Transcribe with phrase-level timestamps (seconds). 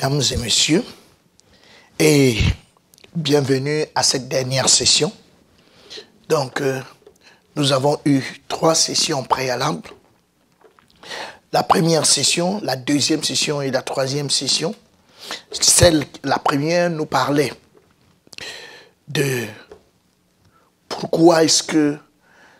[0.00, 0.84] mesdames et messieurs,
[1.98, 2.38] et
[3.14, 5.12] bienvenue à cette dernière session.
[6.26, 6.80] Donc, euh,
[7.54, 9.90] nous avons eu trois sessions préalables.
[11.52, 14.74] La première session, la deuxième session et la troisième session.
[15.52, 17.52] Celle, la première nous parlait
[19.06, 19.44] de
[20.88, 21.98] pourquoi est-ce que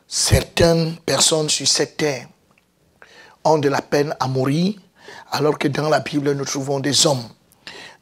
[0.07, 2.29] certaines personnes sur cette terre
[3.45, 4.75] ont de la peine à mourir,
[5.31, 7.29] alors que dans la Bible, nous trouvons des hommes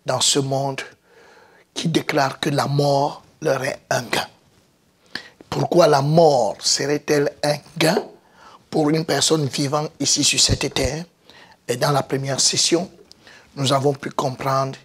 [0.07, 0.81] dans ce monde
[1.75, 4.27] qui déclarent que la mort leur est un gain.
[5.49, 8.03] Pourquoi la mort serait-elle un gain
[8.71, 11.05] pour une personne vivant ici sur cette terre?
[11.67, 12.91] Et dans la première session,
[13.57, 14.79] nous avons pu comprendre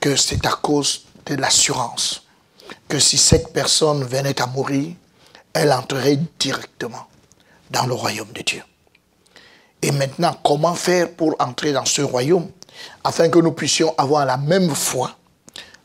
[0.00, 2.22] que c'est à cause de l'assurance
[2.88, 4.94] que si cette personne venait à mourir,
[5.52, 7.06] elle entrerait directement
[7.70, 8.62] dans le royaume de Dieu.
[9.82, 12.48] Et maintenant, comment faire pour entrer dans ce royaume
[13.04, 15.12] afin que nous puissions avoir la même foi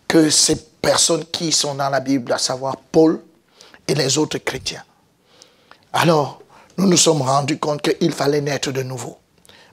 [0.07, 3.21] que ces personnes qui sont dans la Bible, à savoir Paul
[3.87, 4.83] et les autres chrétiens?
[5.91, 6.41] Alors,
[6.77, 9.17] nous nous sommes rendus compte qu'il fallait naître de nouveau.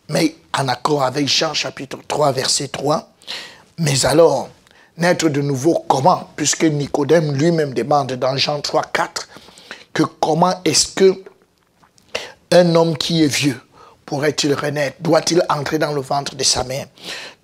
[0.09, 3.09] Mais en accord avec Jean chapitre 3, verset 3,
[3.79, 4.49] mais alors,
[4.99, 6.29] naître de nouveau comment?
[6.37, 9.29] Puisque Nicodème lui-même demande dans Jean 3, 4,
[9.95, 11.23] que comment est-ce que
[12.53, 13.61] un homme qui est vieux
[14.11, 14.97] pourrait-il renaître?
[14.99, 16.87] Doit-il entrer dans le ventre de sa mère?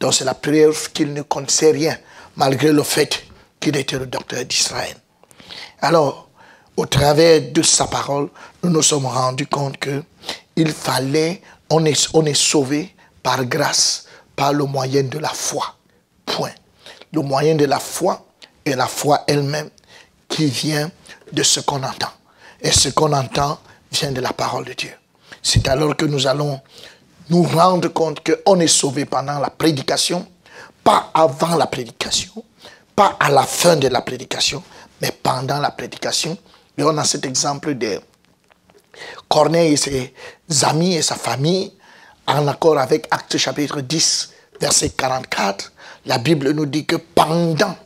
[0.00, 1.96] Donc c'est la preuve qu'il ne connaissait rien,
[2.34, 3.22] malgré le fait
[3.60, 4.96] qu'il était le docteur d'Israël.
[5.80, 6.28] Alors,
[6.76, 8.30] au travers de sa parole,
[8.64, 10.02] nous nous sommes rendus compte que
[10.56, 15.76] il fallait, on est, on est sauvé par grâce, par le moyen de la foi.
[16.24, 16.56] Point.
[17.12, 18.26] Le moyen de la foi
[18.64, 19.70] est la foi elle-même
[20.28, 20.90] qui vient
[21.32, 22.10] de ce qu'on entend.
[22.60, 23.60] Et ce qu'on entend
[23.92, 24.90] vient de la parole de Dieu.
[25.48, 26.60] C'est alors que nous allons
[27.30, 30.26] nous rendre compte qu'on est sauvé pendant la prédication,
[30.82, 32.42] pas avant la prédication,
[32.96, 34.60] pas à la fin de la prédication,
[35.00, 36.36] mais pendant la prédication.
[36.76, 38.00] Et on a cet exemple de
[39.28, 40.14] Corneille et ses
[40.64, 41.72] amis et sa famille,
[42.26, 44.30] en accord avec Acte chapitre 10,
[44.60, 45.72] verset 44.
[46.06, 47.76] La Bible nous dit que pendant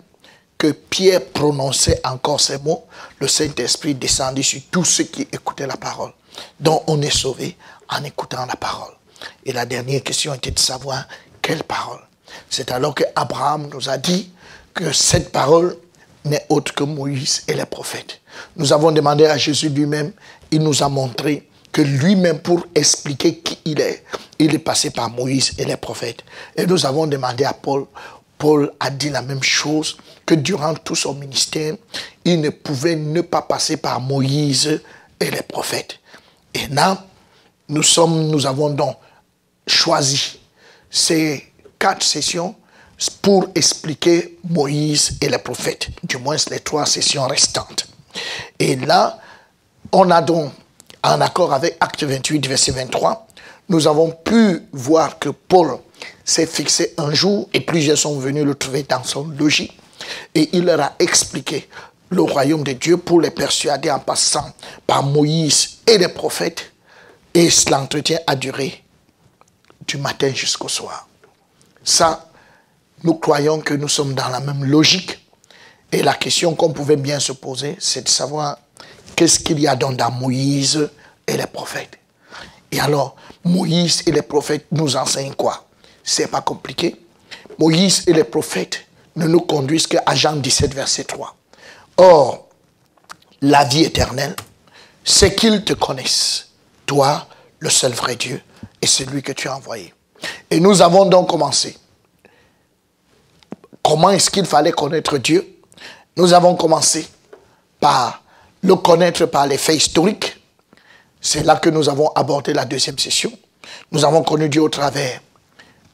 [0.57, 2.87] que Pierre prononçait encore ces mots,
[3.19, 6.13] le Saint-Esprit descendit sur tous ceux qui écoutaient la parole.
[6.59, 7.57] Donc on est sauvé
[7.89, 8.93] en écoutant la parole.
[9.45, 11.07] Et la dernière question était de savoir
[11.43, 12.01] quelle parole.
[12.49, 14.31] C'est alors que Abraham nous a dit
[14.75, 15.77] que cette parole
[16.25, 18.21] n'est autre que Moïse et les prophètes.
[18.57, 20.13] Nous avons demandé à Jésus lui-même,
[20.51, 24.05] il nous a montré que lui-même, pour expliquer qui il est,
[24.39, 26.25] il est passé par Moïse et les prophètes.
[26.57, 27.87] Et nous avons demandé à Paul,
[28.39, 29.97] Paul a dit la même chose,
[30.27, 31.75] que durant tout son ministère,
[32.25, 34.81] il ne pouvait ne pas passer par Moïse
[35.21, 35.99] et les prophètes.
[36.55, 37.05] Et là,
[37.69, 38.97] nous, sommes, nous avons donc
[39.67, 40.41] choisi
[40.91, 42.55] ces quatre sessions
[43.23, 47.87] pour expliquer Moïse et les prophètes, du moins les trois sessions restantes.
[48.59, 49.19] Et là,
[49.93, 50.53] on a donc,
[51.03, 53.27] en accord avec Acte 28, verset 23,
[53.69, 55.79] nous avons pu voir que Paul
[56.25, 59.73] s'est fixé un jour et plusieurs sont venus le trouver dans son logis
[60.35, 61.69] et il leur a expliqué
[62.11, 64.53] le royaume de Dieu pour les persuader en passant
[64.87, 66.73] par Moïse et les prophètes
[67.35, 68.83] et l'entretien a duré
[69.87, 71.09] du matin jusqu'au soir.
[71.85, 72.29] Ça,
[73.05, 75.25] nous croyons que nous sommes dans la même logique
[75.93, 78.59] et la question qu'on pouvait bien se poser, c'est de savoir
[79.17, 80.91] qu'est-ce qu'il y a donc dans Moïse
[81.27, 81.99] et les prophètes.
[82.73, 85.67] Et alors, Moïse et les prophètes nous enseignent quoi?
[86.03, 87.01] C'est pas compliqué.
[87.59, 88.85] Moïse et les prophètes
[89.17, 91.37] ne nous conduisent qu'à Jean 17, verset 3.
[92.03, 92.49] Or,
[93.43, 94.35] la vie éternelle,
[95.05, 96.49] c'est qu'ils te connaissent,
[96.87, 97.27] toi,
[97.59, 98.41] le seul vrai Dieu,
[98.81, 99.93] et celui que tu as envoyé.
[100.51, 101.77] Et nous avons donc commencé.
[103.83, 105.47] Comment est-ce qu'il fallait connaître Dieu?
[106.17, 107.07] Nous avons commencé
[107.81, 108.23] par
[108.63, 110.41] le connaître par les faits historiques.
[111.21, 113.31] C'est là que nous avons abordé la deuxième session.
[113.93, 115.21] Nous avons connu Dieu au travers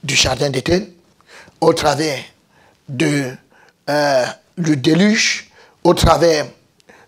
[0.04, 0.86] du jardin d'Éden,
[1.60, 2.20] au travers
[2.88, 3.34] de
[3.90, 5.45] euh, le déluge,
[5.86, 6.46] au travers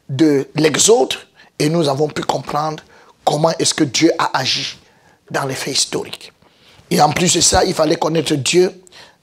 [0.09, 1.15] de l'exode,
[1.59, 2.81] et nous avons pu comprendre
[3.25, 4.79] comment est-ce que Dieu a agi
[5.33, 6.33] dans les faits historiques.
[6.89, 8.73] Et en plus de ça, il fallait connaître Dieu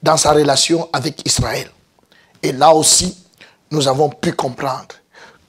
[0.04, 1.70] dans sa relation avec Israël.
[2.44, 3.16] Et là aussi,
[3.72, 4.94] nous avons pu comprendre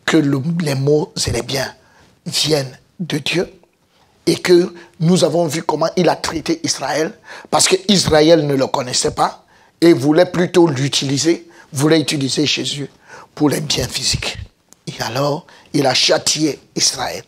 [0.04, 1.74] que les mots et les biens
[2.24, 3.52] viennent de Dieu
[4.24, 7.12] et que nous avons vu comment il a traité Israël,
[7.50, 9.44] parce qu'Israël ne le connaissait pas
[9.80, 12.88] et voulait plutôt l'utiliser, voulait utiliser Jésus
[13.36, 14.38] pour les biens physiques.
[14.88, 17.22] Et alors, il a châtié Israël.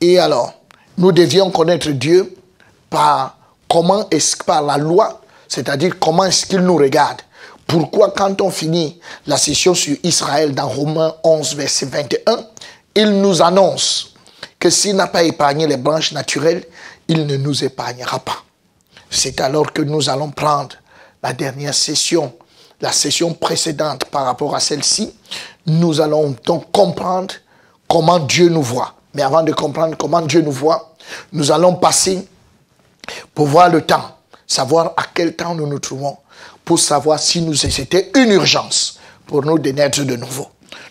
[0.00, 0.54] Et alors,
[0.98, 2.34] nous devions connaître Dieu
[2.90, 3.36] par
[3.68, 4.08] comment
[4.46, 7.20] par la loi, C'est-à-dire comment est-ce qu'il nous regarde.
[7.66, 12.46] Pourquoi quand on finit la session sur Israël dans Romains 11, verset 21,
[12.94, 14.14] il nous annonce
[14.58, 16.64] que s'il n'a pas épargné les branches naturelles,
[17.08, 18.42] il ne nous épargnera pas.
[19.10, 20.76] C'est alors que nous allons prendre
[21.22, 22.32] la dernière session,
[22.80, 25.14] la session précédente par rapport à celle-ci.
[25.66, 27.34] Nous allons donc comprendre
[27.88, 28.94] comment Dieu nous voit.
[29.14, 30.94] Mais avant de comprendre comment Dieu nous voit,
[31.32, 32.26] nous allons passer
[33.34, 34.16] pour voir le temps,
[34.46, 36.16] savoir à quel temps nous nous trouvons,
[36.64, 40.48] pour savoir si nous c'était une urgence pour nous de naître de nouveau.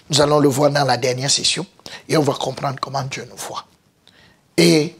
[0.09, 1.65] Nous allons le voir dans la dernière session
[2.07, 3.65] et on va comprendre comment Dieu nous voit.
[4.57, 4.95] Et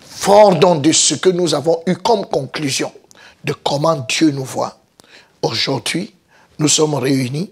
[0.00, 2.92] fort donc de ce que nous avons eu comme conclusion
[3.44, 4.78] de comment Dieu nous voit,
[5.42, 6.14] aujourd'hui,
[6.58, 7.50] nous sommes réunis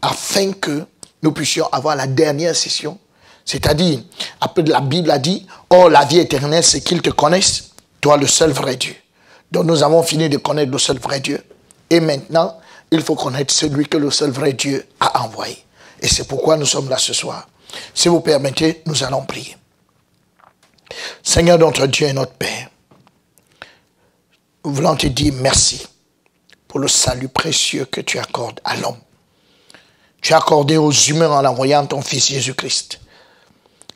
[0.00, 0.84] afin que
[1.22, 2.98] nous puissions avoir la dernière session.
[3.44, 4.00] C'est-à-dire,
[4.40, 7.70] après la Bible a dit, oh la vie éternelle, c'est qu'ils te connaissent,
[8.00, 8.94] toi le seul vrai Dieu.
[9.50, 11.42] Donc nous avons fini de connaître le seul vrai Dieu.
[11.90, 12.58] Et maintenant,
[12.90, 15.64] il faut connaître celui que le seul vrai Dieu a envoyé.
[16.00, 17.48] Et c'est pourquoi nous sommes là ce soir.
[17.94, 19.56] Si vous permettez, nous allons prier.
[21.22, 22.68] Seigneur notre Dieu et notre Père,
[24.64, 25.86] nous voulons te dire merci
[26.74, 28.98] pour le salut précieux que tu accordes à l'homme.
[30.20, 32.98] Tu as accordé aux humains en envoyant ton Fils Jésus-Christ,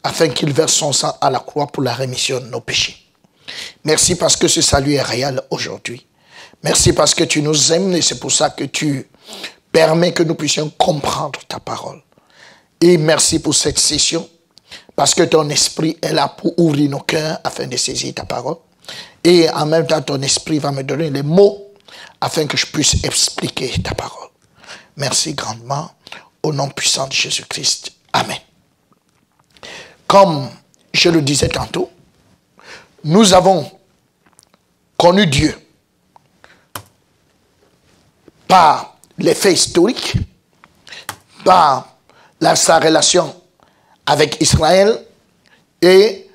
[0.05, 2.97] afin qu'il verse son sang à la croix pour la rémission de nos péchés.
[3.83, 6.07] Merci parce que ce salut est réel aujourd'hui.
[6.63, 9.09] Merci parce que tu nous aimes et c'est pour ça que tu
[9.73, 12.01] permets que nous puissions comprendre ta parole.
[12.81, 14.29] Et merci pour cette session
[14.95, 18.59] parce que ton esprit est là pour ouvrir nos cœurs afin de saisir ta parole.
[19.25, 21.68] Et en même temps, ton esprit va me donner les mots
[22.21, 24.29] afin que je puisse expliquer ta parole.
[24.97, 25.91] Merci grandement
[26.43, 27.93] au nom puissant de Jésus-Christ.
[28.13, 28.39] Amen.
[30.07, 30.51] Comme
[30.93, 31.91] je le disais tantôt,
[33.05, 33.71] nous avons
[34.97, 35.55] connu Dieu
[38.49, 40.15] par les faits historiques,
[41.45, 41.89] par
[42.55, 43.35] sa relation
[44.07, 45.05] avec Israël
[45.83, 46.29] et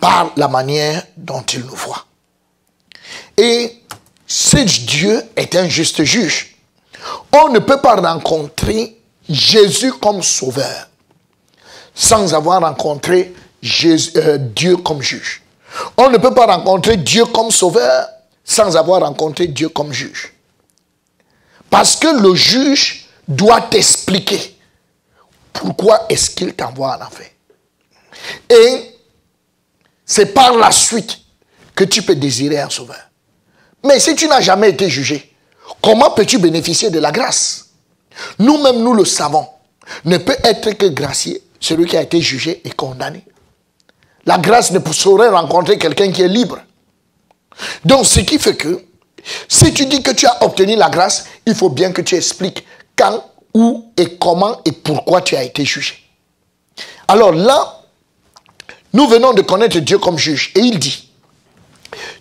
[0.00, 2.06] par la manière dont il nous voit.
[4.28, 6.54] Ce Dieu est un juste juge.
[7.32, 10.88] On ne peut pas rencontrer Jésus comme sauveur
[11.94, 13.34] sans avoir rencontré
[13.84, 15.42] euh, Dieu comme juge.
[15.96, 18.06] On ne peut pas rencontrer Dieu comme sauveur
[18.44, 20.32] sans avoir rencontré Dieu comme juge.
[21.70, 24.56] Parce que le juge doit t'expliquer
[25.52, 27.26] pourquoi est-ce qu'il t'envoie en enfer
[28.48, 28.94] Et
[30.04, 31.18] c'est par la suite
[31.74, 33.07] que tu peux désirer un sauveur.
[33.88, 35.34] Mais si tu n'as jamais été jugé,
[35.82, 37.70] comment peux-tu bénéficier de la grâce?
[38.38, 39.46] Nous-mêmes, nous le savons.
[40.04, 43.24] Ne peut être que gracié celui qui a été jugé et condamné.
[44.26, 46.58] La grâce ne saurait rencontrer quelqu'un qui est libre.
[47.86, 48.84] Donc, ce qui fait que,
[49.48, 52.66] si tu dis que tu as obtenu la grâce, il faut bien que tu expliques
[52.94, 53.24] quand
[53.54, 55.94] où et comment et pourquoi tu as été jugé.
[57.08, 57.80] Alors là,
[58.92, 60.52] nous venons de connaître Dieu comme juge.
[60.54, 61.07] Et il dit,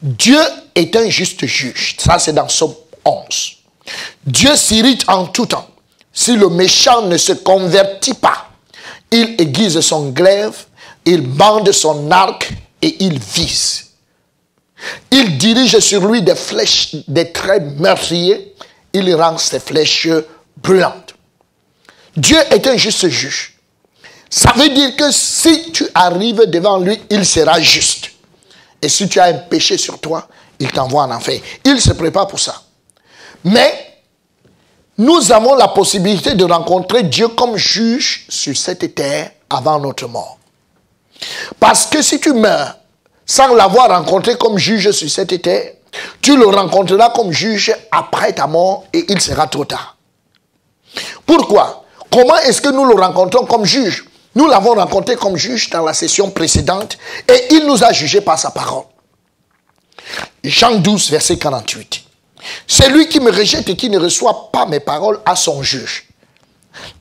[0.01, 0.39] Dieu
[0.75, 1.95] est un juste juge.
[1.99, 2.75] Ça, c'est dans Somme
[3.05, 3.57] 11.
[4.25, 5.67] Dieu s'irrite en tout temps.
[6.13, 8.49] Si le méchant ne se convertit pas,
[9.11, 10.65] il aiguise son glaive,
[11.05, 13.85] il bande son arc et il vise.
[15.11, 18.53] Il dirige sur lui des flèches, des traits meurtriers.
[18.93, 20.09] Il rend ses flèches
[20.57, 21.15] brûlantes.
[22.15, 23.53] Dieu est un juste juge.
[24.29, 28.11] Ça veut dire que si tu arrives devant lui, il sera juste.
[28.81, 30.27] Et si tu as un péché sur toi,
[30.59, 31.39] il t'envoie en enfer.
[31.63, 32.61] Il se prépare pour ça.
[33.43, 34.01] Mais
[34.97, 40.37] nous avons la possibilité de rencontrer Dieu comme juge sur cette terre avant notre mort.
[41.59, 42.77] Parce que si tu meurs
[43.25, 45.73] sans l'avoir rencontré comme juge sur cette terre,
[46.21, 49.97] tu le rencontreras comme juge après ta mort et il sera trop tard.
[51.25, 51.85] Pourquoi?
[52.11, 54.05] Comment est-ce que nous le rencontrons comme juge?
[54.37, 58.37] Nous l'avons rencontré comme juge dans la session précédente et il nous a jugé par
[58.37, 58.83] sa parole.
[60.43, 62.03] Jean 12, verset 48.
[62.67, 66.05] C'est lui qui me rejette et qui ne reçoit pas mes paroles à son juge.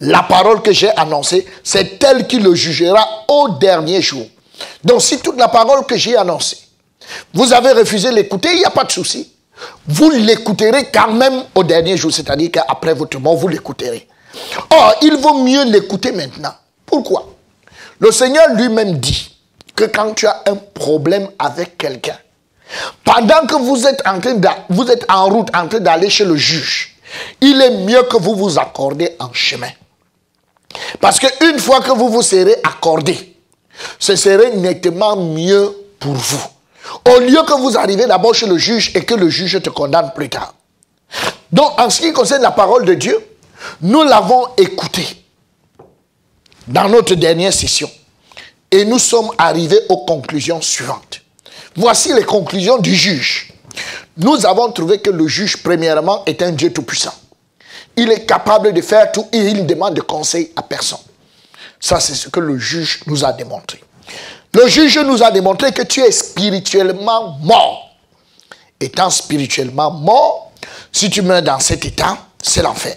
[0.00, 4.26] La parole que j'ai annoncée, c'est elle qui le jugera au dernier jour.
[4.82, 6.56] Donc si toute la parole que j'ai annoncée,
[7.34, 9.30] vous avez refusé l'écouter, il n'y a pas de souci.
[9.86, 14.08] Vous l'écouterez quand même au dernier jour, c'est-à-dire qu'après votre mort, vous l'écouterez.
[14.70, 16.54] Or, il vaut mieux l'écouter maintenant.
[16.86, 17.28] Pourquoi?
[17.98, 19.36] Le Seigneur lui-même dit
[19.74, 22.16] que quand tu as un problème avec quelqu'un,
[23.04, 24.34] pendant que vous êtes en, train
[25.28, 26.96] route en train d'aller chez le juge,
[27.40, 29.70] il est mieux que vous vous accordez en chemin.
[31.00, 33.36] Parce qu'une fois que vous vous serez accordé,
[33.98, 36.42] ce serait nettement mieux pour vous.
[37.14, 40.12] Au lieu que vous arrivez d'abord chez le juge et que le juge te condamne
[40.14, 40.54] plus tard.
[41.52, 43.18] Donc, en ce qui concerne la parole de Dieu,
[43.80, 45.25] nous l'avons écoutée
[46.66, 47.90] dans notre dernière session.
[48.70, 51.23] Et nous sommes arrivés aux conclusions suivantes.
[51.76, 53.52] Voici les conclusions du juge.
[54.16, 57.14] Nous avons trouvé que le juge, premièrement, est un Dieu tout-puissant.
[57.96, 60.99] Il est capable de faire tout et il ne demande de conseil à personne.
[61.78, 63.82] Ça, c'est ce que le juge nous a démontré.
[64.54, 67.90] Le juge nous a démontré que tu es spirituellement mort.
[68.80, 70.52] Étant spirituellement mort,
[70.92, 72.96] si tu meurs dans cet état, c'est l'enfer.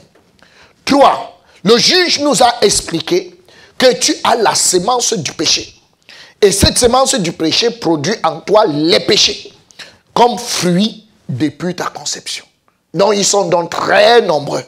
[0.86, 3.39] Trois, le juge nous a expliqué
[3.80, 5.74] que tu as la sémence du péché.
[6.42, 9.52] Et cette sémence du péché produit en toi les péchés
[10.14, 12.46] comme fruit depuis ta conception.
[12.94, 14.64] Donc ils sont donc très nombreux.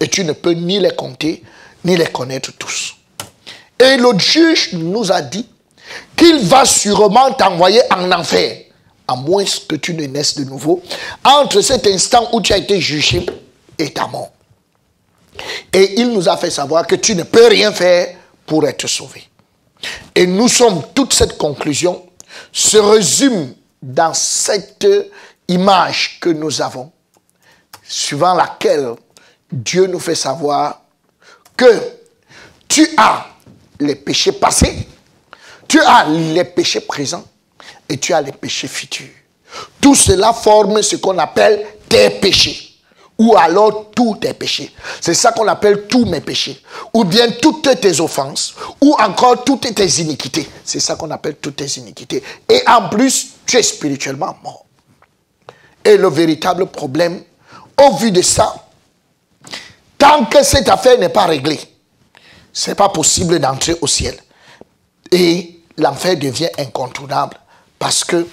[0.00, 1.42] Et tu ne peux ni les compter,
[1.84, 2.94] ni les connaître tous.
[3.78, 5.46] Et le juge nous a dit
[6.16, 8.64] qu'il va sûrement t'envoyer en enfer,
[9.06, 10.82] à moins que tu ne naisses de nouveau,
[11.24, 13.24] entre cet instant où tu as été jugé
[13.78, 14.30] et ta mort.
[15.72, 18.17] Et il nous a fait savoir que tu ne peux rien faire
[18.48, 19.28] pour être sauvé.
[20.14, 22.04] Et nous sommes, toute cette conclusion
[22.50, 24.86] se résume dans cette
[25.46, 26.90] image que nous avons,
[27.84, 28.94] suivant laquelle
[29.52, 30.82] Dieu nous fait savoir
[31.56, 31.80] que
[32.66, 33.26] tu as
[33.78, 34.88] les péchés passés,
[35.68, 37.24] tu as les péchés présents
[37.88, 39.06] et tu as les péchés futurs.
[39.80, 42.67] Tout cela forme ce qu'on appelle tes péchés.
[43.18, 44.72] Ou alors tous tes péchés.
[45.00, 46.62] C'est ça qu'on appelle tous mes péchés.
[46.94, 48.54] Ou bien toutes tes offenses.
[48.80, 50.48] Ou encore toutes tes iniquités.
[50.64, 52.22] C'est ça qu'on appelle toutes tes iniquités.
[52.48, 54.64] Et en plus, tu es spirituellement mort.
[55.84, 57.22] Et le véritable problème,
[57.76, 58.54] au vu de ça,
[59.96, 61.58] tant que cette affaire n'est pas réglée,
[62.52, 64.16] ce n'est pas possible d'entrer au ciel.
[65.10, 67.36] Et l'enfer devient incontournable
[67.78, 68.26] parce que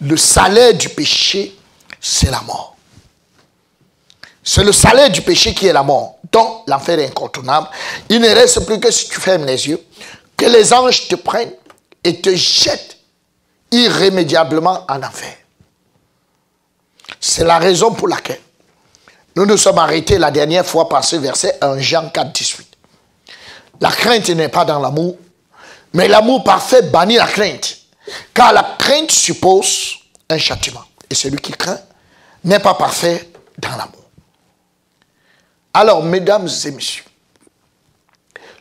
[0.00, 1.56] le salaire du péché,
[2.00, 2.75] c'est la mort.
[4.48, 6.18] C'est le salaire du péché qui est la mort.
[6.30, 7.66] Donc, l'enfer est incontournable.
[8.08, 9.84] Il ne reste plus que si tu fermes les yeux,
[10.36, 11.52] que les anges te prennent
[12.04, 12.96] et te jettent
[13.72, 15.34] irrémédiablement en enfer.
[17.20, 18.40] C'est la raison pour laquelle
[19.34, 22.68] nous nous sommes arrêtés la dernière fois par ce verset en Jean 4, 18.
[23.80, 25.16] La crainte n'est pas dans l'amour,
[25.92, 27.78] mais l'amour parfait bannit la crainte.
[28.32, 29.96] Car la crainte suppose
[30.30, 30.84] un châtiment.
[31.10, 31.80] Et celui qui craint
[32.44, 34.05] n'est pas parfait dans l'amour.
[35.78, 37.04] Alors, mesdames et messieurs,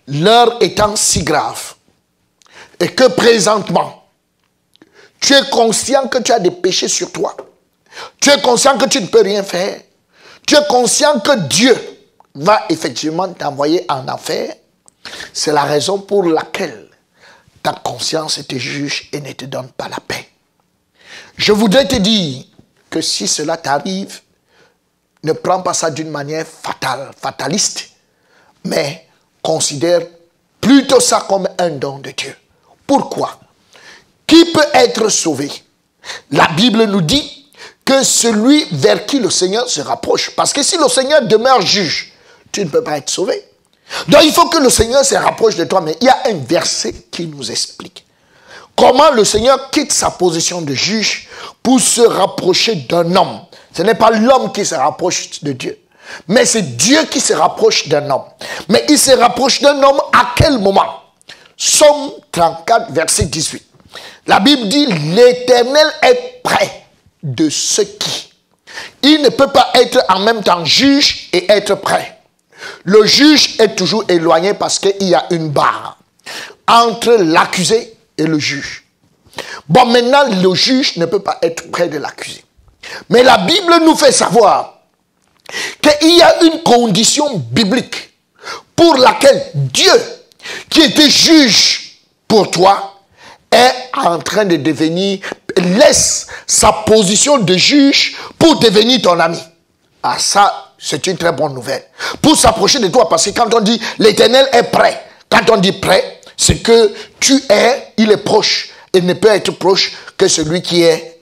[0.05, 1.75] l'heure étant si grave,
[2.77, 4.03] et que présentement,
[5.21, 7.33] tu es conscient que tu as des péchés sur toi,
[8.19, 9.79] tu es conscient que tu ne peux rien faire,
[10.45, 11.73] tu es conscient que Dieu
[12.33, 14.53] va effectivement t'envoyer en enfer,
[15.31, 16.89] c'est la raison pour laquelle
[17.63, 20.27] ta conscience te juge et ne te donne pas la paix.
[21.37, 22.43] Je voudrais te dire
[22.89, 24.19] que si cela t'arrive,
[25.25, 27.89] ne prends pas ça d'une manière fatale, fataliste,
[28.63, 29.07] mais
[29.41, 30.01] considère
[30.61, 32.35] plutôt ça comme un don de Dieu.
[32.87, 33.39] Pourquoi?
[34.27, 35.51] Qui peut être sauvé?
[36.31, 37.51] La Bible nous dit
[37.83, 40.31] que celui vers qui le Seigneur se rapproche.
[40.35, 42.13] Parce que si le Seigneur demeure juge,
[42.51, 43.43] tu ne peux pas être sauvé.
[44.07, 45.81] Donc il faut que le Seigneur se rapproche de toi.
[45.81, 48.05] Mais il y a un verset qui nous explique
[48.75, 51.29] comment le Seigneur quitte sa position de juge
[51.63, 53.39] pour se rapprocher d'un homme.
[53.75, 55.77] Ce n'est pas l'homme qui se rapproche de Dieu,
[56.27, 58.23] mais c'est Dieu qui se rapproche d'un homme.
[58.69, 61.01] Mais il se rapproche d'un homme à quel moment?
[61.57, 63.63] Somme 34, verset 18.
[64.27, 66.85] La Bible dit, l'Éternel est près
[67.21, 68.31] de ceux qui.
[69.01, 72.17] Il ne peut pas être en même temps juge et être prêt.
[72.85, 75.97] Le juge est toujours éloigné parce qu'il y a une barre
[76.67, 78.85] entre l'accusé et le juge.
[79.67, 82.44] Bon, maintenant, le juge ne peut pas être près de l'accusé.
[83.09, 84.79] Mais la Bible nous fait savoir
[85.81, 88.13] qu'il y a une condition biblique
[88.75, 89.93] pour laquelle Dieu,
[90.69, 92.93] qui était juge pour toi,
[93.51, 95.19] est en train de devenir,
[95.55, 99.39] laisse sa position de juge pour devenir ton ami.
[100.03, 101.83] Ah ça, c'est une très bonne nouvelle.
[102.21, 105.71] Pour s'approcher de toi, parce que quand on dit l'éternel est prêt, quand on dit
[105.71, 110.61] prêt, c'est que tu es, il est proche, et ne peut être proche que celui
[110.61, 111.14] qui est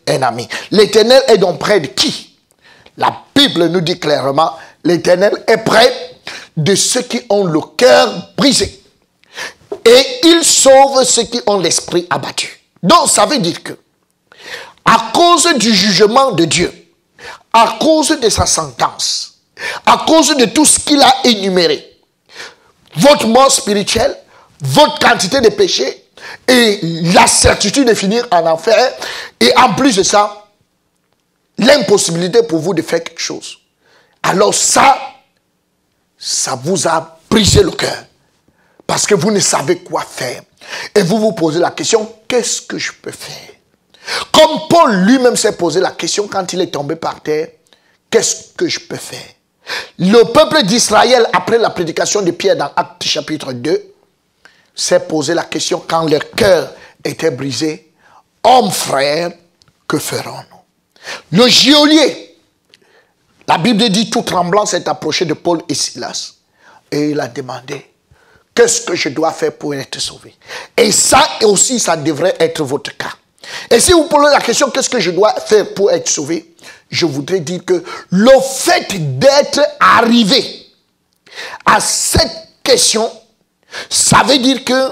[0.72, 2.38] L'éternel est donc près de qui?
[2.98, 5.92] La Bible nous dit clairement, l'éternel est près
[6.56, 8.82] de ceux qui ont le cœur brisé.
[9.86, 12.60] Et il sauve ceux qui ont l'esprit abattu.
[12.82, 13.74] Donc ça veut dire que,
[14.86, 16.72] à cause du jugement de Dieu,
[17.52, 19.40] à cause de sa sentence,
[19.86, 21.98] à cause de tout ce qu'il a énuméré,
[22.96, 24.16] votre mort spirituelle,
[24.62, 26.03] votre quantité de péché
[26.48, 26.80] et
[27.14, 28.94] la certitude de finir en enfer.
[29.40, 30.48] Et en plus de ça,
[31.58, 33.60] l'impossibilité pour vous de faire quelque chose.
[34.22, 34.98] alors ça,
[36.18, 38.06] ça vous a brisé le cœur.
[38.88, 40.42] Parce que vous ne savez quoi faire.
[40.96, 43.50] Et vous vous posez la question, qu'est-ce que je peux faire?
[44.32, 47.48] Comme Paul lui-même s'est posé la question quand il est tombé par terre,
[48.10, 49.20] qu'est-ce que je peux faire?
[49.98, 53.93] Le peuple d'Israël, après la prédication de Pierre dans Actes chapitre 2,
[54.76, 57.92] s'est posé la question quand leur cœur était brisé,
[58.44, 59.32] homme frère,
[59.88, 61.38] que ferons-nous?
[61.38, 62.38] Le geôlier,
[63.48, 66.36] la Bible dit tout tremblant s'est approché de Paul et Silas
[66.92, 67.92] et il a demandé,
[68.56, 70.36] qu'est-ce que je dois faire pour être sauvé?
[70.78, 73.14] Et ça aussi, ça devrait être votre cas.
[73.70, 76.56] Et si vous posez la question, qu'est-ce que je dois faire pour être sauvé?
[76.90, 80.68] Je voudrais dire que le fait d'être arrivé
[81.66, 83.12] à cette question,
[83.90, 84.92] ça veut dire que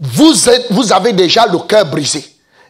[0.00, 2.24] vous, avez déjà le cœur brisé.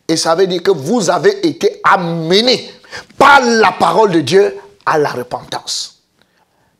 [0.06, 2.70] Et ça veut dire que vous avez été amené
[3.16, 6.02] par la parole de Dieu à la repentance.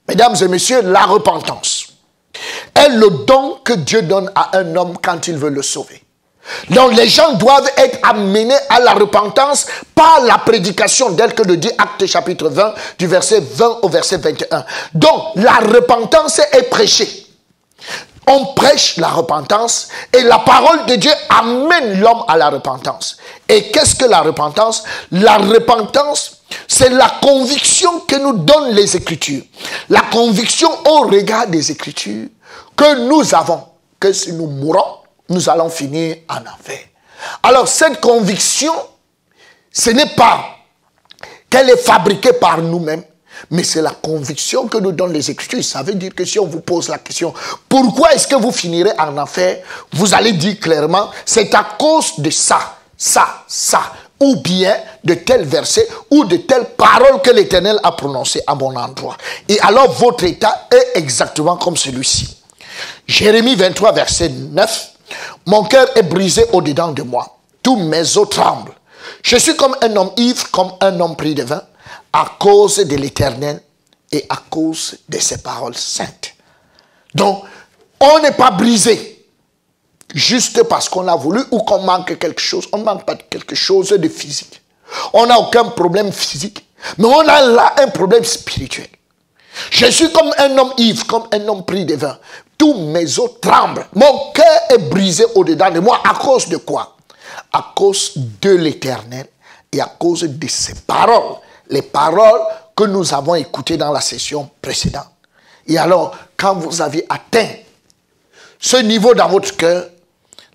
[0.09, 1.87] Mesdames et messieurs, la repentance
[2.75, 6.03] est le don que Dieu donne à un homme quand il veut le sauver.
[6.71, 11.57] Donc les gens doivent être amenés à la repentance par la prédication tel que le
[11.57, 14.65] dit Acte chapitre 20 du verset 20 au verset 21.
[14.93, 17.27] Donc la repentance est prêchée.
[18.27, 23.17] On prêche la repentance et la parole de Dieu amène l'homme à la repentance.
[23.49, 24.85] Et qu'est-ce que la repentance?
[25.11, 29.43] La repentance, c'est la conviction que nous donnent les Écritures.
[29.89, 32.29] La conviction au regard des Écritures
[32.77, 33.65] que nous avons,
[33.99, 34.99] que si nous mourons,
[35.29, 36.81] nous allons finir en enfer.
[37.43, 38.73] Alors cette conviction,
[39.73, 40.45] ce n'est pas
[41.51, 43.05] qu'elle est fabriquée par nous-mêmes,
[43.51, 45.65] mais c'est la conviction que nous donnent les Écritures.
[45.65, 47.33] Ça veut dire que si on vous pose la question,
[47.69, 49.59] pourquoi est-ce que vous finirez en enfer
[49.93, 53.83] Vous allez dire clairement, c'est à cause de ça, ça, ça,
[54.21, 58.75] ou bien de tel verset ou de telle parole que l'Éternel a prononcée à mon
[58.77, 59.17] endroit.
[59.49, 62.37] Et alors votre état est exactement comme celui-ci.
[63.07, 64.89] Jérémie 23, verset 9.
[65.47, 67.37] Mon cœur est brisé au-dedans de moi.
[67.63, 68.73] Tous mes os tremblent.
[69.23, 71.63] Je suis comme un homme ivre, comme un homme pris de vin
[72.13, 73.63] à cause de l'Éternel
[74.11, 76.35] et à cause de ses paroles saintes.
[77.15, 77.45] Donc,
[78.01, 79.27] on n'est pas brisé
[80.15, 82.67] juste parce qu'on a voulu ou qu'on manque quelque chose.
[82.73, 84.61] On ne manque pas de quelque chose de physique.
[85.13, 86.67] On n'a aucun problème physique,
[86.99, 88.89] mais on a là un problème spirituel.
[89.71, 92.19] Je suis comme un homme ivre, comme un homme pris de vin.
[92.59, 93.87] Tous mes os tremblent.
[93.95, 96.01] Mon cœur est brisé au-dedans de moi.
[96.05, 96.97] À cause de quoi?
[97.53, 99.27] À cause de l'éternel
[99.71, 101.37] et à cause de ses paroles
[101.73, 102.41] les paroles
[102.77, 105.09] que nous avons écoutées dans la session précédente.
[105.67, 107.49] Et alors, quand vous avez atteint
[108.61, 109.87] ce niveau dans votre cœur,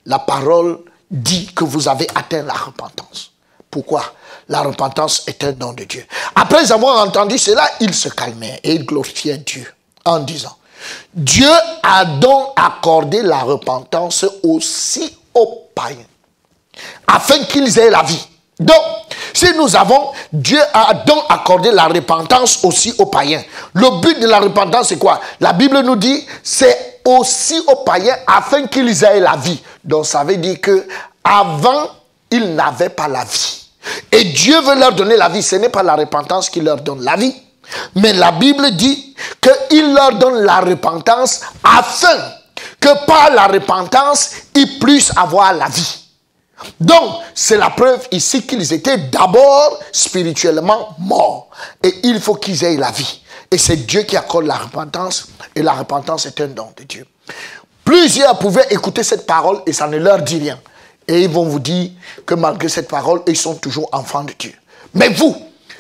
[0.06, 3.32] la parole dit que vous avez atteint la repentance.
[3.69, 4.03] Pourquoi?
[4.47, 6.06] La repentance est un don de Dieu.
[6.36, 9.73] Après avoir entendu cela, il se calmait et il glorifiait Dieu
[10.06, 10.56] en disant,
[11.13, 11.49] Dieu
[11.84, 15.97] a donc accordé la repentance aussi aux païens,
[17.08, 18.25] afin qu'ils aient la vie.
[18.60, 18.82] Donc,
[19.34, 23.43] si nous avons, Dieu a donc accordé la repentance aussi aux païens.
[23.74, 25.22] Le but de la repentance, c'est quoi?
[25.39, 29.62] La Bible nous dit, c'est aussi aux païens afin qu'ils aient la vie.
[29.84, 30.88] Donc, ça veut dire que
[31.24, 31.88] avant,
[32.32, 33.70] ils n'avaient pas la vie.
[34.12, 35.43] Et Dieu veut leur donner la vie.
[35.43, 37.36] Ce n'est pas la repentance qui leur donne la vie.
[37.96, 39.15] Mais la Bible dit
[39.70, 42.17] qu'il leur donne la repentance afin
[42.80, 46.07] que par la repentance, ils puissent avoir la vie.
[46.80, 51.50] Donc, c'est la preuve ici qu'ils étaient d'abord spirituellement morts.
[51.84, 53.22] Et il faut qu'ils aient la vie.
[53.52, 55.28] Et c'est Dieu qui accorde la repentance.
[55.56, 57.06] Et la repentance est un don de Dieu.
[57.84, 60.60] Plusieurs pouvaient écouter cette parole et ça ne leur dit rien.
[61.08, 61.91] Et ils vont vous dire
[62.26, 64.54] que malgré cette parole, ils sont toujours enfants de Dieu.
[64.93, 65.36] Mais vous,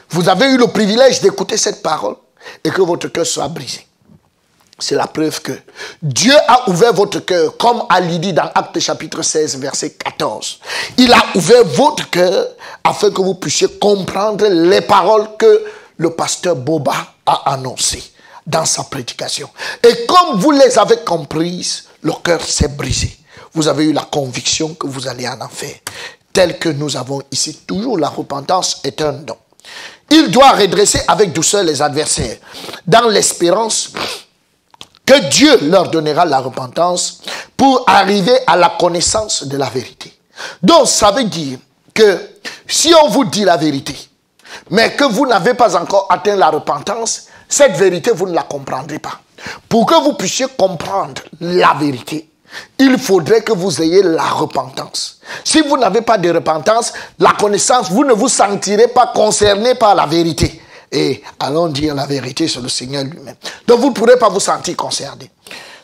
[0.09, 2.15] vous avez eu le privilège d'écouter cette parole
[2.63, 3.86] et que votre cœur soit brisé.
[4.79, 5.53] C'est la preuve que
[6.03, 7.83] Dieu a ouvert votre cœur, comme
[8.19, 10.59] dit dans Acte chapitre 16, verset 14.
[10.97, 12.47] Il a ouvert votre cœur
[12.83, 15.65] afin que vous puissiez comprendre les paroles que
[15.97, 16.93] le pasteur Boba
[17.25, 18.03] a annoncées
[18.45, 19.49] dans sa prédication.
[19.83, 23.17] Et comme vous les avez comprises, le cœur s'est brisé.
[23.53, 25.73] Vous avez eu la conviction que vous allez en enfer.
[26.31, 29.37] Tel que nous avons ici toujours, la repentance est un don.
[30.11, 32.37] Il doit redresser avec douceur les adversaires,
[32.85, 33.91] dans l'espérance
[35.07, 37.21] que Dieu leur donnera la repentance
[37.55, 40.13] pour arriver à la connaissance de la vérité.
[40.61, 41.57] Donc, ça veut dire
[41.93, 42.19] que
[42.67, 43.95] si on vous dit la vérité,
[44.69, 48.99] mais que vous n'avez pas encore atteint la repentance, cette vérité, vous ne la comprendrez
[48.99, 49.21] pas.
[49.69, 52.29] Pour que vous puissiez comprendre la vérité,
[52.77, 55.19] il faudrait que vous ayez la repentance.
[55.43, 59.95] Si vous n'avez pas de repentance, la connaissance, vous ne vous sentirez pas concerné par
[59.95, 60.61] la vérité.
[60.91, 63.35] Et allons dire la vérité sur le Seigneur lui-même.
[63.67, 65.29] Donc vous ne pourrez pas vous sentir concerné.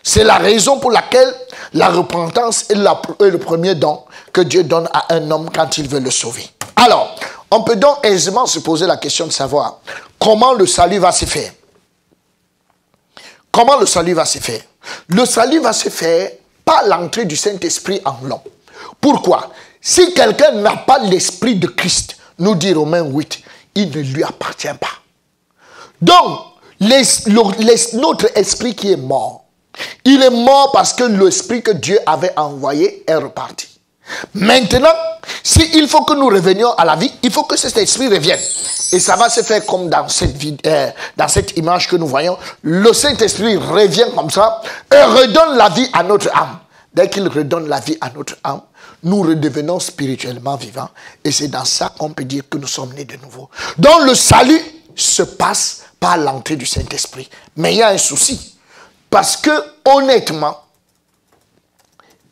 [0.02, 1.34] C'est la raison pour laquelle
[1.74, 4.02] la repentance est, le premier don
[4.34, 6.46] que Dieu donne à un homme quand il veut le sauver.
[6.76, 7.16] Alors,
[7.50, 9.80] on peut donc aisément se poser la question de savoir
[10.20, 11.52] comment le salut va se faire.
[13.52, 14.62] Comment le salut va se faire?
[15.08, 16.32] Le salut va se faire
[16.66, 18.40] par l'entrée du Saint-Esprit en l'homme.
[19.00, 19.52] Pourquoi?
[19.80, 23.40] Si quelqu'un n'a pas l'Esprit de Christ, nous dit Romains 8,
[23.76, 24.88] il ne lui appartient pas.
[26.02, 26.40] Donc,
[26.80, 29.46] notre esprit qui est mort,
[30.04, 33.68] il est mort parce que l'esprit que Dieu avait envoyé est reparti.
[34.34, 34.94] Maintenant,
[35.42, 38.40] s'il faut que nous revenions à la vie, il faut que cet esprit revienne.
[38.92, 40.36] Et ça va se faire comme dans cette,
[40.68, 42.38] euh, dans cette image que nous voyons.
[42.62, 46.60] Le Saint-Esprit revient comme ça et redonne la vie à notre âme.
[46.94, 48.62] Dès qu'il redonne la vie à notre âme,
[49.04, 50.90] nous redevenons spirituellement vivants.
[51.24, 53.50] Et c'est dans ça qu'on peut dire que nous sommes nés de nouveau.
[53.78, 54.62] Donc le salut
[54.96, 57.30] se passe par l'entrée du Saint-Esprit.
[57.58, 58.58] Mais il y a un souci.
[59.10, 59.52] Parce que,
[59.86, 60.64] honnêtement,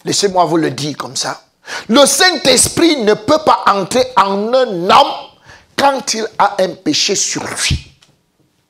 [0.04, 1.44] laissez-moi vous le dire comme ça,
[1.88, 5.14] le Saint-Esprit ne peut pas entrer en un homme
[5.78, 7.92] quand il a un péché sur lui.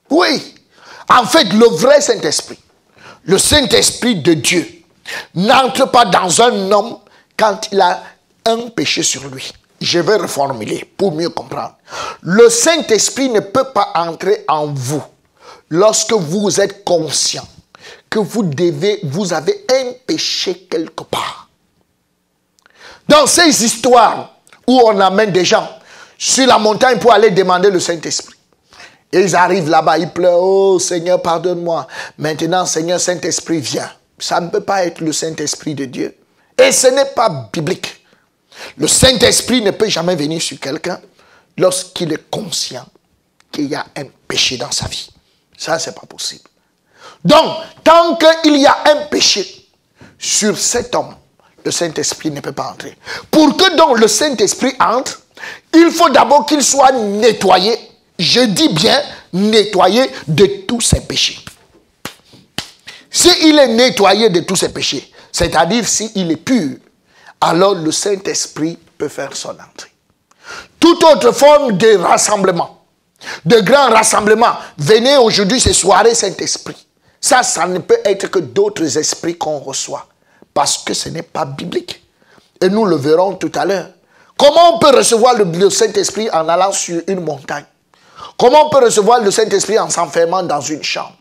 [0.10, 0.56] Oui.
[1.10, 2.60] En fait, le vrai Saint-Esprit,
[3.24, 4.84] le Saint-Esprit de Dieu,
[5.36, 6.98] n'entre pas dans un homme
[7.42, 8.04] quand il a
[8.46, 9.52] un péché sur lui.
[9.82, 11.76] Je vais reformuler pour mieux comprendre.
[12.22, 15.02] Le Saint-Esprit ne peut pas entrer en vous
[15.72, 17.48] lorsque vous êtes conscient
[18.08, 21.50] que vous devez, vous avez un péché quelque part.
[23.08, 24.36] Dans ces histoires
[24.68, 25.68] où on amène des gens
[26.20, 28.36] sur la montagne pour aller demander le Saint-Esprit.
[29.12, 31.88] Ils arrivent là-bas, ils pleurent, oh Seigneur, pardonne-moi.
[32.20, 33.90] Maintenant, Seigneur, Saint-Esprit, viens.
[34.20, 36.16] Ça ne peut pas être le Saint-Esprit de Dieu.
[36.62, 38.06] Et ce n'est pas biblique.
[38.78, 41.00] Le Saint-Esprit ne peut jamais venir sur quelqu'un
[41.58, 42.86] lorsqu'il est conscient
[43.52, 45.10] qu'il y a un péché dans sa vie.
[45.58, 46.44] Ça, ce n'est pas possible.
[47.24, 49.68] Donc, tant qu'il y a un péché
[50.18, 51.16] sur cet homme,
[51.64, 52.96] le Saint-Esprit ne peut pas entrer.
[53.30, 55.22] Pour que donc le Saint-Esprit entre,
[55.74, 57.78] il faut d'abord qu'il soit nettoyé,
[58.18, 59.02] je dis bien
[59.34, 61.40] nettoyé de tous ses péchés.
[63.10, 66.78] S'il est nettoyé de tous ses péchés, c'est-à-dire s'il est pur,
[67.40, 69.92] alors le Saint-Esprit peut faire son entrée.
[70.80, 72.84] Toute autre forme de rassemblement,
[73.46, 76.88] de grand rassemblement, venez aujourd'hui ces soirées Saint-Esprit.
[77.20, 80.08] Ça, ça ne peut être que d'autres esprits qu'on reçoit
[80.54, 82.04] parce que ce n'est pas biblique.
[82.60, 83.90] Et nous le verrons tout à l'heure.
[84.38, 87.66] Comment on peut recevoir le, Saint-Esprit en allant sur une montagne?
[88.38, 91.14] Comment on peut recevoir le Saint-Esprit en s'enfermant dans une chambre?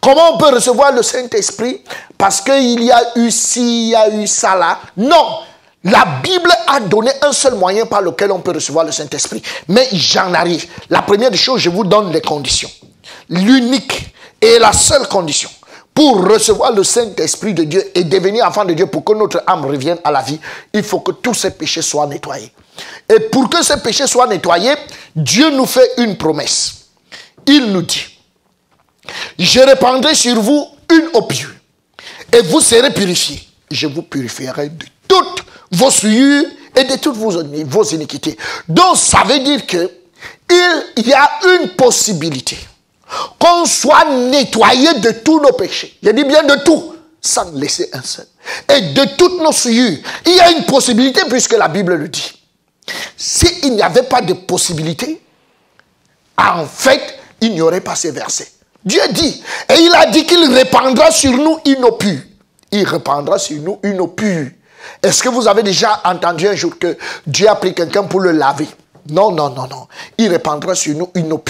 [0.00, 1.82] Comment on peut recevoir le Saint-Esprit
[2.16, 4.78] parce qu'il y a eu ci, il y a eu ça là?
[4.96, 5.40] Non
[5.84, 9.42] la Bible a donné un seul moyen par lequel on peut recevoir le Saint-Esprit.
[9.68, 10.66] Mais j'en arrive.
[10.90, 12.70] La première des choses, je vous donne les conditions.
[13.28, 15.48] L'unique et la seule condition
[15.94, 19.64] pour recevoir le Saint-Esprit de Dieu et devenir enfant de Dieu, pour que notre âme
[19.64, 20.38] revienne à la vie,
[20.72, 22.52] il faut que tous ces péchés soient nettoyés.
[23.08, 24.74] Et pour que ces péchés soient nettoyés,
[25.16, 26.86] Dieu nous fait une promesse.
[27.46, 28.17] Il nous dit,
[29.38, 31.50] je répandrai sur vous une pure
[32.32, 33.40] et vous serez purifiés.
[33.70, 38.36] Je vous purifierai de toutes vos souillures et de toutes vos, vos iniquités.
[38.68, 39.90] Donc ça veut dire que
[40.50, 42.58] il y a une possibilité
[43.38, 45.98] qu'on soit nettoyé de tous nos péchés.
[46.02, 48.26] Je dis bien de tout, sans laisser un seul.
[48.68, 49.98] Et de toutes nos souillures.
[50.26, 52.32] Il y a une possibilité puisque la Bible le dit.
[53.16, 55.20] S'il n'y avait pas de possibilité,
[56.36, 58.48] en fait, il n'y aurait pas ces versets.
[58.88, 61.98] Dieu dit, et il a dit qu'il répandra sur nous une eau.
[62.72, 64.16] Il répandra sur nous une eau.
[65.02, 66.96] Est-ce que vous avez déjà entendu un jour que
[67.26, 68.66] Dieu a pris quelqu'un pour le laver?
[69.10, 69.88] Non, non, non, non.
[70.16, 71.44] Il répandra sur nous une eau.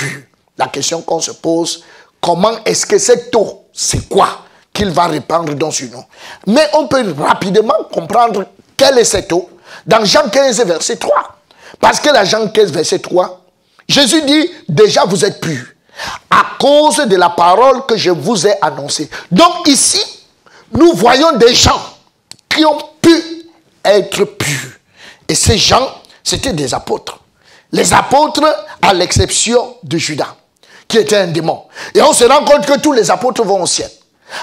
[0.59, 1.85] La question qu'on se pose,
[2.20, 4.40] comment est-ce que cette eau, c'est quoi
[4.72, 6.05] qu'il va répandre dans sur nous?
[6.48, 8.46] Mais on peut rapidement comprendre
[8.77, 9.48] quelle est cette eau
[9.87, 11.14] dans Jean 15, verset 3.
[11.79, 13.44] Parce que dans Jean 15, verset 3,
[13.87, 15.66] Jésus dit, déjà vous êtes purs
[16.30, 19.08] à cause de la parole que je vous ai annoncée.
[19.30, 20.02] Donc ici,
[20.72, 21.80] nous voyons des gens
[22.48, 23.46] qui ont pu
[23.84, 24.72] être purs.
[25.28, 25.88] Et ces gens,
[26.24, 27.18] c'était des apôtres.
[27.72, 28.44] Les apôtres,
[28.80, 30.34] à l'exception de Judas
[30.88, 31.64] qui était un démon.
[31.94, 33.90] Et on se rend compte que tous les apôtres vont au ciel.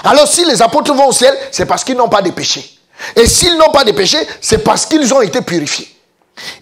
[0.04, 2.78] Alors si les apôtres vont au ciel, c'est parce qu'ils n'ont pas de péché.
[3.14, 5.95] Et s'ils n'ont pas de péché, c'est parce qu'ils ont été purifiés.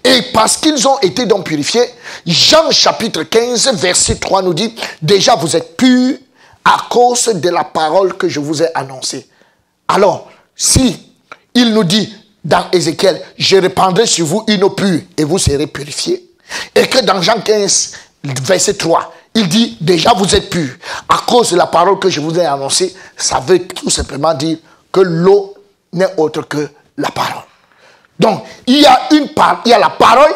[0.05, 1.85] Et parce qu'ils ont été donc purifiés,
[2.27, 6.17] Jean chapitre 15, verset 3 nous dit, déjà vous êtes purs
[6.65, 9.29] à cause de la parole que je vous ai annoncée.
[9.89, 11.11] Alors, si
[11.55, 15.67] il nous dit dans Ézéchiel, je répandrai sur vous une eau pure et vous serez
[15.67, 16.31] purifiés,
[16.75, 20.75] et que dans Jean 15, verset 3, Il dit, déjà vous êtes purs.
[21.09, 24.59] À cause de la parole que je vous ai annoncée, ça veut tout simplement dire
[24.93, 25.55] que l'eau
[25.93, 27.43] n'est autre que la parole.
[28.19, 29.29] Donc, il y a une
[29.65, 30.33] il y a la parole.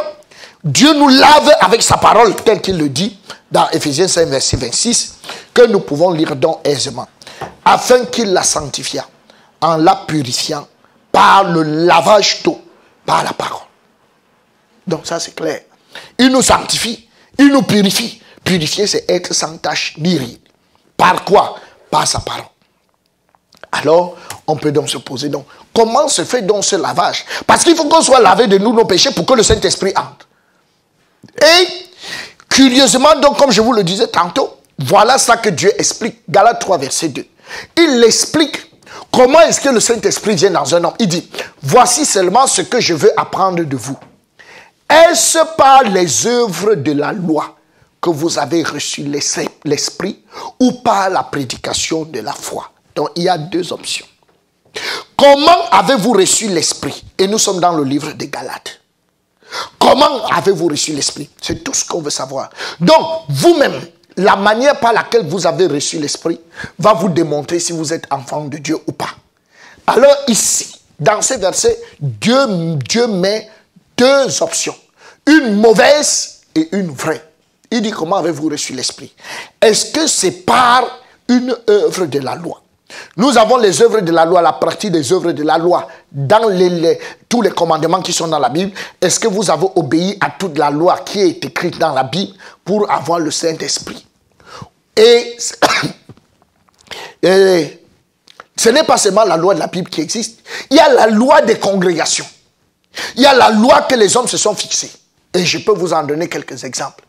[0.64, 3.18] Dieu nous lave avec sa parole, tel qu'il le dit
[3.50, 5.18] dans Ephésiens 5, verset 26,
[5.54, 7.06] que nous pouvons lire donc aisément,
[7.64, 8.98] afin qu'il la sanctifie
[9.60, 10.66] en la purifiant
[11.12, 12.60] par le lavage d'eau,
[13.06, 13.62] par la parole.
[14.86, 15.60] Donc ça c'est clair.
[16.18, 18.20] Il nous sanctifie, il nous purifie.
[18.44, 20.38] Purifier, c'est être sans tache ni rire.
[20.96, 21.56] Par quoi?
[21.90, 22.44] Par sa parole.
[23.70, 25.44] Alors, on peut donc se poser donc,
[25.78, 27.24] comment se fait donc ce lavage?
[27.46, 30.26] Parce qu'il faut qu'on soit lavé de nous nos péchés pour que le Saint-Esprit entre.
[31.40, 31.68] Et,
[32.48, 36.22] curieusement, donc, comme je vous le disais tantôt, voilà ça que Dieu explique.
[36.28, 37.24] Galates 3, verset 2.
[37.76, 38.72] Il explique
[39.12, 40.94] comment est-ce que le Saint-Esprit vient dans un homme.
[40.98, 41.30] Il dit,
[41.62, 43.96] voici seulement ce que je veux apprendre de vous.
[44.90, 47.56] Est-ce par les œuvres de la loi
[48.00, 49.04] que vous avez reçu
[49.64, 50.24] l'Esprit
[50.58, 52.72] ou par la prédication de la foi?
[52.96, 54.06] Donc il y a deux options.
[55.18, 57.04] Comment avez-vous reçu l'Esprit?
[57.18, 58.80] Et nous sommes dans le livre des Galates.
[59.76, 61.28] Comment avez-vous reçu l'Esprit?
[61.42, 62.50] C'est tout ce qu'on veut savoir.
[62.78, 63.80] Donc, vous-même,
[64.16, 66.40] la manière par laquelle vous avez reçu l'Esprit
[66.78, 69.10] va vous démontrer si vous êtes enfant de Dieu ou pas.
[69.88, 73.50] Alors ici, dans ces versets, Dieu, Dieu met
[73.96, 74.76] deux options.
[75.26, 77.24] Une mauvaise et une vraie.
[77.72, 79.12] Il dit comment avez-vous reçu l'Esprit?
[79.60, 80.84] Est-ce que c'est par
[81.28, 82.62] une œuvre de la loi?
[83.16, 86.48] Nous avons les œuvres de la loi, la pratique des œuvres de la loi dans
[87.28, 88.72] tous les commandements qui sont dans la Bible.
[89.00, 92.32] Est-ce que vous avez obéi à toute la loi qui est écrite dans la Bible
[92.64, 94.06] pour avoir le Saint-Esprit?
[94.96, 95.36] Et,
[97.22, 97.84] et,
[98.56, 100.40] ce n'est pas seulement la loi de la Bible qui existe.
[100.70, 102.26] Il y a la loi des congrégations.
[103.16, 104.90] Il y a la loi que les hommes se sont fixés.
[105.34, 107.04] Et je peux vous en donner quelques exemples.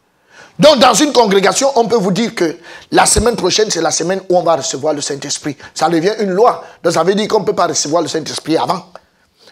[0.60, 2.58] Donc, dans une congrégation, on peut vous dire que
[2.92, 5.56] la semaine prochaine, c'est la semaine où on va recevoir le Saint-Esprit.
[5.74, 6.64] Ça devient une loi.
[6.84, 8.88] Donc, ça veut dire qu'on ne peut pas recevoir le Saint-Esprit avant.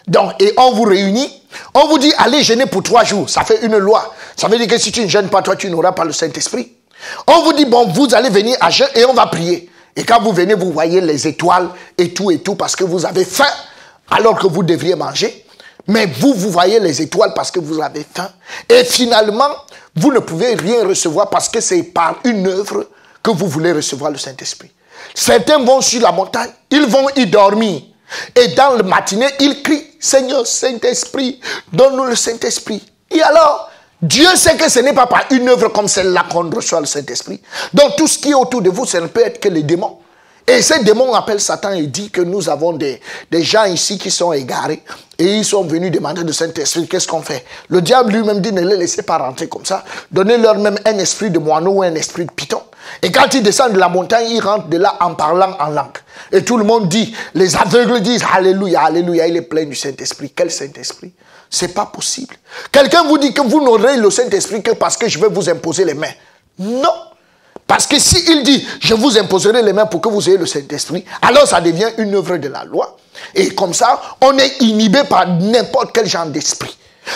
[0.06, 1.42] Donc, et on vous réunit,
[1.74, 3.30] on vous dit, allez jeûner pour trois jours.
[3.30, 4.14] Ça fait une loi.
[4.36, 6.74] Ça veut dire que si tu ne jeûnes pas, toi, tu n'auras pas le Saint-Esprit.
[7.26, 9.70] On vous dit, bon, vous allez venir à jeûne et on va prier.
[9.96, 13.06] Et quand vous venez, vous voyez les étoiles et tout et tout parce que vous
[13.06, 13.46] avez faim
[14.10, 15.46] alors que vous devriez manger.
[15.88, 18.30] Mais vous, vous voyez les étoiles parce que vous avez faim.
[18.68, 19.50] Et finalement,
[19.96, 22.88] vous ne pouvez rien recevoir parce que c'est par une œuvre
[23.24, 24.72] que vous voulez recevoir le Saint-Esprit.
[25.14, 27.82] Certains vont sur la montagne, ils vont y dormir.
[28.36, 31.40] Et dans le matinée, ils crient, Seigneur Saint-Esprit,
[31.72, 32.86] donne-nous le Saint-Esprit.
[33.12, 33.70] Et alors,
[34.02, 37.42] Dieu sait que ce n'est pas par une œuvre comme celle-là qu'on reçoit le Saint-Esprit.
[37.74, 39.98] Donc tout ce qui est autour de vous, ce ne peut être que les démons.
[40.50, 44.10] Et ces démons appellent Satan et dit que nous avons des, des gens ici qui
[44.10, 44.82] sont égarés
[45.20, 46.88] et ils sont venus demander de Saint-Esprit.
[46.88, 47.44] Qu'est-ce qu'on fait?
[47.68, 49.84] Le diable lui-même dit ne les laissez pas rentrer comme ça.
[50.10, 52.62] Donnez-leur même un esprit de moineau ou un esprit de python.
[53.02, 55.98] Et quand ils descendent de la montagne, ils rentrent de là en parlant en langue.
[56.32, 60.32] Et tout le monde dit, les aveugles disent Alléluia, Alléluia, il est plein du Saint-Esprit.
[60.34, 61.12] Quel Saint-Esprit?
[61.50, 62.36] C'est pas possible.
[62.72, 65.84] Quelqu'un vous dit que vous n'aurez le Saint-Esprit que parce que je vais vous imposer
[65.84, 66.14] les mains.
[66.58, 66.90] Non.
[67.68, 71.04] Parce que s'il dit, je vous imposerai les mains pour que vous ayez le Saint-Esprit,
[71.22, 72.98] alors ça devient une œuvre de la loi.
[73.36, 76.76] Et comme ça, on est inhibé par n'importe quel genre d'esprit.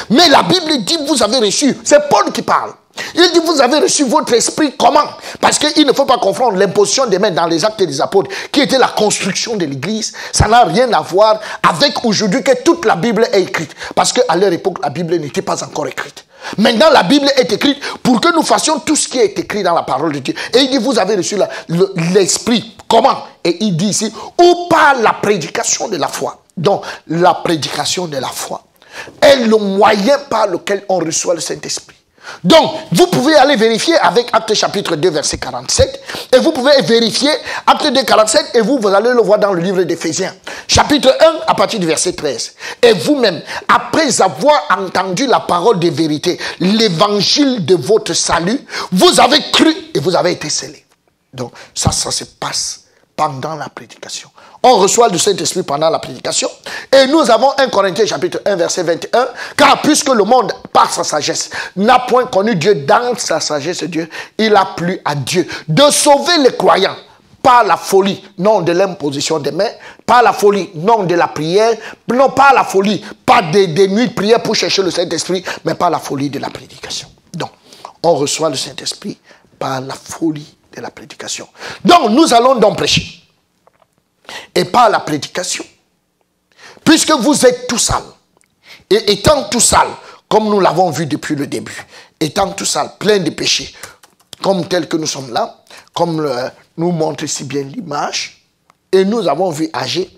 [0.09, 2.73] Mais la Bible dit, vous avez reçu, c'est Paul qui parle.
[3.15, 4.99] Il dit, vous avez reçu votre esprit comment?
[5.39, 8.61] Parce qu'il ne faut pas confondre l'imposition des mains dans les actes des apôtres, qui
[8.61, 10.13] était la construction de l'Église.
[10.33, 13.73] Ça n'a rien à voir avec aujourd'hui que toute la Bible est écrite.
[13.95, 16.25] Parce qu'à leur époque, la Bible n'était pas encore écrite.
[16.57, 19.73] Maintenant, la Bible est écrite pour que nous fassions tout ce qui est écrit dans
[19.73, 20.33] la parole de Dieu.
[20.53, 21.37] Et il dit, vous avez reçu
[22.13, 22.75] l'Esprit.
[22.87, 23.23] Comment?
[23.43, 26.41] Et il dit ici, ou par la prédication de la foi.
[26.57, 28.63] Donc, la prédication de la foi
[29.21, 31.95] est le moyen par lequel on reçoit le Saint-Esprit.
[32.43, 36.01] Donc, vous pouvez aller vérifier avec Acte chapitre 2, verset 47.
[36.33, 37.29] Et vous pouvez vérifier
[37.67, 38.55] Acte 2, 47.
[38.55, 40.33] Et vous, vous allez le voir dans le livre d'Éphésiens.
[40.67, 42.53] Chapitre 1, à partir du verset 13.
[42.81, 48.59] Et vous-même, après avoir entendu la parole de vérité, l'évangile de votre salut,
[48.91, 50.85] vous avez cru et vous avez été scellés.
[51.33, 54.30] Donc, ça, ça se passe pendant la prédication.
[54.63, 56.49] On reçoit le Saint-Esprit pendant la prédication.
[56.91, 59.27] Et nous avons 1 Corinthiens chapitre 1 verset 21.
[59.57, 64.07] Car puisque le monde, par sa sagesse, n'a point connu Dieu dans sa sagesse, Dieu,
[64.37, 66.95] il a plu à Dieu de sauver les croyants
[67.41, 69.71] par la folie, non de l'imposition des mains,
[70.05, 71.73] par la folie, non de la prière,
[72.13, 75.73] non pas la folie, pas des, des nuits de prière pour chercher le Saint-Esprit, mais
[75.73, 77.07] par la folie de la prédication.
[77.33, 77.49] Donc,
[78.03, 79.17] on reçoit le Saint-Esprit
[79.57, 81.47] par la folie de la prédication.
[81.83, 83.20] Donc, nous allons donc prêcher
[84.53, 85.65] et par la prédication.
[86.83, 88.03] Puisque vous êtes tout sale,
[88.89, 89.89] et étant tout sale,
[90.27, 91.85] comme nous l'avons vu depuis le début,
[92.19, 93.73] étant tout sale, plein de péchés,
[94.41, 96.29] comme tel que nous sommes là, comme
[96.77, 98.45] nous montre si bien l'image,
[98.91, 100.09] et nous avons vu Agé,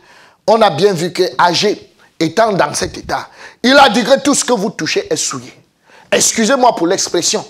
[0.48, 3.30] on a bien vu que Agé, étant dans cet état,
[3.62, 5.54] il a dit que tout ce que vous touchez est souillé.
[6.12, 7.46] Excusez-moi pour l'expression,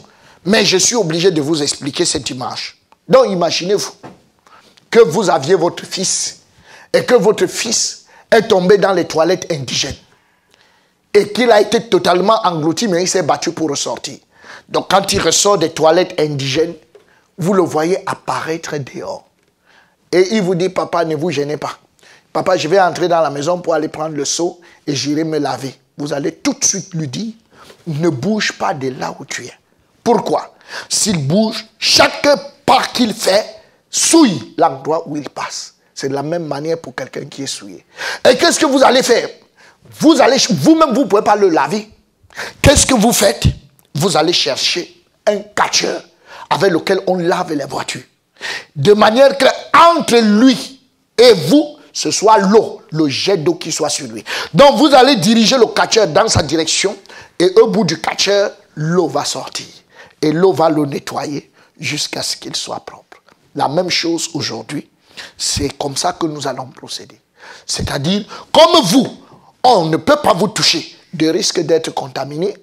[0.46, 2.78] mais je suis obligé de vous expliquer cette image.
[3.08, 3.92] Donc imaginez-vous
[4.90, 6.43] que vous aviez votre fils
[6.94, 9.96] et que votre fils est tombé dans les toilettes indigènes
[11.14, 14.18] et qu'il a été totalement englouti, mais il s'est battu pour ressortir.
[14.70, 16.74] Donc quand il ressort des toilettes indigènes,
[17.38, 19.26] vous le voyez apparaître dehors.
[20.12, 21.78] Et il vous dit, papa, ne vous gênez pas.
[22.32, 25.38] Papa, je vais entrer dans la maison pour aller prendre le seau et j'irai me
[25.38, 25.76] laver.
[25.98, 27.34] Vous allez tout de suite lui dire,
[27.88, 29.54] ne bouge pas de là où tu es.
[30.04, 30.56] Pourquoi?
[30.90, 32.28] S'il bouge, chaque
[32.66, 33.46] pas qu'il fait
[33.90, 35.73] souille l'endroit où il passe.
[35.96, 37.86] C'est de la même manière pour quelqu'un qui est souillé.
[38.30, 39.30] Et qu'est-ce que vous allez faire?
[40.00, 41.90] Vous allez, vous-même, vous ne pouvez pas le laver.
[42.62, 43.44] Qu'est-ce que vous faites?
[43.94, 46.02] Vous allez chercher un catcheur
[46.50, 48.04] avec lequel on lave les voitures.
[48.76, 49.46] De manière que
[49.92, 50.82] entre lui
[51.18, 54.24] et vous, ce soit l'eau, le jet d'eau qui soit sur lui.
[54.54, 56.98] Donc vous allez diriger le catcheur dans sa direction
[57.40, 59.68] et au bout du catcheur, l'eau va sortir.
[60.22, 63.22] Et l'eau va le nettoyer jusqu'à ce qu'il soit propre.
[63.56, 64.90] La même chose aujourd'hui,
[65.38, 67.20] c'est comme ça que nous allons procéder.
[67.66, 69.08] C'est-à-dire, comme vous,
[69.64, 72.56] on ne peut pas vous toucher de risque d'être contaminé.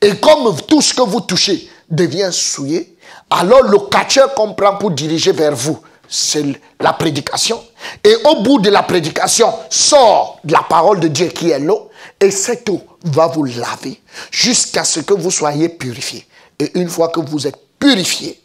[0.00, 2.96] Et comme tout ce que vous touchez devient souillé,
[3.30, 6.44] alors le catcheur qu'on prend pour diriger vers vous, c'est
[6.80, 7.62] la prédication.
[8.04, 11.90] Et au bout de la prédication, sort la parole de Dieu qui est l'eau.
[12.20, 16.26] Et cette eau va vous laver jusqu'à ce que vous soyez purifié.
[16.58, 18.40] Et une fois que vous êtes purifié,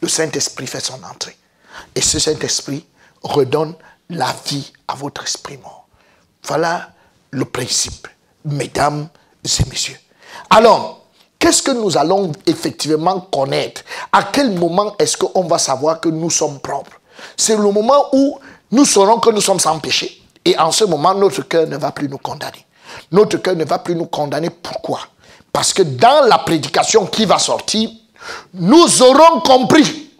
[0.00, 1.36] le Saint-Esprit fait son entrée.
[1.94, 2.86] Et ce Saint-Esprit
[3.22, 3.74] redonne
[4.08, 5.86] la vie à votre esprit mort.
[6.44, 6.90] Voilà
[7.30, 8.08] le principe,
[8.44, 9.08] mesdames
[9.44, 9.98] et messieurs.
[10.48, 11.04] Alors,
[11.38, 13.82] qu'est-ce que nous allons effectivement connaître?
[14.12, 17.00] À quel moment est-ce qu'on va savoir que nous sommes propres?
[17.36, 18.38] C'est le moment où
[18.70, 20.22] nous saurons que nous sommes sans péché.
[20.44, 22.64] Et en ce moment, notre cœur ne va plus nous condamner.
[23.12, 24.50] Notre cœur ne va plus nous condamner.
[24.50, 25.00] Pourquoi?
[25.52, 27.90] Parce que dans la prédication qui va sortir,
[28.54, 30.10] nous aurons compris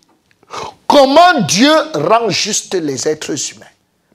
[0.90, 3.66] comment Dieu rend juste les êtres humains?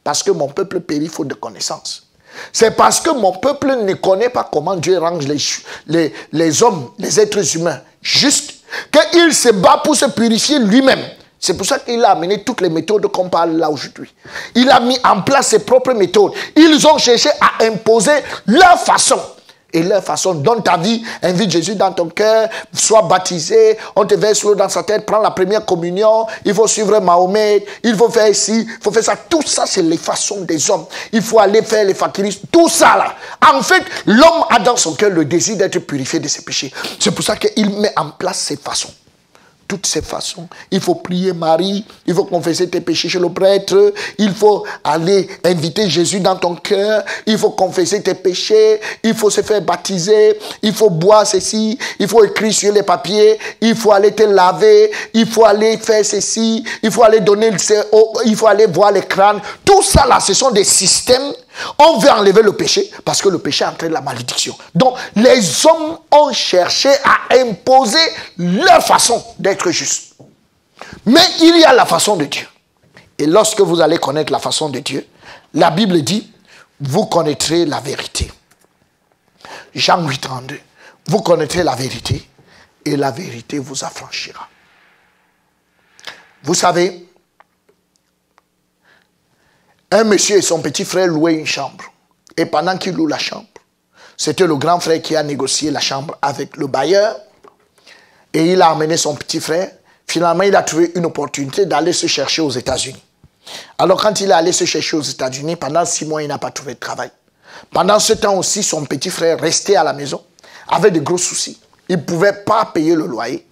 [0.04, 2.08] Parce que mon peuple périt faute de connaissance.
[2.52, 5.38] C'est parce que mon peuple ne connaît pas comment Dieu range les,
[5.88, 8.56] les, les hommes, les êtres humains, juste,
[9.12, 11.00] qu'il se bat pour se purifier lui-même.
[11.40, 14.14] C'est pour ça qu'il a amené toutes les méthodes qu'on parle là aujourd'hui.
[14.54, 16.34] Il a mis en place ses propres méthodes.
[16.58, 19.20] Ils ont cherché à imposer leur façon
[19.76, 20.34] et leur façon.
[20.34, 24.70] Donne ta vie, invite Jésus dans ton cœur, sois baptisé, on te verse l'eau dans
[24.70, 28.84] sa tête, prends la première communion, il faut suivre Mahomet, il faut faire ici, il
[28.84, 29.16] faut faire ça.
[29.16, 30.86] Tout ça, c'est les façons des hommes.
[31.12, 33.16] Il faut aller faire les fakiris, tout ça là.
[33.54, 36.74] En fait, l'homme a dans son cœur le désir d'être purifié de ses péchés.
[37.00, 38.90] C'est pour ça qu'il met en place ces façons
[39.68, 40.48] toutes ces façons.
[40.72, 45.28] Il faut prier Marie, il faut confesser tes péchés chez le prêtre, il faut aller
[45.44, 50.38] inviter Jésus dans ton cœur, il faut confesser tes péchés, il faut se faire baptiser,
[50.62, 54.92] il faut boire ceci, il faut écrire sur les papiers, il faut aller te laver,
[55.14, 57.52] il faut aller faire ceci, il faut aller donner
[58.26, 59.40] il faut aller voir les crânes.
[59.66, 61.34] Tout ça là, ce sont des systèmes
[61.78, 64.58] on veut enlever le péché parce que le péché entraîne la malédiction.
[64.74, 67.98] Donc, les hommes ont cherché à imposer
[68.38, 70.16] leur façon d'être juste.
[71.06, 72.48] Mais il y a la façon de Dieu.
[73.18, 75.08] Et lorsque vous allez connaître la façon de Dieu,
[75.54, 76.30] la Bible dit,
[76.82, 78.30] vous connaîtrez la vérité.
[79.74, 80.60] Jean 8, 32.
[81.08, 82.28] Vous connaîtrez la vérité
[82.84, 84.50] et la vérité vous affranchira.
[86.44, 87.05] Vous savez,
[89.96, 91.86] un monsieur et son petit frère louaient une chambre.
[92.36, 93.48] Et pendant qu'ils louent la chambre,
[94.18, 97.16] c'était le grand frère qui a négocié la chambre avec le bailleur.
[98.34, 99.72] Et il a amené son petit frère.
[100.06, 103.02] Finalement, il a trouvé une opportunité d'aller se chercher aux États-Unis.
[103.78, 106.52] Alors, quand il est allé se chercher aux États-Unis, pendant six mois, il n'a pas
[106.52, 107.10] trouvé de travail.
[107.72, 110.22] Pendant ce temps aussi, son petit frère restait à la maison
[110.68, 111.58] avec de gros soucis.
[111.88, 113.48] Il ne pouvait pas payer le loyer.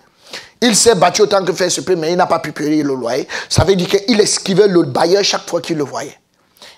[0.60, 2.96] Il s'est battu autant que faire se peut, mais il n'a pas pu payer le
[2.96, 3.28] loyer.
[3.48, 6.18] Ça veut dire qu'il esquivait le bailleur chaque fois qu'il le voyait.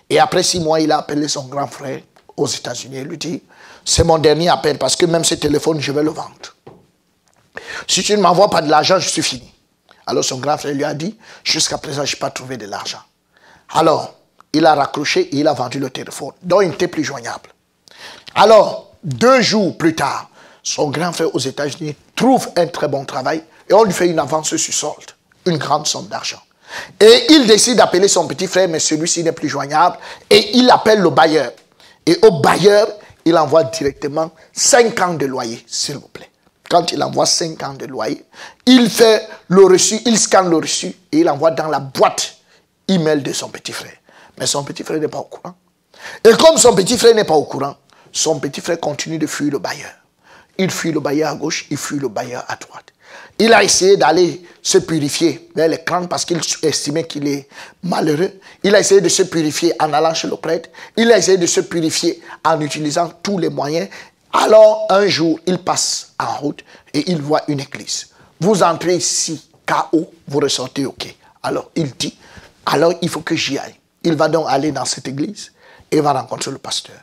[0.10, 2.02] Et après six mois, il a appelé son grand frère
[2.38, 3.42] aux États-Unis et lui dit,
[3.84, 6.56] c'est mon dernier appel parce que même ce téléphone, je vais le vendre.
[7.88, 9.52] Si tu ne m'envoies pas de l'argent, je suis fini.
[10.08, 13.02] Alors son grand frère lui a dit, jusqu'à présent, je n'ai pas trouvé de l'argent.
[13.74, 14.16] Alors,
[14.54, 16.32] il a raccroché et il a vendu le téléphone.
[16.42, 17.50] Donc, il n'était plus joignable.
[18.36, 20.30] Alors, deux jours plus tard,
[20.64, 24.20] son grand frère aux États-Unis trouve un très bon travail et on lui fait une
[24.20, 25.12] avance sur solde,
[25.46, 26.42] une grande somme d'argent.
[27.00, 29.98] Et il décide d'appeler son petit frère, mais celui-ci n'est plus joignable.
[30.30, 31.52] Et il appelle le bailleur.
[32.06, 32.88] Et au bailleur,
[33.26, 36.30] il envoie directement 5 ans de loyer, s'il vous plaît.
[36.70, 38.24] quand il envoie 5 ans de loyer,
[38.66, 42.36] il fait le reçu, il scanne le reçu et il envoie dans la boîte
[42.88, 43.96] email de son petit frère.
[44.40, 45.56] Mais son petit frère n'est pas au courant.
[46.24, 47.76] Et comme son petit frère n'est pas au courant,
[48.12, 49.92] son petit frère continue de fuir le bailleur.
[50.58, 52.94] Il fuit le bailleur à gauche, il fuit le bailleur à droite.
[53.38, 57.48] Il a essayé d'aller se purifier vers les crânes parce qu'il estimait qu'il est
[57.84, 58.32] malheureux.
[58.64, 60.70] Il a essayé de se purifier en allant chez le prêtre.
[60.96, 63.90] Il a essayé de se purifier en utilisant tous les moyens.
[64.32, 66.64] Alors, un jour, il passe en route
[66.94, 68.08] et il voit une église.
[68.40, 71.14] Vous entrez ici, KO, vous ressortez OK.
[71.44, 72.18] Alors, il dit,
[72.66, 73.76] alors il faut que j'y aille.
[74.04, 75.52] Il va donc aller dans cette église
[75.92, 76.96] et va rencontrer le pasteur.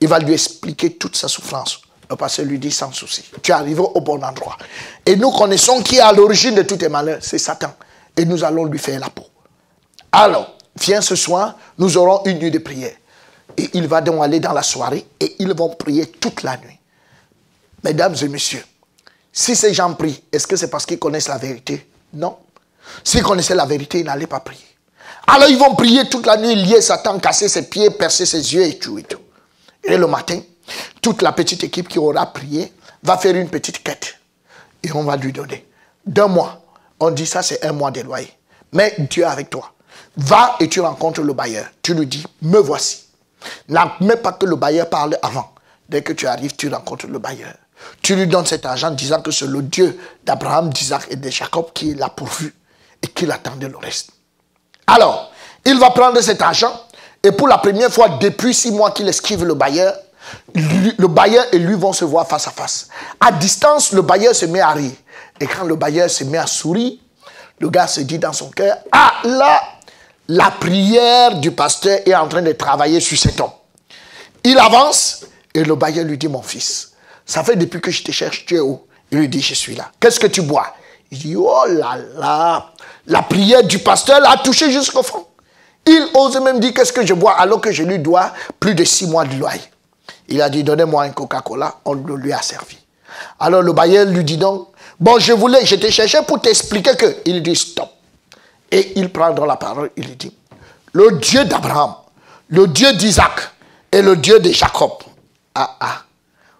[0.00, 1.80] Il va lui expliquer toute sa souffrance.
[2.10, 4.56] Le pasteur lui dit sans souci, tu arrives au bon endroit.
[5.04, 7.74] Et nous connaissons qui est à l'origine de tous tes malheurs, c'est Satan.
[8.16, 9.26] Et nous allons lui faire la peau.
[10.10, 12.94] Alors, viens ce soir, nous aurons une nuit de prière.
[13.56, 16.78] Et il va donc aller dans la soirée et ils vont prier toute la nuit.
[17.84, 18.64] Mesdames et messieurs,
[19.32, 21.88] si ces gens prient, est-ce que c'est parce qu'ils connaissent la vérité?
[22.14, 22.36] Non.
[23.04, 24.64] S'ils connaissaient la vérité, ils n'allaient pas prier.
[25.26, 28.62] Alors ils vont prier toute la nuit, lier Satan, casser ses pieds, percer ses yeux
[28.62, 29.20] et tout et tout.
[29.84, 30.40] Et le matin,
[31.02, 34.18] toute la petite équipe qui aura prié va faire une petite quête.
[34.82, 35.66] Et on va lui donner.
[36.06, 36.62] D'un mois.
[37.00, 38.32] On dit ça, c'est un mois de loyer.
[38.72, 39.72] Mais Dieu avec toi.
[40.16, 41.66] Va et tu rencontres le bailleur.
[41.82, 43.04] Tu lui dis, me voici.
[43.68, 45.52] N'admets pas que le bailleur parle avant.
[45.88, 47.54] Dès que tu arrives, tu rencontres le bailleur.
[48.02, 51.72] Tu lui donnes cet argent disant que c'est le Dieu d'Abraham, d'Isaac et de Jacob
[51.72, 52.54] qui l'a pourvu
[53.02, 54.10] et qu'il attendait le reste.
[54.86, 55.30] Alors,
[55.64, 56.72] il va prendre cet argent
[57.22, 59.94] et pour la première fois depuis six mois qu'il esquive le bailleur,
[60.54, 62.88] le bailleur et lui vont se voir face à face.
[63.20, 64.92] À distance, le bailleur se met à rire.
[65.40, 66.94] Et quand le bailleur se met à sourire,
[67.58, 69.62] le gars se dit dans son cœur, ah là,
[70.28, 73.50] la prière du pasteur est en train de travailler sur cet homme.
[74.44, 75.24] Il avance
[75.54, 76.92] et le bailleur lui dit, mon fils,
[77.26, 78.82] ça fait depuis que je te cherche, tu es où?
[79.10, 79.90] Il lui dit, je suis là.
[79.98, 80.74] Qu'est-ce que tu bois?
[81.10, 82.72] Il dit, oh là là,
[83.06, 85.26] la prière du pasteur l'a touché jusqu'au fond.
[85.86, 87.32] Il ose même dire qu'est-ce que je bois?
[87.40, 89.62] Alors que je lui dois plus de six mois de loyer.
[90.28, 92.78] Il a dit donnez-moi un Coca-Cola, on le lui a servi.
[93.40, 94.68] Alors le bailleur lui dit donc
[95.00, 97.16] bon je voulais, je t'ai cherché pour t'expliquer que.
[97.24, 97.90] Il dit stop.
[98.70, 100.34] Et il prend dans la parole, il dit
[100.92, 101.94] le Dieu d'Abraham,
[102.48, 103.50] le Dieu d'Isaac
[103.90, 104.92] et le Dieu de Jacob.
[105.54, 106.02] Ah ah.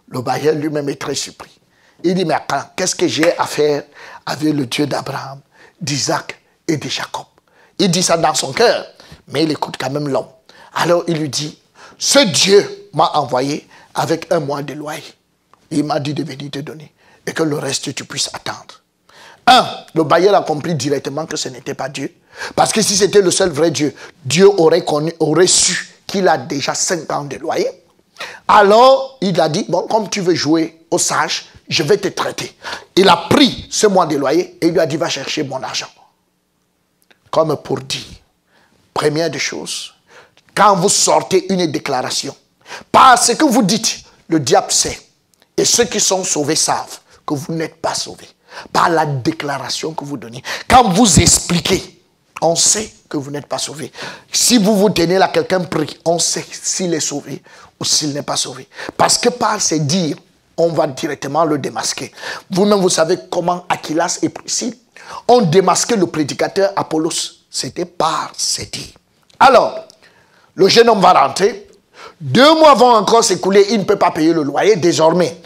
[0.08, 1.60] Le bailleur lui-même est très surpris.
[2.02, 2.36] Il dit mais
[2.76, 3.82] qu'est-ce que j'ai à faire
[4.24, 5.40] avec le Dieu d'Abraham,
[5.80, 7.26] d'Isaac et de Jacob?
[7.78, 8.86] Il dit ça dans son cœur,
[9.28, 10.28] mais il écoute quand même l'homme.
[10.74, 11.58] Alors il lui dit,
[11.98, 15.02] ce Dieu m'a envoyé avec un mois de loyer.
[15.70, 16.92] Il m'a dit de venir te donner
[17.26, 18.82] et que le reste tu puisses attendre.
[19.46, 22.14] Un, le bailleur a compris directement que ce n'était pas Dieu.
[22.54, 26.38] Parce que si c'était le seul vrai Dieu, Dieu aurait, connu, aurait su qu'il a
[26.38, 27.68] déjà cinq ans de loyer.
[28.46, 32.56] Alors, il a dit, bon, comme tu veux jouer au sage, je vais te traiter.
[32.96, 35.62] Il a pris ce mois de loyer et il lui a dit, va chercher mon
[35.62, 35.88] argent.
[37.30, 38.02] Comme pour dire,
[38.94, 39.94] première des choses,
[40.54, 42.34] quand vous sortez une déclaration,
[42.92, 45.00] parce que vous dites, le diable sait,
[45.56, 48.28] et ceux qui sont sauvés savent que vous n'êtes pas sauvés.
[48.72, 50.42] Par la déclaration que vous donnez.
[50.68, 52.02] Quand vous expliquez,
[52.40, 53.92] on sait que vous n'êtes pas sauvé.
[54.32, 57.42] Si vous vous tenez là, quelqu'un prie, on sait s'il est sauvé
[57.78, 58.68] ou s'il n'est pas sauvé.
[58.96, 60.16] Parce que par ces dires,
[60.56, 62.12] on va directement le démasquer.
[62.50, 64.76] Vous-même, vous savez comment Aquilas et Priscille
[65.26, 67.44] ont démasqué le prédicateur Apollos.
[67.50, 68.94] C'était par ces dires.
[69.38, 69.84] Alors,
[70.54, 71.67] le jeune homme va rentrer.
[72.20, 73.66] Deux mois vont encore s'écouler.
[73.70, 75.40] Il ne peut pas payer le loyer désormais.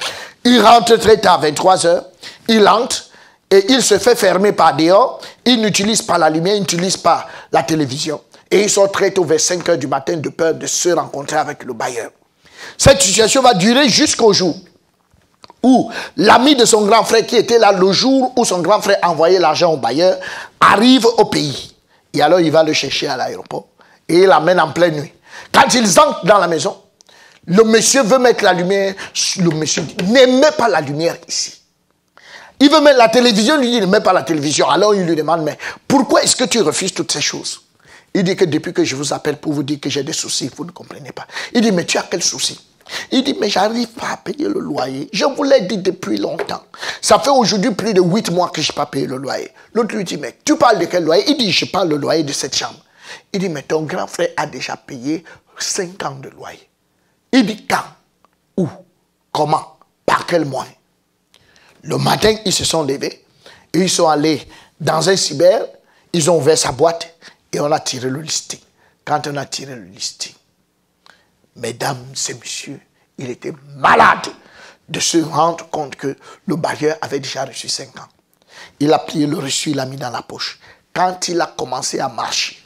[0.44, 2.04] Il rentre très tard, 23 heures.
[2.48, 3.04] Il entre
[3.50, 5.20] et il se fait fermer par dehors.
[5.44, 8.20] Il n'utilise pas la lumière, il n'utilise pas la télévision.
[8.50, 11.36] Et il sort très tôt vers 5 heures du matin de peur de se rencontrer
[11.36, 12.10] avec le bailleur.
[12.78, 14.56] Cette situation va durer jusqu'au jour
[15.62, 18.98] où l'ami de son grand frère qui était là le jour où son grand frère
[19.02, 20.18] envoyait l'argent au bailleur
[20.60, 21.74] arrive au pays.
[22.14, 23.66] Et alors il va le chercher à l'aéroport
[24.08, 25.12] et il l'amène en pleine nuit.
[25.52, 26.76] Quand ils entrent dans la maison,
[27.46, 28.94] le monsieur veut mettre la lumière.
[29.38, 31.54] Le monsieur dit, ne mets pas la lumière ici.
[32.60, 34.68] Il veut mettre la télévision, lui dit, ne mets pas la télévision.
[34.68, 35.58] Alors il lui demande, mais
[35.88, 37.60] pourquoi est-ce que tu refuses toutes ces choses?
[38.14, 40.50] Il dit que depuis que je vous appelle pour vous dire que j'ai des soucis,
[40.54, 41.26] vous ne comprenez pas.
[41.54, 42.60] Il dit, mais tu as quel souci?
[43.10, 45.08] Il dit, mais j'arrive pas à payer le loyer.
[45.12, 46.62] Je vous l'ai dit depuis longtemps.
[47.00, 49.50] Ça fait aujourd'hui plus de huit mois que je n'ai pas payé le loyer.
[49.72, 51.24] L'autre lui dit, mais tu parles de quel loyer?
[51.28, 52.78] Il dit, je parle le loyer de cette chambre.
[53.32, 55.24] Il dit, mais ton grand frère a déjà payé
[55.58, 56.68] cinq ans de loyer.
[57.32, 57.84] Il dit, quand?
[58.56, 58.68] Où?
[59.30, 59.78] Comment?
[60.04, 60.72] Par quel moyen?
[61.82, 63.24] Le matin, ils se sont levés
[63.72, 64.46] et ils sont allés
[64.80, 65.66] dans un cyber,
[66.12, 67.14] ils ont ouvert sa boîte
[67.52, 68.60] et on a tiré le listing.
[69.04, 70.34] Quand on a tiré le listing,
[71.56, 72.80] mesdames et messieurs,
[73.18, 74.28] il était malade.
[74.88, 78.08] de se rendre compte que le bailleur avait déjà reçu 5 ans.
[78.78, 80.58] Il a plié le reçu, il l'a mis dans la poche.
[80.94, 82.61] Quand il a commencé à marcher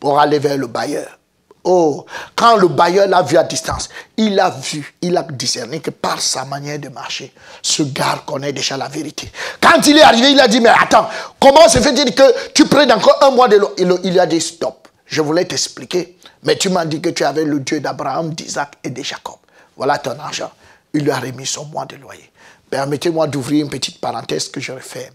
[0.00, 1.18] pour aller vers le bailleur,
[1.64, 5.90] oh, quand le bailleur l'a vu à distance, il a vu, il a discerné que
[5.90, 7.32] par sa manière de marcher,
[7.62, 9.30] ce gars connaît déjà la vérité.
[9.60, 11.08] Quand il est arrivé, il a dit, mais attends,
[11.40, 13.74] comment se fait-il que tu prennes encore un mois de l'eau?
[14.04, 17.60] Il, a dit, stop, je voulais t'expliquer, mais tu m'as dit que tu avais le
[17.60, 19.36] Dieu d'Abraham, d'Isaac et de Jacob.
[19.76, 20.50] Voilà ton argent.
[20.94, 22.30] Il lui a remis son mois de loyer.
[22.70, 25.10] Permettez-moi d'ouvrir une petite parenthèse que je refais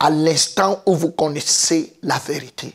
[0.00, 2.72] à l'instant où vous connaissez la vérité,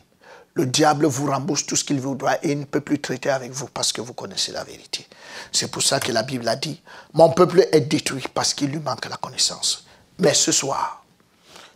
[0.56, 3.30] le diable vous rembourse tout ce qu'il vous doit et il ne peut plus traiter
[3.30, 5.08] avec vous parce que vous connaissez la vérité.
[5.51, 6.82] C'est pour ça que la Bible a dit,
[7.14, 9.86] mon peuple est détruit parce qu'il lui manque la connaissance.
[10.20, 11.04] Mais ce soir,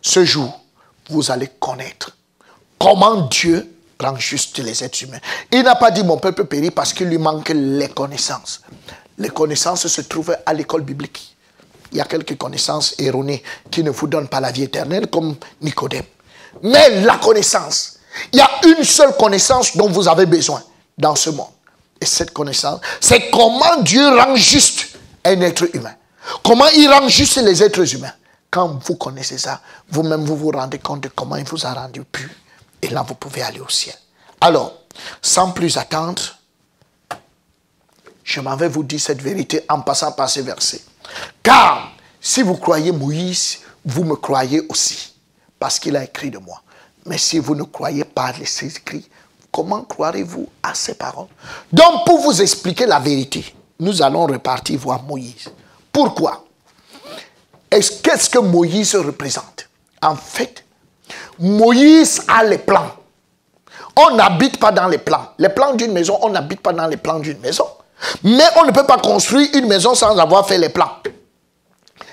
[0.00, 0.60] ce jour,
[1.10, 2.16] vous allez connaître
[2.78, 5.20] comment Dieu rend juste les êtres humains.
[5.50, 8.62] Il n'a pas dit mon peuple périt parce qu'il lui manque les connaissances.
[9.16, 11.34] Les connaissances se trouvent à l'école biblique
[11.92, 15.36] il y a quelques connaissances erronées qui ne vous donnent pas la vie éternelle, comme
[15.60, 16.04] Nicodème.
[16.62, 17.97] Mais la connaissance,
[18.32, 20.62] il y a une seule connaissance dont vous avez besoin
[20.96, 21.48] dans ce monde.
[22.00, 25.94] Et cette connaissance, c'est comment Dieu rend juste un être humain.
[26.44, 28.12] Comment il rend juste les êtres humains.
[28.50, 29.60] Quand vous connaissez ça,
[29.90, 32.30] vous-même vous vous rendez compte de comment il vous a rendu pur.
[32.80, 33.94] Et là, vous pouvez aller au ciel.
[34.40, 34.72] Alors,
[35.20, 36.22] sans plus attendre,
[38.24, 40.80] je m'en vais vous dire cette vérité en passant par ces versets.
[41.42, 45.14] Car si vous croyez Moïse, vous me croyez aussi,
[45.58, 46.62] parce qu'il a écrit de moi.
[47.08, 49.08] Mais si vous ne croyez pas ses écrits,
[49.50, 51.26] comment croirez-vous à ses paroles?
[51.72, 55.50] Donc, pour vous expliquer la vérité, nous allons repartir voir Moïse.
[55.90, 56.44] Pourquoi?
[57.70, 59.68] Qu'est-ce que Moïse représente?
[60.02, 60.64] En fait,
[61.38, 62.92] Moïse a les plans.
[63.96, 65.28] On n'habite pas dans les plans.
[65.38, 67.66] Les plans d'une maison, on n'habite pas dans les plans d'une maison.
[68.22, 70.90] Mais on ne peut pas construire une maison sans avoir fait les plans.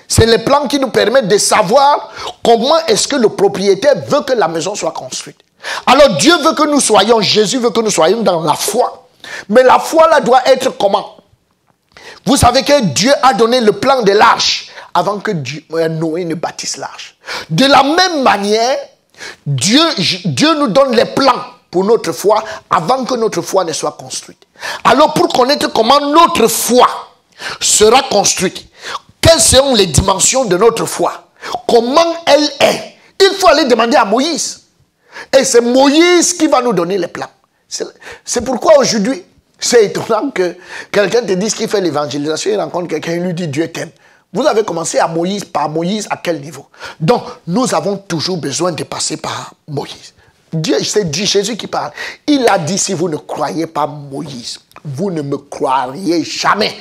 [0.08, 2.10] C'est les plans qui nous permettent de savoir
[2.44, 5.38] comment est-ce que le propriétaire veut que la maison soit construite.
[5.86, 9.08] Alors Dieu veut que nous soyons, Jésus veut que nous soyons dans la foi.
[9.48, 11.16] Mais la foi là doit être comment?
[12.24, 15.32] Vous savez que Dieu a donné le plan de l'arche avant que
[15.72, 17.16] euh, Noé ne bâtisse l'arche.
[17.50, 18.78] De la même manière,
[19.46, 19.82] Dieu,
[20.24, 24.42] Dieu nous donne les plans pour notre foi avant que notre foi ne soit construite.
[24.84, 26.86] Alors pour connaître comment notre foi
[27.60, 28.65] sera construite,
[29.26, 31.30] quelles seront les dimensions de notre foi,
[31.66, 34.62] comment elle est, il faut aller demander à Moïse.
[35.36, 37.30] Et c'est Moïse qui va nous donner les plans.
[38.24, 39.22] C'est pourquoi aujourd'hui,
[39.58, 40.56] c'est étonnant que
[40.92, 43.90] quelqu'un te dise qu'il fait l'évangélisation, il rencontre quelqu'un, il lui dit Dieu t'aime.
[44.32, 46.66] Vous avez commencé à Moïse, par Moïse, à quel niveau?
[47.00, 50.12] Donc, nous avons toujours besoin de passer par Moïse.
[50.52, 51.90] Dieu, c'est Jésus qui parle.
[52.26, 56.76] Il a dit, si vous ne croyez pas Moïse, vous ne me croiriez jamais.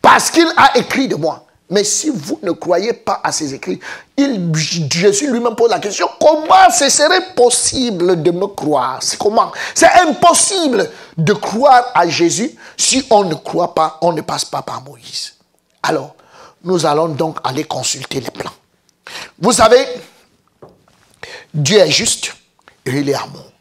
[0.00, 1.45] Parce qu'il a écrit de moi.
[1.68, 3.80] Mais si vous ne croyez pas à ses écrits,
[4.16, 9.00] Jésus lui-même pose la question, comment ce serait possible de me croire?
[9.18, 9.50] Comment?
[9.74, 14.62] C'est impossible de croire à Jésus si on ne croit pas, on ne passe pas
[14.62, 15.34] par Moïse.
[15.82, 16.14] Alors,
[16.62, 18.52] nous allons donc aller consulter les plans.
[19.38, 19.86] Vous savez,
[21.52, 22.32] Dieu est juste
[22.94, 23.52] il est amour.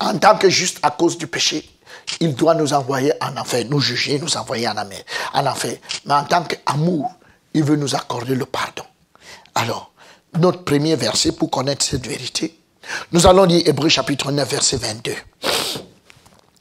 [0.00, 1.68] En tant que juste à cause du péché,
[2.20, 5.76] il doit nous envoyer en enfer, nous juger, nous envoyer en, en enfer.
[6.06, 7.12] Mais en tant qu'amour,
[7.54, 8.84] il veut nous accorder le pardon.
[9.54, 9.92] Alors,
[10.38, 12.58] notre premier verset pour connaître cette vérité,
[13.12, 15.12] nous allons lire Hébreu chapitre 9, verset 22.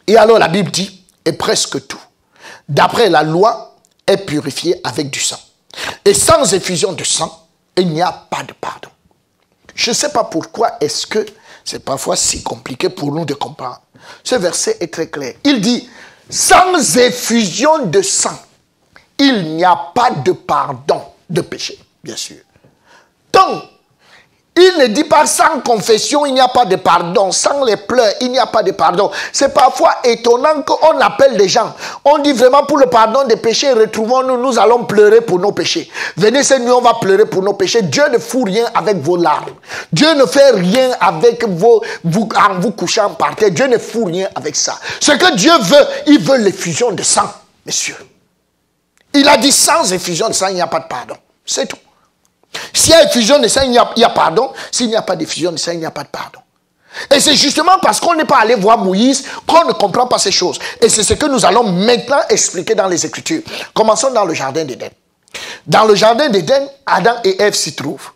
[0.07, 2.01] Et alors la Bible dit, et presque tout,
[2.67, 3.77] d'après la loi,
[4.07, 5.39] est purifié avec du sang.
[6.03, 8.89] Et sans effusion de sang, il n'y a pas de pardon.
[9.75, 11.25] Je ne sais pas pourquoi est-ce que
[11.63, 13.81] c'est parfois si compliqué pour nous de comprendre.
[14.23, 15.35] Ce verset est très clair.
[15.43, 15.87] Il dit,
[16.29, 18.37] sans effusion de sang,
[19.19, 22.37] il n'y a pas de pardon de péché, bien sûr.
[23.31, 23.63] Donc,
[24.61, 27.31] il ne dit pas sans confession, il n'y a pas de pardon.
[27.31, 29.09] Sans les pleurs, il n'y a pas de pardon.
[29.31, 31.73] C'est parfois étonnant qu'on appelle des gens.
[32.03, 35.89] On dit vraiment pour le pardon des péchés, retrouvons-nous, nous allons pleurer pour nos péchés.
[36.17, 37.83] Venez cette nuit, on va pleurer pour nos péchés.
[37.83, 39.53] Dieu ne fout rien avec vos larmes.
[39.93, 43.51] Dieu ne fait rien avec vos, vous, en vous couchant par terre.
[43.51, 44.77] Dieu ne fout rien avec ça.
[44.99, 47.31] Ce que Dieu veut, il veut l'effusion de sang,
[47.65, 47.95] messieurs.
[49.13, 51.15] Il a dit sans effusion de sang, il n'y a pas de pardon.
[51.45, 51.77] C'est tout.
[52.73, 54.51] S'il y a effusion de sang, il y a, pardon.
[54.71, 56.39] S'il n'y a pas d'effusion de sang, il n'y a pas de pardon.
[57.13, 60.31] Et c'est justement parce qu'on n'est pas allé voir Moïse qu'on ne comprend pas ces
[60.31, 60.59] choses.
[60.81, 63.43] Et c'est ce que nous allons maintenant expliquer dans les Écritures.
[63.73, 64.89] Commençons dans le jardin d'Éden.
[65.65, 68.09] Dans le jardin d'Éden, Adam et Ève s'y trouvent.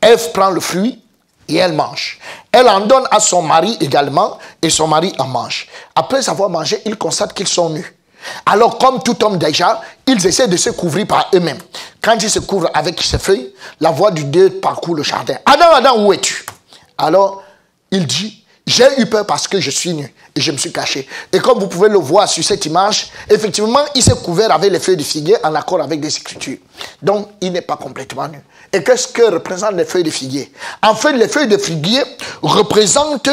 [0.00, 1.02] Ève prend le fruit
[1.48, 2.18] et elle mange.
[2.50, 5.68] Elle en donne à son mari également et son mari en mange.
[5.94, 7.93] Après avoir mangé, il constate qu'ils sont nus.
[8.46, 11.58] Alors comme tout homme déjà, ils essaient de se couvrir par eux-mêmes.
[12.02, 15.36] Quand ils se couvrent avec ces feuilles, la voix du Dieu parcourt le jardin.
[15.46, 16.44] Adam, Adam, où es-tu?
[16.98, 17.42] Alors,
[17.90, 21.06] il dit, j'ai eu peur parce que je suis nu et je me suis caché.
[21.32, 24.80] Et comme vous pouvez le voir sur cette image, effectivement, il s'est couvert avec les
[24.80, 26.58] feuilles de figuier en accord avec des écritures.
[27.02, 28.40] Donc, il n'est pas complètement nu.
[28.72, 30.50] Et qu'est-ce que représentent les feuilles de figuier?
[30.82, 32.02] En fait, les feuilles de figuier
[32.42, 33.30] représentent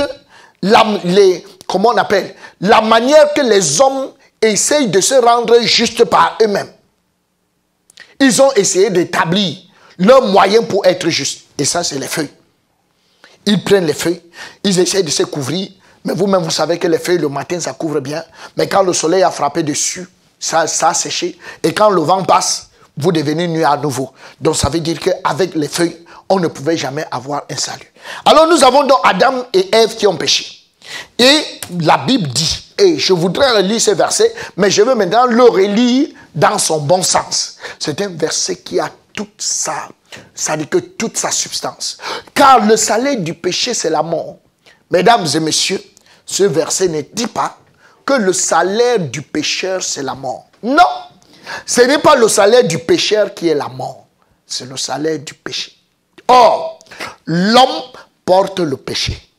[0.62, 4.12] la, les, on appelle, la manière que les hommes
[4.42, 6.72] essayent de se rendre juste par eux-mêmes.
[8.20, 9.58] Ils ont essayé d'établir
[9.98, 11.46] leur moyen pour être juste.
[11.58, 12.32] Et ça, c'est les feuilles.
[13.46, 14.22] Ils prennent les feuilles,
[14.64, 15.70] ils essayent de se couvrir.
[16.04, 18.24] Mais vous-même, vous savez que les feuilles, le matin, ça couvre bien.
[18.58, 20.08] Mais quand le soleil a frappé dessus,
[20.40, 21.38] ça, ça a séché.
[21.64, 24.12] Et quand le vent passe, vous devenez nu à nouveau.
[24.40, 25.98] Donc ça veut dire qu'avec les feuilles,
[26.30, 27.92] on ne pouvait jamais avoir un salut.
[28.26, 30.61] Alors nous avons donc Adam et Ève qui ont péché.
[31.18, 31.44] Et
[31.80, 36.10] la Bible dit, et je voudrais lire ce verset, mais je veux maintenant le relire
[36.34, 37.58] dans son bon sens.
[37.80, 39.90] C'est un verset qui a toute sa,
[40.34, 41.98] ça dit que toute sa substance.
[42.34, 44.38] Car le salaire du péché, c'est la mort.
[44.90, 45.82] Mesdames et messieurs,
[46.26, 47.58] ce verset ne dit pas
[48.06, 50.48] que le salaire du pécheur, c'est la mort.
[50.64, 50.84] Non,
[51.66, 54.08] ce n'est pas le salaire du pécheur qui est la mort,
[54.46, 55.74] c'est le salaire du péché.
[56.28, 56.80] Or,
[57.26, 57.84] l'homme
[58.26, 59.31] porte le péché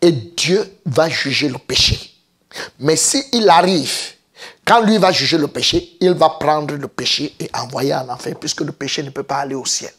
[0.00, 1.98] et Dieu va juger le péché.
[2.78, 3.92] Mais s'il arrive,
[4.64, 8.34] quand lui va juger le péché, il va prendre le péché et envoyer en enfer,
[8.38, 9.92] puisque le péché ne peut pas aller au ciel.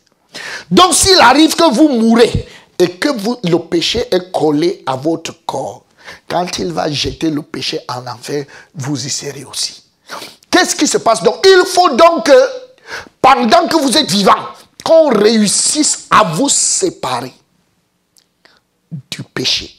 [0.70, 2.48] Donc s'il arrive que vous mourrez
[2.80, 5.86] et que vous, le péché est collé à votre corps,
[6.28, 9.84] quand il va jeter le péché en enfer, vous y serez aussi.
[10.50, 11.24] Qu'est-ce qui se passe?
[11.24, 12.48] Donc Il faut donc que,
[13.22, 14.36] pendant que vous êtes vivant,
[14.84, 17.34] qu'on réussisse à vous séparer
[19.24, 19.76] péché.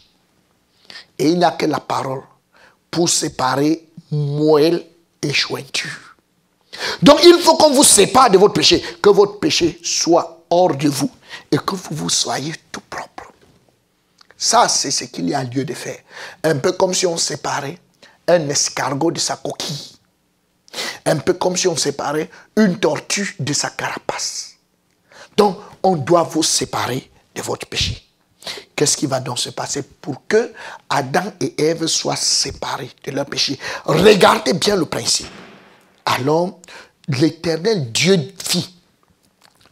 [1.19, 2.23] Et il n'y a que la parole
[2.91, 4.85] pour séparer moelle
[5.23, 6.17] et jointure.
[7.03, 10.89] Donc il faut qu'on vous sépare de votre péché, que votre péché soit hors de
[10.89, 11.11] vous
[11.51, 13.33] et que vous vous soyez tout propre.
[14.37, 15.99] Ça, c'est ce qu'il y a lieu de faire.
[16.43, 17.79] Un peu comme si on séparait
[18.27, 19.93] un escargot de sa coquille.
[21.07, 24.55] Un peu comme si on séparait une tortue de sa carapace.
[25.37, 28.03] Donc, on doit vous séparer de votre péché.
[28.75, 30.53] Qu'est-ce qui va donc se passer pour que
[30.89, 33.59] Adam et Ève soient séparés de leur péché?
[33.85, 35.29] Regardez bien le principe.
[36.05, 36.59] Alors,
[37.09, 38.75] l'Éternel Dieu fit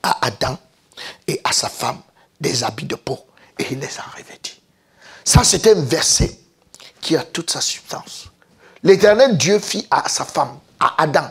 [0.03, 0.57] à Adam
[1.27, 2.01] et à sa femme
[2.41, 3.19] des habits de peau
[3.59, 4.61] et il les a revêtis.
[5.25, 6.39] Ça, c'est un verset
[7.01, 8.27] qui a toute sa substance.
[8.83, 11.29] L'Éternel Dieu fit à sa femme, à Adam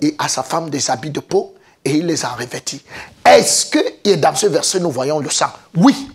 [0.00, 1.54] et à sa femme des habits de peau
[1.84, 2.82] et il les a revêtis.
[3.24, 5.52] Est-ce que dans ce verset nous voyons le sang?
[5.76, 6.10] Oui,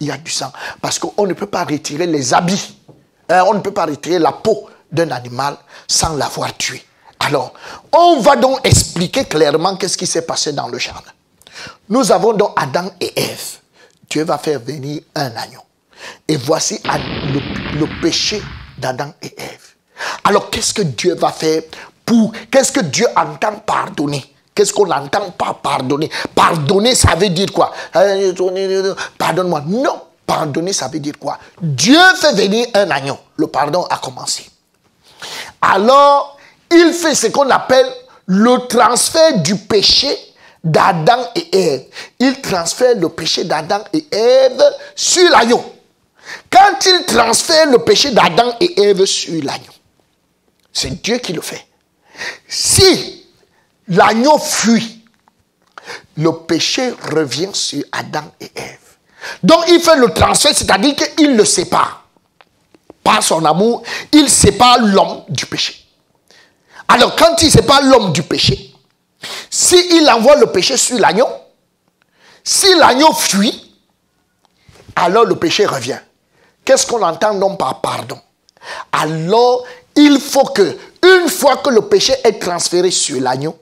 [0.00, 0.52] il y a du sang.
[0.80, 2.76] Parce qu'on ne peut pas retirer les habits.
[3.28, 6.84] Hein, on ne peut pas retirer la peau d'un animal sans l'avoir tué.
[7.20, 7.52] Alors,
[7.92, 11.10] on va donc expliquer clairement qu'est-ce qui s'est passé dans le jardin.
[11.88, 13.58] Nous avons donc Adam et Ève.
[14.08, 15.60] Dieu va faire venir un agneau.
[16.26, 18.42] Et voici le, le péché
[18.78, 19.74] d'Adam et Ève.
[20.24, 21.62] Alors, qu'est-ce que Dieu va faire
[22.06, 22.32] pour...
[22.50, 24.24] Qu'est-ce que Dieu entend pardonner?
[24.58, 26.10] Qu'est-ce qu'on entend par pardonner?
[26.34, 27.72] Pardonner, ça veut dire quoi?
[29.16, 29.62] Pardonne-moi.
[29.68, 31.38] Non, pardonner, ça veut dire quoi?
[31.62, 33.16] Dieu fait venir un agneau.
[33.36, 34.50] Le pardon a commencé.
[35.62, 36.36] Alors,
[36.72, 37.86] il fait ce qu'on appelle
[38.26, 40.08] le transfert du péché
[40.64, 41.84] d'Adam et Ève.
[42.18, 44.60] Il transfère le péché d'Adam et Ève
[44.96, 45.62] sur l'agneau.
[46.50, 49.72] Quand il transfère le péché d'Adam et Ève sur l'agneau,
[50.72, 51.64] c'est Dieu qui le fait.
[52.48, 53.17] Si
[53.88, 55.04] l'agneau fuit,
[56.16, 58.78] le péché revient sur Adam et Ève.
[59.42, 62.04] Donc il fait le transfert, c'est-à-dire qu'il le sépare.
[63.02, 63.82] Par son amour,
[64.12, 65.86] il sépare l'homme du péché.
[66.86, 68.74] Alors quand il sépare l'homme du péché,
[69.50, 71.28] s'il envoie le péché sur l'agneau,
[72.44, 73.74] si l'agneau fuit,
[74.96, 75.98] alors le péché revient.
[76.64, 78.18] Qu'est-ce qu'on entend donc par pardon?
[78.92, 79.64] Alors,
[79.96, 83.56] il faut que, une fois que le péché est transféré sur l'agneau,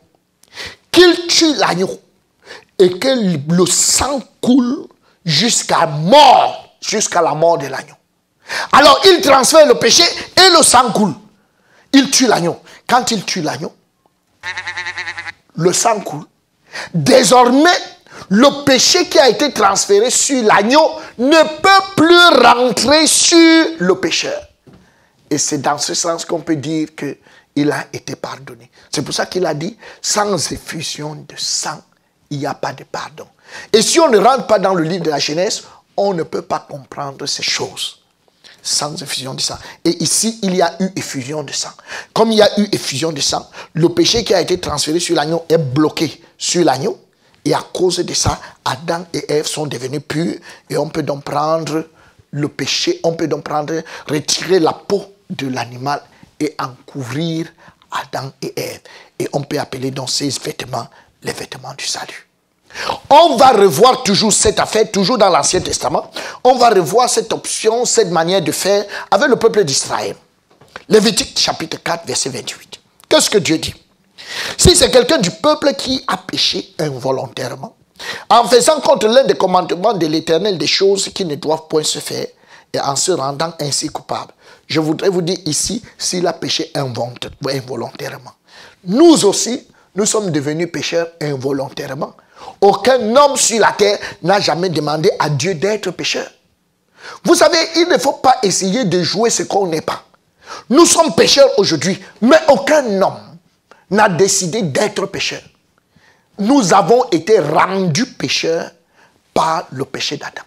[0.97, 2.01] qu'il tue l'agneau
[2.79, 3.09] et que
[3.53, 4.87] le sang coule
[5.25, 7.95] jusqu'à mort, jusqu'à la mort de l'agneau.
[8.73, 10.05] Alors il transfère le péché
[10.37, 11.15] et le sang coule.
[11.93, 12.59] Il tue l'agneau.
[12.89, 13.75] Quand il tue l'agneau,
[15.57, 16.25] le sang coule.
[16.95, 17.79] Désormais,
[18.29, 24.41] le péché qui a été transféré sur l'agneau ne peut plus rentrer sur le pécheur.
[25.29, 27.17] Et c'est dans ce sens qu'on peut dire que
[27.57, 28.71] il a été pardonné.
[28.93, 31.83] C'est pour ça qu'il a dit, sans effusion de sang,
[32.31, 33.27] il n'y a pas de pardon.
[33.73, 35.63] Et si on ne rentre pas dans le livre de la Genèse,
[35.97, 38.01] on ne peut pas comprendre ces choses.
[38.63, 39.55] sans effusion de sang.
[39.85, 41.71] Et ici, il y a eu effusion de sang.
[42.13, 45.15] Comme il y a eu effusion de sang, le péché qui a été transféré sur
[45.15, 46.99] l'agneau est bloqué sur l'agneau.
[47.45, 50.35] Et à cause de ça, Adam et Ève sont devenus purs.
[50.69, 51.85] Et on peut donc prendre
[52.33, 53.73] le péché, on peut donc prendre,
[54.09, 56.03] retirer la peau de l'animal
[56.41, 57.47] et en couvrir
[57.91, 58.81] Adam et Ève.
[59.19, 60.89] Et on peut appeler donc ces vêtements
[61.23, 62.29] les vêtements du salut.
[63.09, 66.11] On va revoir toujours cette affaire, toujours dans l'Ancien Testament.
[66.45, 70.15] On va revoir cette option, cette manière de faire avec le peuple d'Israël.
[70.89, 72.81] Lévitique chapitre 4, verset 28.
[73.09, 73.75] Qu'est-ce que Dieu dit?
[74.59, 77.75] Si c'est quelqu'un du peuple qui a péché involontairement,
[78.29, 81.99] en faisant contre l'un des commandements de l'Éternel des choses qui ne doivent point se
[81.99, 82.27] faire,
[82.81, 84.33] en se rendant ainsi coupable,
[84.67, 88.33] je voudrais vous dire ici s'il a péché involontairement.
[88.85, 92.15] Nous aussi, nous sommes devenus pécheurs involontairement.
[92.61, 96.29] Aucun homme sur la terre n'a jamais demandé à Dieu d'être pécheur.
[97.25, 100.05] Vous savez, il ne faut pas essayer de jouer ce qu'on n'est pas.
[100.71, 103.37] Nous sommes pécheurs aujourd'hui, mais aucun homme
[103.91, 105.43] n'a décidé d'être pécheur.
[106.39, 108.71] Nous avons été rendus pécheurs
[109.33, 110.43] par le péché d'Adam.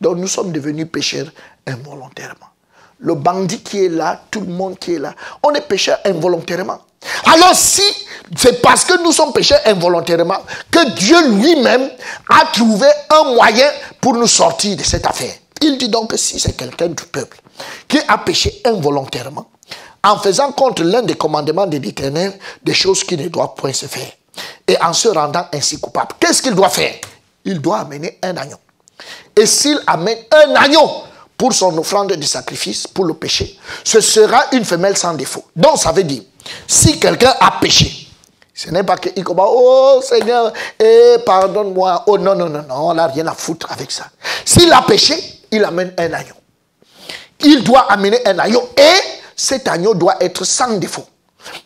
[0.00, 1.30] Donc nous sommes devenus pécheurs
[1.66, 2.46] involontairement.
[2.98, 6.78] Le bandit qui est là, tout le monde qui est là, on est pécheurs involontairement.
[7.24, 7.82] Alors si
[8.36, 10.38] c'est parce que nous sommes péchés involontairement
[10.70, 11.90] que Dieu lui-même
[12.28, 15.32] a trouvé un moyen pour nous sortir de cette affaire.
[15.62, 17.40] Il dit donc que si c'est quelqu'un du peuple
[17.88, 19.46] qui a péché involontairement,
[20.02, 23.86] en faisant contre l'un des commandements de l'Éternel des choses qui ne doivent point se
[23.86, 24.10] faire,
[24.66, 26.94] et en se rendant ainsi coupable, qu'est-ce qu'il doit faire?
[27.44, 28.56] Il doit amener un agneau.
[29.36, 30.88] Et s'il amène un agneau
[31.40, 35.42] pour son offrande de sacrifice, pour le péché, ce sera une femelle sans défaut.
[35.56, 36.20] Donc ça veut dire,
[36.66, 38.08] si quelqu'un a péché,
[38.52, 42.04] ce n'est pas qu'il commence, oh Seigneur, eh, pardonne-moi.
[42.08, 44.04] Oh non, non, non, non, on n'a rien à foutre avec ça.
[44.44, 45.14] S'il a péché,
[45.50, 46.34] il amène un agneau.
[47.42, 49.00] Il doit amener un agneau et
[49.34, 51.06] cet agneau doit être sans défaut.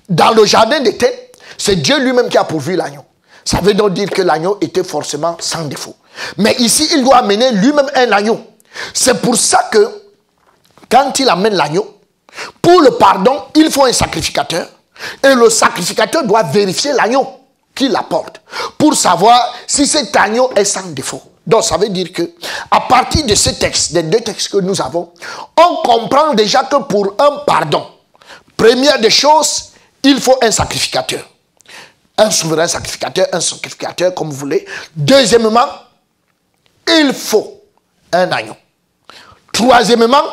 [0.09, 3.03] Dans le jardin d'été, c'est Dieu lui-même qui a pourvu l'agneau.
[3.45, 5.97] Ça veut donc dire que l'agneau était forcément sans défaut.
[6.39, 8.54] Mais ici, il doit amener lui-même un agneau.
[8.93, 10.03] C'est pour ça que
[10.91, 11.99] quand il amène l'agneau,
[12.61, 14.69] pour le pardon, il faut un sacrificateur.
[15.23, 17.27] Et le sacrificateur doit vérifier l'agneau
[17.75, 18.41] qu'il apporte
[18.79, 21.23] pour savoir si cet agneau est sans défaut.
[21.47, 22.31] Donc ça veut dire que
[22.71, 25.13] à partir de ces textes, des deux textes que nous avons,
[25.59, 27.87] on comprend déjà que pour un pardon,
[28.57, 29.73] première des choses,
[30.03, 31.29] il faut un sacrificateur.
[32.17, 34.65] Un souverain sacrificateur, un sacrificateur comme vous voulez.
[34.95, 35.67] Deuxièmement,
[36.87, 37.61] il faut
[38.13, 38.55] un agneau.
[39.55, 40.25] Troisièmement,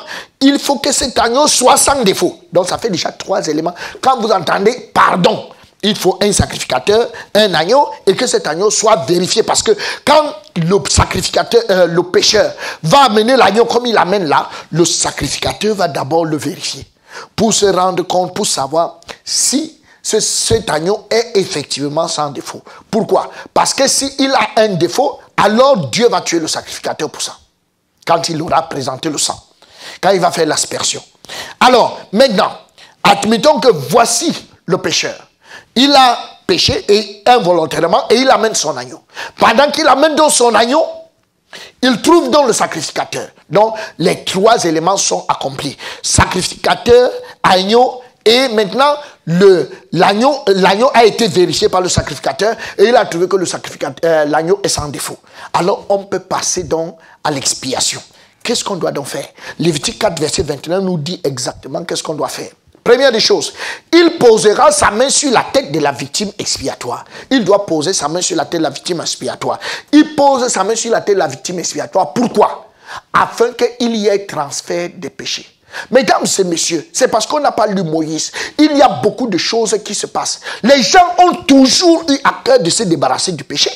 [0.42, 2.40] il faut que cet agneau soit sans défaut.
[2.52, 3.76] Donc ça fait déjà trois éléments.
[4.02, 5.48] Quand vous entendez pardon,
[5.84, 9.44] il faut un sacrificateur, un agneau, et que cet agneau soit vérifié.
[9.44, 10.24] Parce que quand
[10.56, 12.52] le sacrificateur, euh, le pécheur,
[12.82, 16.88] va amener l'agneau comme il l'amène là, le sacrificateur va d'abord le vérifier.
[17.36, 22.64] Pour se rendre compte, pour savoir si cet agneau est effectivement sans défaut.
[22.90, 23.30] Pourquoi?
[23.54, 27.38] Parce que s'il a un défaut, alors Dieu va tuer le sacrificateur pour ça
[28.06, 29.40] quand il aura présenté le sang,
[30.02, 31.04] quand il va faire l'aspersion.
[31.60, 32.52] Alors, maintenant,
[33.04, 34.34] admettons que voici
[34.66, 35.28] le pécheur.
[35.76, 39.02] Il a péché involontairement et il amène son agneau.
[39.38, 40.84] Pendant qu'il amène donc son agneau,
[41.82, 43.30] il trouve donc le sacrificateur.
[43.50, 45.78] Donc, les trois éléments sont accomplis.
[46.02, 47.12] Sacrificateur,
[47.44, 48.96] agneau et maintenant,
[49.28, 53.38] l'agneau a été vérifié par le sacrificateur et il a trouvé que
[54.06, 55.18] euh, l'agneau est sans défaut.
[55.54, 58.02] Alors, on peut passer donc à l'expiation.
[58.44, 59.28] Qu'est-ce qu'on doit donc faire?
[59.60, 62.50] Lévitique 4, verset 21 nous dit exactement qu'est-ce qu'on doit faire.
[62.84, 63.54] Première des choses,
[63.94, 67.06] il posera sa main sur la tête de la victime expiatoire.
[67.30, 69.60] Il doit poser sa main sur la tête de la victime expiatoire.
[69.92, 72.12] Il pose sa main sur la tête de la victime expiatoire.
[72.12, 72.72] Pourquoi?
[73.14, 75.46] Afin qu'il y ait transfert des péchés.
[75.90, 78.32] Mesdames et messieurs, c'est parce qu'on n'a pas lu Moïse.
[78.58, 80.40] Il y a beaucoup de choses qui se passent.
[80.64, 83.72] Les gens ont toujours eu à cœur de se débarrasser du péché.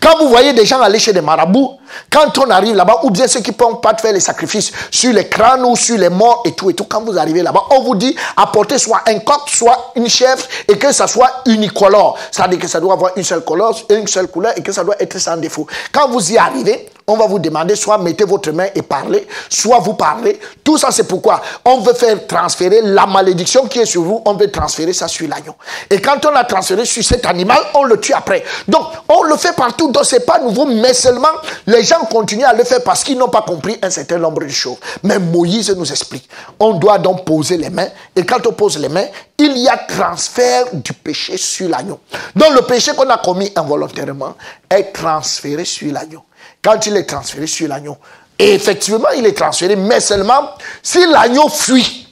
[0.00, 1.78] Quand vous voyez des gens aller chez des marabouts,
[2.10, 5.12] quand on arrive là-bas, ou bien ceux qui ne peuvent pas faire les sacrifices sur
[5.12, 7.82] les crânes ou sur les morts et tout et tout, quand vous arrivez là-bas, on
[7.82, 12.18] vous dit apportez soit un coq, soit une chèvre et que ça soit unicolore.
[12.30, 14.72] Ça veut dire que ça doit avoir une seule couleur, une seule couleur et que
[14.72, 15.66] ça doit être sans défaut.
[15.92, 19.78] Quand vous y arrivez, on va vous demander soit mettez votre main et parlez, soit
[19.78, 20.38] vous parlez.
[20.64, 24.34] Tout ça, c'est pourquoi on veut faire transférer la malédiction qui est sur vous, on
[24.34, 25.54] veut transférer ça sur l'agneau.
[25.88, 28.44] Et quand on a transféré sur cet animal, on le tue après.
[28.66, 31.28] Donc, on le fait partout, donc c'est pas nouveau, mais seulement
[31.66, 34.48] les gens continuent à le faire parce qu'ils n'ont pas compris un certain nombre de
[34.48, 34.78] choses.
[35.02, 36.28] Mais Moïse nous explique.
[36.58, 39.06] On doit donc poser les mains, et quand on pose les mains,
[39.38, 42.00] il y a transfert du péché sur l'agneau.
[42.34, 44.34] Donc, le péché qu'on a commis involontairement
[44.68, 46.22] est transféré sur l'agneau.
[46.66, 47.96] Quand il est transféré sur l'agneau,
[48.40, 50.50] Et effectivement, il est transféré, mais seulement
[50.82, 52.08] si l'agneau fuit,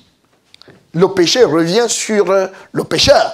[0.92, 3.32] le péché revient sur euh, le pécheur.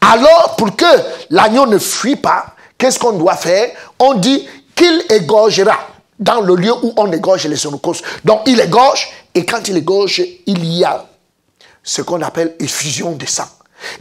[0.00, 0.86] Alors, pour que
[1.30, 3.70] l'agneau ne fuit pas, qu'est-ce qu'on doit faire?
[3.98, 5.78] On dit qu'il égorgera
[6.20, 8.04] dans le lieu où on égorge les holocaustes.
[8.24, 11.04] Donc, il égorge, et quand il égorge, il y a
[11.82, 13.48] ce qu'on appelle effusion de sang.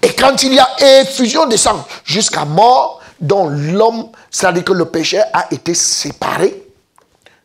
[0.03, 4.85] Et quand il y a effusion de sang jusqu'à mort, dont l'homme, c'est-à-dire que le
[4.85, 6.67] pécheur a été séparé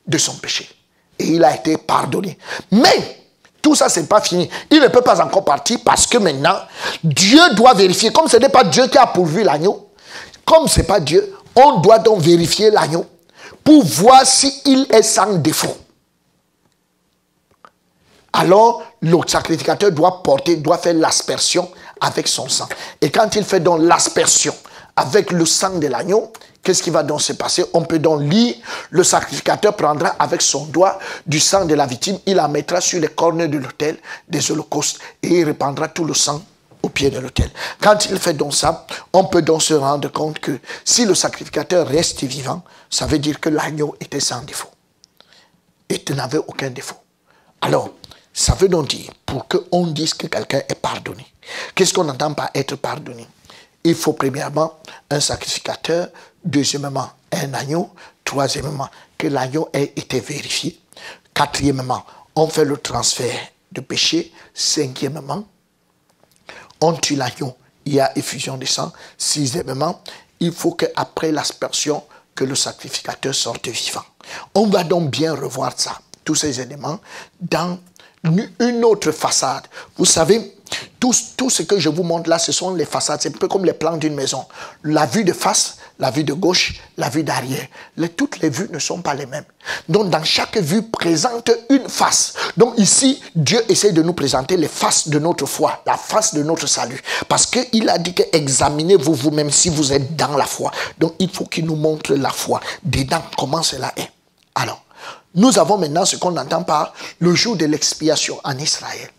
[0.06, 0.68] de son péché.
[1.18, 2.38] Et il a été pardonné.
[2.72, 3.24] Mais
[3.60, 4.48] tout ça, ce n'est pas fini.
[4.70, 6.58] Il ne peut pas encore partir parce que maintenant,
[7.04, 8.12] Dieu doit vérifier.
[8.12, 9.90] Comme ce n'est pas Dieu qui a pourvu l'agneau,
[10.44, 13.04] comme ce n'est pas Dieu, on doit donc vérifier l'agneau
[13.64, 15.76] pour voir s'il est sans défaut.
[18.32, 21.70] Alors, le sacrificateur doit porter, doit faire l'aspersion
[22.00, 22.68] avec son sang.
[23.00, 24.54] Et quand il fait donc l'aspersion
[24.96, 26.32] avec le sang de l'agneau,
[26.62, 27.64] qu'est-ce qui va donc se passer?
[27.74, 28.56] On peut donc lire,
[28.90, 33.00] le sacrificateur prendra avec son doigt du sang de la victime, il la mettra sur
[33.00, 36.42] les cornes de l'autel des holocaustes et il répandra tout le sang
[36.82, 37.50] au pied de l'autel.
[37.80, 41.86] Quand il fait donc ça, on peut donc se rendre compte que si le sacrificateur
[41.86, 44.70] reste vivant, ça veut dire que l'agneau était sans défaut.
[45.88, 46.96] Et n'avait aucun défaut.
[47.60, 47.90] Alors,
[48.32, 51.26] ça veut donc dire, pour qu'on dise que quelqu'un est pardonné,
[51.74, 53.26] qu'est-ce qu'on entend par être pardonné?
[53.86, 54.80] Il faut premièrement
[55.10, 56.08] un sacrificateur,
[56.44, 57.90] deuxièmement un agneau,
[58.24, 60.80] troisièmement que l'agneau ait été vérifié,
[61.32, 63.38] quatrièmement on fait le transfert
[63.70, 65.44] de péché, cinquièmement
[66.80, 70.02] on tue l'agneau, il y a effusion de sang, sixièmement
[70.40, 72.02] il faut qu'après l'aspersion,
[72.34, 74.04] que le sacrificateur sorte vivant.
[74.56, 76.98] On va donc bien revoir ça, tous ces éléments,
[77.40, 77.78] dans
[78.24, 79.62] une autre façade.
[79.96, 80.55] Vous savez,
[80.98, 83.20] tout, ce que je vous montre là, ce sont les façades.
[83.22, 84.44] C'est un peu comme les plans d'une maison.
[84.82, 87.66] La vue de face, la vue de gauche, la vue d'arrière.
[88.16, 89.44] toutes les vues ne sont pas les mêmes.
[89.88, 92.34] Donc, dans chaque vue présente une face.
[92.56, 96.42] Donc, ici, Dieu essaie de nous présenter les faces de notre foi, la face de
[96.42, 97.00] notre salut.
[97.28, 100.70] Parce qu'il a dit que examinez-vous vous-même si vous êtes dans la foi.
[100.98, 102.60] Donc, il faut qu'il nous montre la foi.
[102.82, 104.10] Dedans, comment cela est.
[104.54, 104.82] Alors,
[105.34, 109.10] nous avons maintenant ce qu'on entend par le jour de l'expiation en Israël.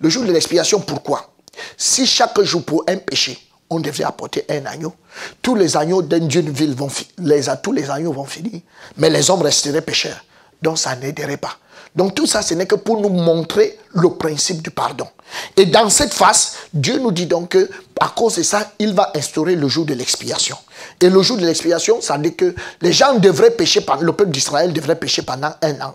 [0.00, 1.32] Le jour de l'expiation, pourquoi?
[1.76, 3.38] Si chaque jour pour un péché,
[3.70, 4.94] on devait apporter un agneau,
[5.42, 6.88] tous les agneaux d'une ville vont
[7.18, 8.60] les, tous les agneaux vont finir,
[8.96, 10.24] mais les hommes resteraient pécheurs.
[10.62, 11.56] Donc ça n'aiderait pas.
[11.94, 15.08] Donc tout ça, ce n'est que pour nous montrer le principe du pardon.
[15.56, 19.10] Et dans cette phase, Dieu nous dit donc que à cause de ça, il va
[19.14, 20.58] instaurer le jour de l'expiation.
[21.00, 24.72] Et le jour de l'expiation, ça dit que les gens devraient pécher, le peuple d'Israël
[24.72, 25.94] devrait pécher pendant un an.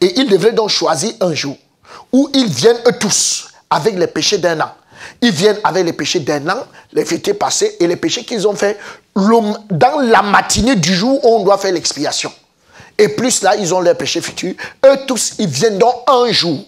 [0.00, 1.56] Et ils devraient donc choisir un jour
[2.12, 4.72] où ils viennent eux tous avec les péchés d'un an.
[5.20, 8.54] Ils viennent avec les péchés d'un an, les fêtés passés et les péchés qu'ils ont
[8.54, 8.78] fait
[9.14, 12.32] dans la matinée du jour où on doit faire l'expiation.
[12.98, 14.54] Et plus là, ils ont leurs péchés futurs.
[14.84, 16.58] Eux tous, ils viennent dans un jour.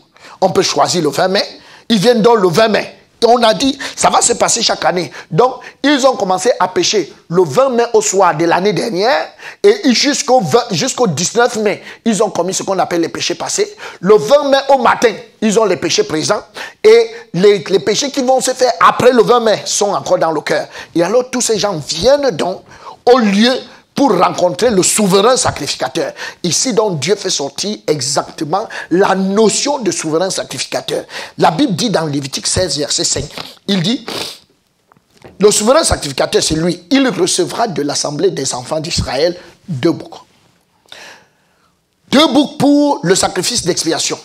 [0.41, 1.45] On peut choisir le 20 mai.
[1.89, 2.99] Ils viennent dans le 20 mai.
[3.27, 5.11] On a dit, ça va se passer chaque année.
[5.31, 9.29] Donc, ils ont commencé à pécher le 20 mai au soir de l'année dernière
[9.63, 13.75] et jusqu'au jusqu'au 19 mai, ils ont commis ce qu'on appelle les péchés passés.
[14.01, 16.43] Le 20 mai au matin, ils ont les péchés présents
[16.83, 20.33] et les, les péchés qui vont se faire après le 20 mai sont encore dans
[20.33, 20.67] le cœur.
[20.95, 22.63] Et alors, tous ces gens viennent donc
[23.07, 23.53] au lieu
[23.95, 26.13] pour rencontrer le souverain sacrificateur.
[26.43, 31.05] Ici, donc, Dieu fait sortir exactement la notion de souverain sacrificateur.
[31.39, 33.25] La Bible dit dans Lévitique 16, verset 5,
[33.69, 34.05] il dit,
[35.39, 36.85] le souverain sacrificateur, c'est lui.
[36.91, 39.37] Il recevra de l'assemblée des enfants d'Israël
[39.69, 40.21] deux boucs.
[42.11, 44.19] Deux boucs pour le sacrifice d'expiation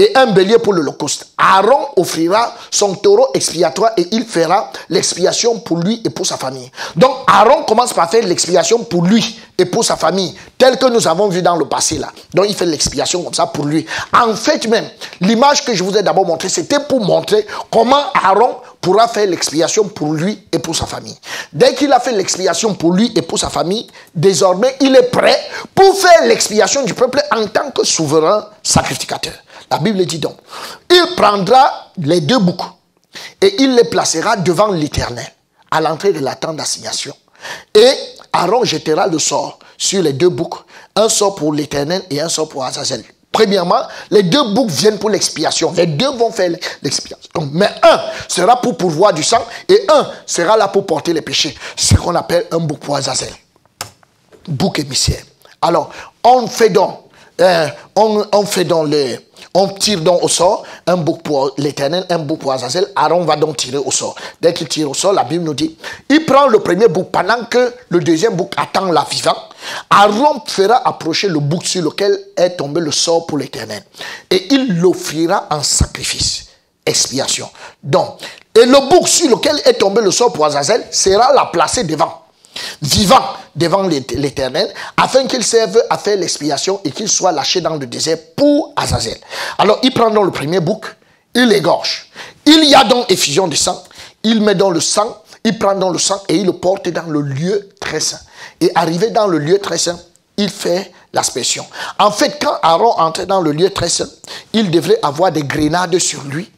[0.00, 1.26] et un bélier pour l'Holocauste.
[1.36, 6.70] Aaron offrira son taureau expiatoire et il fera l'expiation pour lui et pour sa famille.
[6.96, 11.06] Donc Aaron commence par faire l'expiation pour lui et pour sa famille, tel que nous
[11.06, 12.08] avons vu dans le passé là.
[12.32, 13.84] Donc il fait l'expiation comme ça pour lui.
[14.14, 14.88] En fait même,
[15.20, 19.84] l'image que je vous ai d'abord montrée, c'était pour montrer comment Aaron pourra faire l'expiation
[19.88, 21.16] pour lui et pour sa famille.
[21.52, 25.38] Dès qu'il a fait l'expiation pour lui et pour sa famille, désormais il est prêt
[25.74, 29.34] pour faire l'expiation du peuple en tant que souverain sacrificateur.
[29.70, 30.36] La Bible dit donc,
[30.90, 32.60] il prendra les deux boucs
[33.40, 35.26] et il les placera devant l'Éternel
[35.70, 37.14] à l'entrée de la tente d'assignation.
[37.74, 37.92] Et
[38.32, 40.56] Aaron jettera le sort sur les deux boucs,
[40.96, 43.04] un sort pour l'Éternel et un sort pour Azazel.
[43.32, 45.72] Premièrement, les deux boucs viennent pour l'expiation.
[45.72, 46.50] Les deux vont faire
[46.82, 47.48] l'expiation.
[47.52, 51.56] Mais un sera pour pourvoir du sang et un sera là pour porter les péchés.
[51.76, 53.32] Ce qu'on appelle un bouc pour Azazel.
[54.48, 55.22] Bouc émissaire.
[55.62, 55.90] Alors,
[56.24, 57.09] on fait donc
[57.40, 59.16] euh, on, fait dans le,
[59.54, 62.86] on tire donc au sort un bouc pour l'éternel, un bouc pour Azazel.
[62.94, 64.14] Aaron va donc tirer au sort.
[64.40, 65.76] Dès qu'il tire au sort, la Bible nous dit,
[66.08, 69.36] il prend le premier bouc pendant que le deuxième bouc attend la vivant.
[69.88, 73.82] Aaron fera approcher le bouc sur lequel est tombé le sort pour l'éternel.
[74.30, 76.46] Et il l'offrira en sacrifice,
[76.84, 77.48] expiation.
[77.82, 78.18] Donc,
[78.54, 82.20] et le bouc sur lequel est tombé le sort pour Azazel sera la placé devant
[82.82, 83.22] vivant
[83.54, 88.18] devant l'Éternel, afin qu'il serve à faire l'expiation et qu'il soit lâché dans le désert
[88.36, 89.18] pour Azazel.
[89.58, 90.84] Alors, il prend dans le premier bouc,
[91.34, 92.10] il l'égorge.
[92.46, 93.82] Il y a donc effusion de sang,
[94.22, 97.06] il met dans le sang, il prend dans le sang et il le porte dans
[97.06, 98.20] le lieu très saint.
[98.60, 99.98] Et arrivé dans le lieu très saint,
[100.36, 101.64] il fait l'aspersion.
[101.98, 104.08] En fait, quand Aaron entrait dans le lieu très saint,
[104.52, 106.50] il devrait avoir des grenades sur lui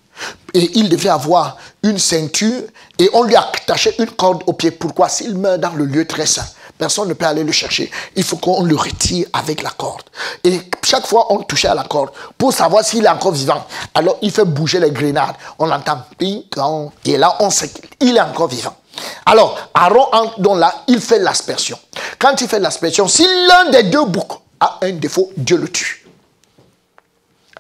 [0.55, 2.63] et il devait avoir une ceinture
[2.99, 4.71] et on lui a attaché une corde au pied.
[4.71, 5.09] Pourquoi?
[5.09, 6.47] S'il meurt dans le lieu très saint,
[6.83, 7.89] personne ne peut aller le chercher.
[8.17, 10.03] Il faut qu'on le retire avec la corde.
[10.43, 13.65] Et chaque fois, on touchait à la corde pour savoir s'il est encore vivant.
[13.95, 15.37] Alors, il fait bouger les grenades.
[15.61, 16.43] On entend ping,
[17.05, 17.71] et là, on sait
[18.01, 18.75] qu'il est encore vivant.
[19.25, 21.79] Alors, Aaron, donc là, il fait l'aspersion.
[22.19, 26.05] Quand il fait l'aspersion, si l'un des deux boucs a un défaut, Dieu le tue.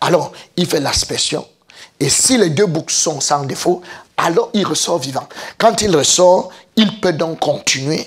[0.00, 1.46] Alors, il fait l'aspersion
[2.00, 3.82] et si les deux boucs sont sans défaut,
[4.16, 5.28] alors il ressort vivant.
[5.58, 8.04] Quand il ressort, il peut donc continuer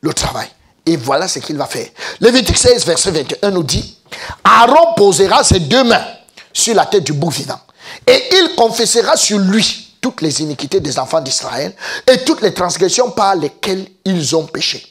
[0.00, 0.48] le travail.
[0.86, 1.88] Et voilà ce qu'il va faire.
[2.20, 3.98] Lévitique 16, verset 21 nous dit,
[4.44, 6.04] Aaron posera ses deux mains
[6.52, 7.60] sur la tête du bouc vivant.
[8.06, 11.74] Et il confessera sur lui toutes les iniquités des enfants d'Israël
[12.06, 14.86] et toutes les transgressions par lesquelles ils ont péché.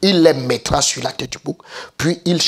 [0.00, 1.58] Il les mettra sur la tête du bouc,
[1.96, 2.38] puis il,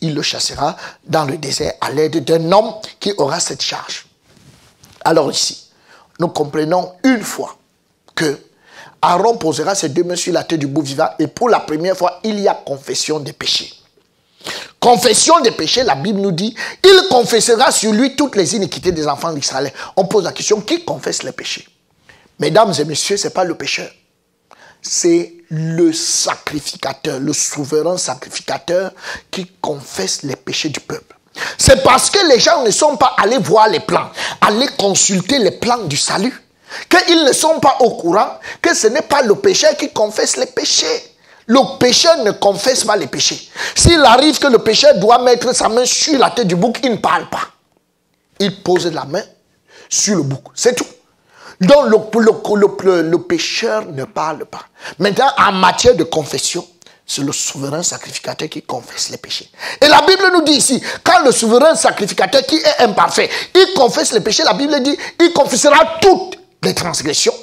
[0.00, 4.06] il le chassera dans le désert à l'aide d'un homme qui aura cette charge.
[5.04, 5.70] Alors ici,
[6.18, 7.56] nous comprenons une fois
[8.14, 8.38] que
[9.04, 11.96] Aaron posera ses deux mains sur la tête du bouc vivant et pour la première
[11.96, 13.72] fois, il y a confession des péchés.
[14.80, 19.06] Confession des péchés, la Bible nous dit, il confessera sur lui toutes les iniquités des
[19.06, 19.72] enfants d'Israël.
[19.96, 21.66] On pose la question, qui confesse les péchés?
[22.38, 23.90] Mesdames et messieurs, ce n'est pas le pécheur.
[24.80, 28.92] C'est le sacrificateur, le souverain sacrificateur
[29.30, 31.16] qui confesse les péchés du peuple.
[31.58, 35.52] C'est parce que les gens ne sont pas allés voir les plans, aller consulter les
[35.52, 36.43] plans du salut,
[36.88, 40.46] qu'ils ne sont pas au courant que ce n'est pas le pécheur qui confesse les
[40.46, 41.14] péchés.
[41.46, 43.50] Le pécheur ne confesse pas les péchés.
[43.74, 46.92] S'il arrive que le pécheur doit mettre sa main sur la tête du bouc, il
[46.92, 47.42] ne parle pas.
[48.40, 49.22] Il pose la main
[49.88, 50.42] sur le bouc.
[50.54, 50.86] C'est tout.
[51.60, 54.62] Donc le, le, le pécheur ne parle pas.
[54.98, 56.66] Maintenant, en matière de confession,
[57.06, 59.50] c'est le souverain sacrificateur qui confesse les péchés.
[59.80, 64.12] Et la Bible nous dit ici, quand le souverain sacrificateur qui est imparfait, il confesse
[64.12, 67.34] les péchés, la Bible dit, il confessera toutes les transgressions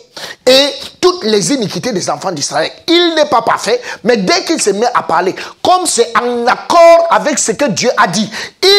[0.45, 0.69] et
[0.99, 2.72] toutes les iniquités des enfants d'Israël.
[2.88, 7.07] Il n'est pas parfait, mais dès qu'il se met à parler, comme c'est en accord
[7.09, 8.30] avec ce que Dieu a dit,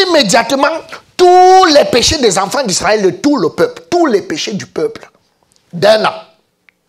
[0.09, 0.69] immédiatement,
[1.17, 5.09] tous les péchés des enfants d'Israël, de tout le peuple, tous les péchés du peuple,
[5.73, 6.13] d'un an,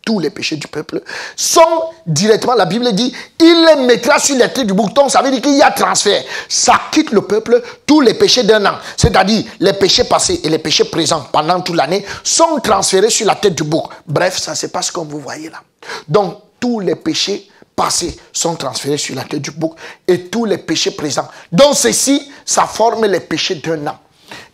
[0.06, 1.02] tous les péchés du peuple
[1.36, 1.62] sont
[2.06, 5.08] directement, la Bible dit, il les mettra sur la tête du bouton.
[5.10, 6.24] Ça veut dire qu'il y a transfert.
[6.50, 8.76] Ça quitte le peuple tous les péchés d'un an.
[8.98, 13.36] C'est-à-dire les péchés passés et les péchés présents pendant toute l'année sont transférés sur la
[13.36, 13.86] tête du bouc.
[14.06, 15.62] Bref, ça se passe comme vous voyez là.
[16.08, 19.76] Donc, tous les péchés passés sont transférés sur la tête du bouc
[20.08, 21.28] et tous les péchés présents.
[21.52, 23.98] Donc, ceci, ça forme les péchés d'un an.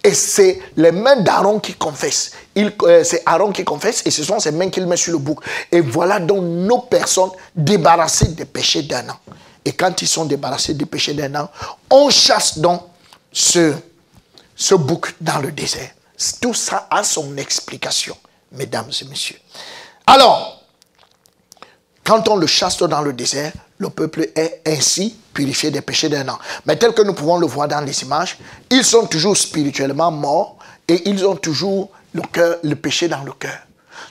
[0.03, 2.31] Et c'est les mains d'Aaron qui confessent.
[2.83, 5.39] Euh, c'est Aaron qui confesse et ce sont ses mains qu'il met sur le bouc.
[5.71, 9.19] Et voilà donc nos personnes débarrassées des péchés d'un an.
[9.65, 11.49] Et quand ils sont débarrassés des péchés d'un an,
[11.89, 12.81] on chasse donc
[13.31, 13.73] ce,
[14.55, 15.89] ce bouc dans le désert.
[16.41, 18.17] Tout ça a son explication,
[18.51, 19.39] mesdames et messieurs.
[20.05, 20.63] Alors,
[22.03, 26.27] quand on le chasse dans le désert, le peuple est ainsi purifié des péchés d'un
[26.27, 26.39] an.
[26.65, 28.37] Mais tel que nous pouvons le voir dans les images,
[28.69, 30.57] ils sont toujours spirituellement morts
[30.87, 33.57] et ils ont toujours le, cœur, le péché dans le cœur.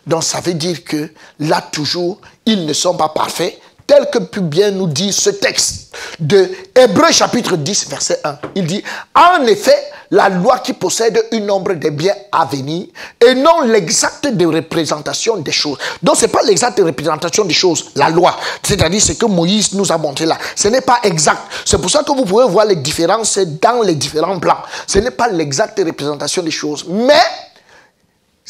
[0.07, 4.43] Donc ça veut dire que là toujours, ils ne sont pas parfaits, tel que peut
[4.43, 8.39] bien nous dire ce texte de Hébreu chapitre 10, verset 1.
[8.55, 8.83] Il dit,
[9.15, 9.77] en effet,
[10.11, 12.87] la loi qui possède une nombre des biens à venir
[13.27, 15.79] et non l'exacte de représentation des choses.
[16.03, 18.37] Donc ce n'est pas l'exacte représentation des choses, la loi.
[18.63, 20.39] C'est-à-dire ce que Moïse nous a montré là.
[20.55, 21.41] Ce n'est pas exact.
[21.65, 24.59] C'est pour ça que vous pouvez voir les différences dans les différents plans.
[24.87, 26.87] Ce n'est pas l'exacte représentation des choses.
[26.89, 27.15] Mais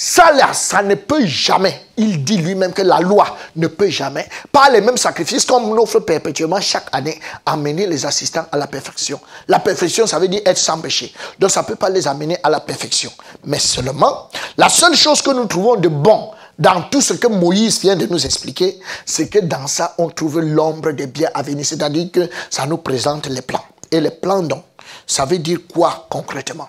[0.01, 1.86] ça, là, ça ne peut jamais.
[1.96, 5.99] Il dit lui-même que la loi ne peut jamais, par les mêmes sacrifices qu'on offre
[5.99, 9.18] perpétuellement chaque année, amener les assistants à la perfection.
[9.49, 11.12] La perfection, ça veut dire être sans péché.
[11.40, 13.11] Donc, ça ne peut pas les amener à la perfection.
[13.44, 16.30] Mais seulement, la seule chose que nous trouvons de bon
[16.61, 20.38] dans tout ce que Moïse vient de nous expliquer, c'est que dans ça, on trouve
[20.38, 21.66] l'ombre des biens à venir.
[21.66, 23.64] C'est-à-dire que ça nous présente les plans.
[23.90, 24.62] Et les plans, donc,
[25.09, 26.68] Ça veut dire quoi concrètement?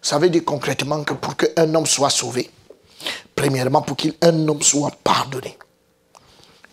[0.00, 2.50] Ça veut dire concrètement que pour qu'un homme soit sauvé,
[3.34, 5.58] premièrement, pour qu'un homme soit pardonné,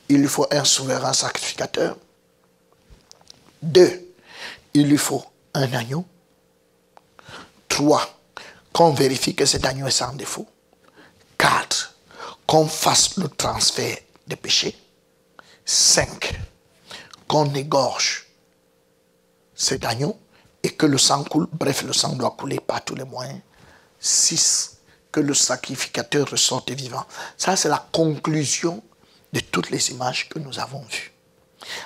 [0.10, 1.98] il lui faut un souverain sacrificateur.
[3.62, 4.14] Deux,
[4.74, 6.06] il lui faut un agneau.
[7.68, 8.08] Trois,
[8.74, 10.48] qu'on vérifie que cet agneau est sans défaut.
[11.38, 11.96] Quatre,
[12.46, 13.98] qu'on fasse le transfert
[14.28, 14.78] des péchés.
[15.66, 16.40] Cinq,
[17.28, 18.28] qu'on égorge
[19.54, 20.18] cet agneau
[20.64, 21.48] et que le sang coule.
[21.52, 23.42] Bref, le sang doit couler par tous les moyens.
[24.00, 24.77] Six,
[25.18, 27.04] que le sacrificateur ressorte vivant.
[27.38, 28.84] Ça, c'est la conclusion
[29.34, 31.12] de toutes les images que nous avons vues.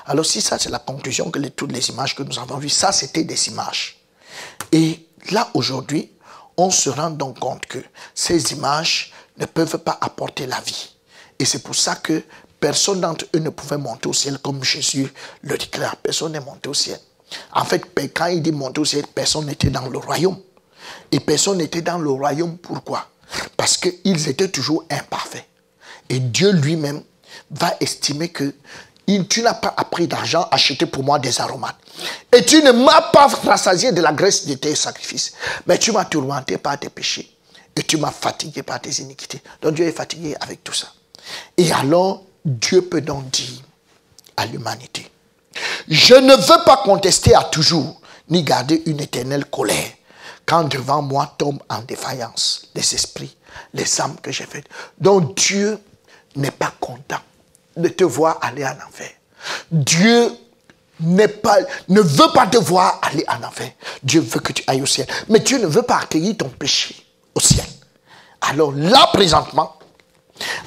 [0.05, 2.67] Alors si ça c'est la conclusion que de toutes les images que nous avons vues,
[2.67, 3.97] ça c'était des images.
[4.73, 6.11] Et là aujourd'hui,
[6.57, 7.79] on se rend donc compte que
[8.13, 10.89] ces images ne peuvent pas apporter la vie.
[11.39, 12.21] Et c'est pour ça que
[12.59, 15.11] personne d'entre eux ne pouvait monter au ciel comme Jésus
[15.41, 15.95] le déclare.
[15.95, 16.99] Personne n'est monté au ciel.
[17.53, 17.81] En fait,
[18.13, 20.37] quand il dit monter au ciel, personne n'était dans le royaume.
[21.11, 22.57] Et personne n'était dans le royaume.
[22.57, 23.10] Pourquoi?
[23.57, 25.45] Parce qu'ils étaient toujours imparfaits.
[26.09, 27.01] Et Dieu lui-même
[27.51, 28.53] va estimer que
[29.29, 31.75] tu n'as pas appris d'argent acheter pour moi des aromates.
[32.35, 35.33] Et tu ne m'as pas rassasié de la graisse de tes sacrifices.
[35.67, 37.29] Mais tu m'as tourmenté par tes péchés.
[37.75, 39.41] Et tu m'as fatigué par tes iniquités.
[39.61, 40.87] Donc Dieu est fatigué avec tout ça.
[41.57, 43.61] Et alors, Dieu peut donc dire
[44.37, 45.09] à l'humanité,
[45.87, 49.91] je ne veux pas contester à toujours, ni garder une éternelle colère,
[50.45, 53.35] quand devant moi tombent en défaillance les esprits,
[53.73, 54.67] les âmes que j'ai faites.
[54.99, 55.79] Donc Dieu
[56.35, 57.19] n'est pas content
[57.75, 59.11] de te voir aller en enfer.
[59.71, 60.31] Dieu
[61.41, 61.57] pas,
[61.89, 63.71] ne veut pas te voir aller en enfer.
[64.03, 65.07] Dieu veut que tu ailles au ciel.
[65.29, 66.95] Mais Dieu ne veut pas accueillir ton péché
[67.33, 67.65] au ciel.
[68.41, 69.77] Alors là, présentement,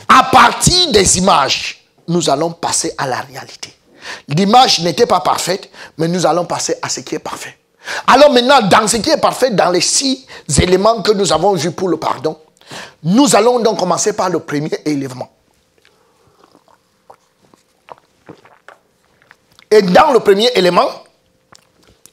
[0.09, 3.75] à partir des images, nous allons passer à la réalité.
[4.29, 7.57] L'image n'était pas parfaite, mais nous allons passer à ce qui est parfait.
[8.07, 10.27] Alors maintenant, dans ce qui est parfait, dans les six
[10.61, 12.39] éléments que nous avons vus pour le pardon,
[13.03, 15.31] nous allons donc commencer par le premier élément.
[19.71, 20.89] Et dans le premier élément,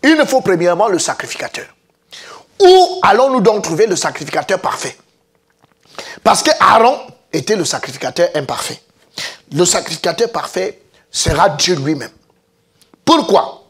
[0.03, 1.67] il nous faut premièrement le sacrificateur.
[2.59, 4.97] Où allons-nous donc trouver le sacrificateur parfait?
[6.23, 6.99] Parce que Aaron
[7.31, 8.81] était le sacrificateur imparfait.
[9.51, 12.11] Le sacrificateur parfait sera Dieu lui-même.
[13.05, 13.60] Pourquoi?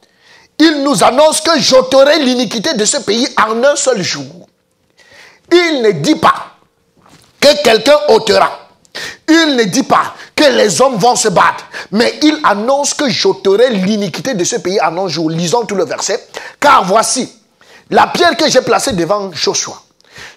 [0.64, 4.48] Il nous annonce que j'ôterai l'iniquité de ce pays en un seul jour.
[5.52, 6.52] Il ne dit pas
[7.40, 8.70] que quelqu'un ôtera.
[9.28, 13.72] Il ne dit pas que les hommes vont se battre, mais il annonce que j'ôterai
[13.72, 15.32] l'iniquité de ce pays en un jour.
[15.32, 16.28] Lisons tout le verset.
[16.60, 17.28] Car voici
[17.90, 19.82] la pierre que j'ai placée devant Joshua.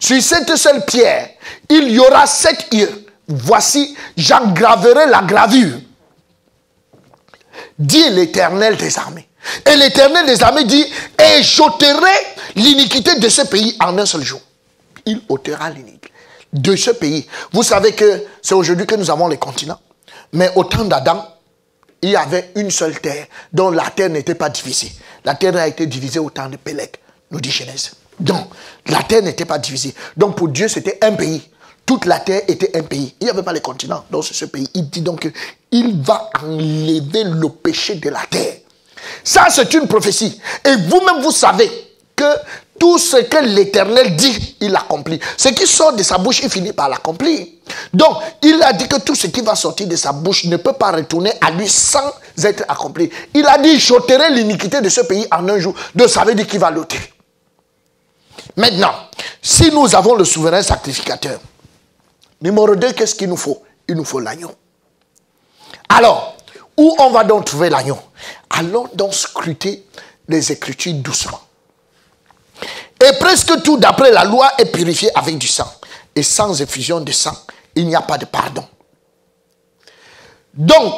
[0.01, 1.29] Sur cette seule pierre,
[1.69, 3.07] il y aura sept yeux.
[3.29, 5.81] Voici, j'engraverai la gravure.
[7.79, 9.29] Dit l'Éternel des armées.
[9.67, 12.13] Et l'Éternel des armées dit, et j'ôterai
[12.57, 14.41] l'iniquité de ce pays en un seul jour.
[15.07, 16.11] Il ôtera l'iniquité
[16.55, 17.27] de ce pays.
[17.53, 19.81] Vous savez que c'est aujourd'hui que nous avons les continents.
[20.33, 21.27] Mais au temps d'Adam,
[22.01, 24.93] il y avait une seule terre dont la terre n'était pas divisée.
[25.25, 27.93] La terre a été divisée au temps de Pélec, nous dit Genèse.
[28.21, 28.49] Donc,
[28.87, 29.95] la terre n'était pas divisée.
[30.17, 31.43] Donc, pour Dieu, c'était un pays.
[31.85, 33.15] Toute la terre était un pays.
[33.21, 34.69] Il n'y avait pas les continents dans ce pays.
[34.75, 35.31] Il dit donc
[35.71, 38.55] qu'il va enlever le péché de la terre.
[39.23, 40.41] Ça, c'est une prophétie.
[40.65, 41.71] Et vous-même, vous savez
[42.17, 42.25] que
[42.79, 45.21] tout ce que l'Éternel dit, il accomplit.
[45.37, 47.47] Ce qui sort de sa bouche, il finit par l'accomplir.
[47.93, 50.73] Donc, il a dit que tout ce qui va sortir de sa bouche ne peut
[50.73, 53.11] pas retourner à lui sans être accompli.
[53.33, 55.75] Il a dit, j'ôterai l'iniquité de ce pays en un jour.
[55.95, 56.99] Donc, ça veut dire qu'il va l'ôter.
[58.57, 58.95] Maintenant,
[59.41, 61.41] si nous avons le souverain sacrificateur,
[62.41, 63.63] numéro 2, qu'est-ce qu'il nous faut?
[63.89, 64.51] Il nous faut l'agneau.
[65.89, 66.37] Alors,
[66.77, 67.99] où on va donc trouver l'agneau?
[68.57, 69.85] Allons donc scruter
[70.29, 71.41] les Écritures doucement.
[73.01, 75.71] Et presque tout d'après la loi est purifié avec du sang.
[76.15, 77.37] Et sans effusion de sang,
[77.75, 78.65] il n'y a pas de pardon.
[80.55, 80.95] Donc,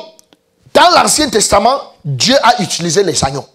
[0.75, 3.47] dans l'Ancien Testament, Dieu a utilisé les agneaux.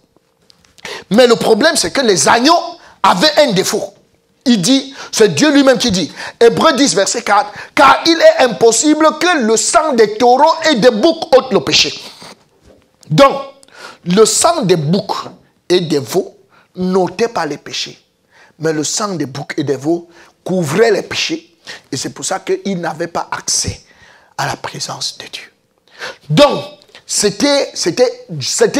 [1.11, 2.59] Mais le problème, c'est que les agneaux
[3.03, 3.93] avaient un défaut.
[4.45, 9.05] Il dit, c'est Dieu lui-même qui dit, Hébreu 10, verset 4, car il est impossible
[9.19, 11.93] que le sang des taureaux et des boucs ôte le péché.
[13.07, 13.50] Donc,
[14.05, 15.29] le sang des boucs
[15.69, 16.35] et des veaux
[16.75, 18.01] n'ôtait pas les péchés
[18.61, 20.07] mais le sang des boucs et des veaux
[20.45, 21.57] couvrait les péchés.
[21.91, 23.81] Et c'est pour ça qu'ils n'avaient pas accès
[24.37, 25.51] à la présence de Dieu.
[26.29, 26.63] Donc,
[27.05, 27.73] c'était,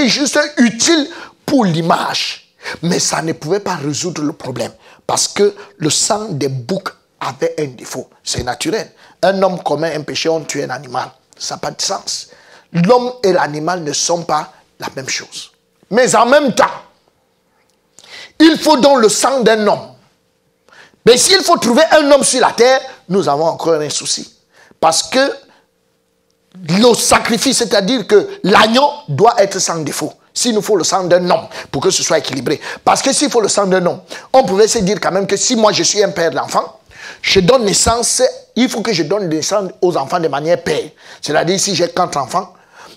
[0.07, 1.09] juste utile
[1.45, 2.53] pour l'image.
[2.83, 4.71] Mais ça ne pouvait pas résoudre le problème.
[5.05, 8.07] Parce que le sang des boucs avait un défaut.
[8.23, 8.91] C'est naturel.
[9.23, 11.11] Un homme commet un péché, on tue un animal.
[11.37, 12.29] Ça n'a pas de sens.
[12.71, 15.51] L'homme et l'animal ne sont pas la même chose.
[15.89, 16.65] Mais en même temps,
[18.41, 19.93] Il faut donc le sang d'un homme.
[21.05, 24.33] Mais s'il faut trouver un homme sur la terre, nous avons encore un souci.
[24.79, 25.31] Parce que
[26.55, 30.11] le sacrifice, c'est-à-dire que l'agneau doit être sans défaut.
[30.33, 32.59] S'il nous faut le sang d'un homme pour que ce soit équilibré.
[32.83, 34.01] Parce que s'il faut le sang d'un homme,
[34.33, 36.79] on pouvait se dire quand même que si moi je suis un père d'enfant,
[37.21, 38.23] je donne naissance,
[38.55, 40.89] il faut que je donne naissance aux enfants de manière paire.
[41.21, 42.53] C'est-à-dire si j'ai quatre enfants,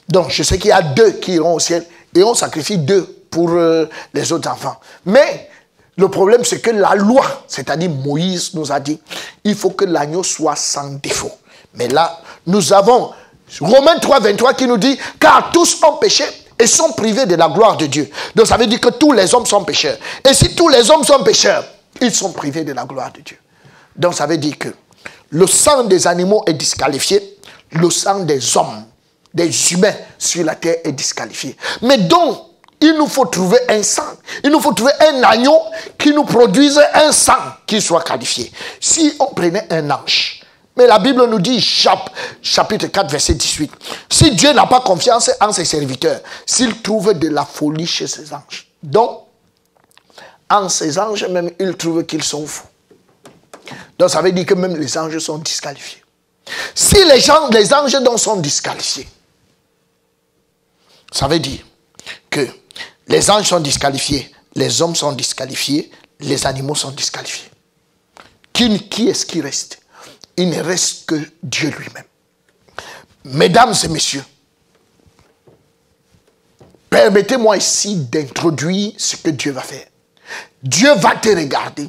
[0.08, 3.24] donc je sais qu'il y a deux qui iront au ciel et on sacrifie deux
[3.30, 4.76] pour euh, les autres enfants.
[5.06, 5.48] Mais
[5.96, 9.00] le problème c'est que la loi, c'est-à-dire Moïse nous a dit,
[9.44, 11.32] il faut que l'agneau soit sans défaut.
[11.74, 13.10] Mais là, nous avons
[13.60, 16.24] Romains 3, 23 qui nous dit, car tous ont péché
[16.58, 18.08] et sont privés de la gloire de Dieu.
[18.34, 19.96] Donc ça veut dire que tous les hommes sont pécheurs.
[20.28, 21.64] Et si tous les hommes sont pécheurs,
[22.00, 23.38] ils sont privés de la gloire de Dieu.
[23.96, 24.68] Donc ça veut dire que
[25.30, 27.38] le sang des animaux est disqualifié,
[27.72, 28.84] le sang des hommes,
[29.34, 31.56] des humains sur la terre est disqualifié.
[31.82, 32.38] Mais donc,
[32.80, 34.02] il nous faut trouver un sang.
[34.42, 35.58] Il nous faut trouver un agneau
[35.98, 37.32] qui nous produise un sang
[37.66, 38.52] qui soit qualifié.
[38.80, 40.42] Si on prenait un ange,
[40.76, 43.70] mais la Bible nous dit, chapitre 4, verset 18,
[44.10, 48.32] si Dieu n'a pas confiance en ses serviteurs, s'il trouve de la folie chez ses
[48.32, 48.66] anges.
[48.82, 49.20] Donc,
[50.50, 52.66] en ses anges même, il trouve qu'ils sont fous.
[53.98, 56.02] Donc ça veut dire que même les anges sont disqualifiés.
[56.74, 59.08] Si les, gens, les anges sont disqualifiés,
[61.14, 61.64] ça veut dire
[62.28, 62.46] que
[63.06, 67.50] les anges sont disqualifiés, les hommes sont disqualifiés, les animaux sont disqualifiés.
[68.52, 69.80] Qui, est-ce qui reste?
[70.36, 72.04] Il ne reste que Dieu lui-même.
[73.26, 74.24] Mesdames et messieurs,
[76.90, 79.86] permettez-moi ici d'introduire ce que Dieu va faire.
[80.64, 81.88] Dieu va te regarder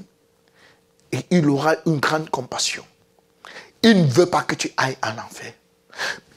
[1.12, 2.86] et il aura une grande compassion.
[3.82, 5.52] Il ne veut pas que tu ailles en enfer.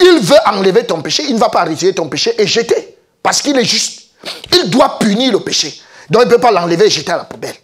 [0.00, 3.42] Il veut enlever ton péché, il ne va pas retirer ton péché et jeter, parce
[3.42, 4.10] qu'il est juste.
[4.52, 5.80] Il doit punir le péché.
[6.10, 7.56] Donc il ne peut pas l'enlever et jeter à la poubelle.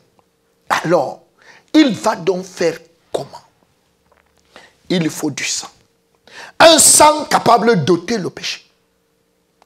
[0.68, 1.22] Alors,
[1.72, 2.78] il va donc faire
[3.12, 3.28] comment?
[4.88, 5.68] Il faut du sang.
[6.58, 8.64] Un sang capable d'ôter le péché.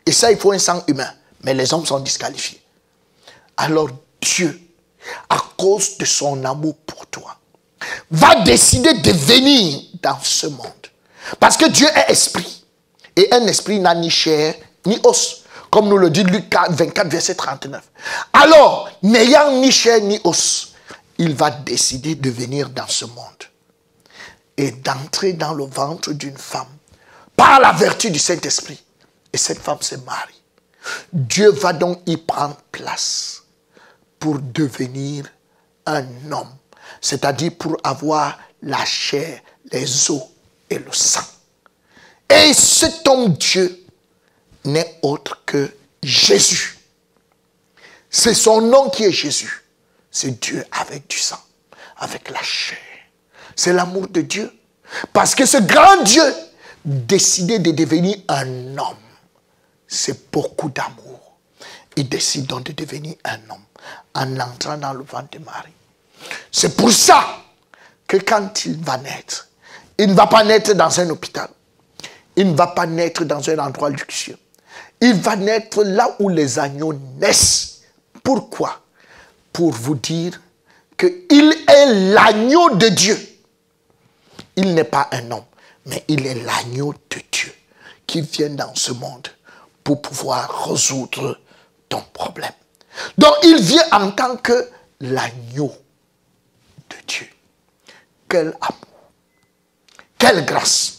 [0.07, 1.13] Et ça, il faut un sang humain.
[1.43, 2.61] Mais les hommes sont disqualifiés.
[3.57, 3.89] Alors
[4.21, 4.61] Dieu,
[5.29, 7.37] à cause de son amour pour toi,
[8.11, 10.78] va décider de venir dans ce monde.
[11.39, 12.65] Parce que Dieu est esprit.
[13.17, 14.55] Et un esprit n'a ni chair
[14.87, 15.45] ni os.
[15.71, 17.83] Comme nous le dit Luc 24, verset 39.
[18.33, 20.75] Alors, n'ayant ni chair ni os,
[21.19, 23.45] il va décider de venir dans ce monde
[24.57, 26.69] et d'entrer dans le ventre d'une femme
[27.37, 28.83] par la vertu du Saint-Esprit.
[29.33, 30.43] Et cette femme se marie.
[31.13, 33.43] Dieu va donc y prendre place
[34.19, 35.27] pour devenir
[35.87, 36.55] un homme,
[37.01, 39.41] c'est-à-dire pour avoir la chair,
[39.71, 40.23] les os
[40.71, 41.25] et le sang.
[42.29, 43.85] Et cet homme Dieu
[44.65, 46.79] n'est autre que Jésus.
[48.11, 49.65] C'est son nom qui est Jésus.
[50.11, 51.41] C'est Dieu avec du sang,
[51.99, 52.79] avec la chair
[53.59, 54.51] c'est l'amour de Dieu.
[55.13, 56.23] Parce que ce grand Dieu
[56.85, 58.97] décidait de devenir un homme.
[59.89, 61.37] C'est beaucoup d'amour.
[61.97, 63.65] Il décide donc de devenir un homme
[64.15, 65.73] en entrant dans le ventre de Marie.
[66.53, 67.43] C'est pour ça
[68.07, 69.49] que quand il va naître,
[69.99, 71.49] il ne va pas naître dans un hôpital.
[72.37, 74.39] Il ne va pas naître dans un endroit luxueux.
[75.01, 77.81] Il va naître là où les agneaux naissent.
[78.23, 78.81] Pourquoi?
[79.53, 80.41] Pour vous dire
[80.97, 83.19] qu'il est l'agneau de Dieu
[84.59, 85.45] il n'est pas un homme,
[85.87, 87.55] mais il est l'agneau de Dieu
[88.09, 89.29] qui vient dans ce monde
[89.85, 91.39] pour pouvoir résoudre
[91.89, 92.53] ton problème.
[93.17, 94.69] Donc il vient en tant que
[95.01, 95.73] l'agneau
[96.91, 97.29] de Dieu.
[98.29, 98.53] Quel
[100.19, 100.95] quelle grâce.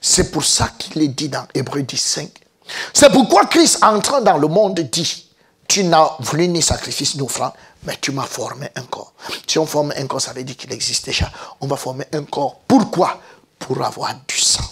[0.00, 2.28] C'est pour ça qu'il est dit dans Hébreu 15.
[2.92, 5.26] C'est pourquoi Christ entrant dans le monde dit,
[5.68, 7.52] tu n'as voulu ni sacrifice ni offrande,
[7.84, 9.12] mais tu m'as formé un corps.
[9.46, 11.30] Si on forme un corps, ça veut dire qu'il existe déjà.
[11.60, 12.60] On va former un corps.
[12.66, 13.20] Pourquoi?
[13.58, 14.64] Pour avoir du sang.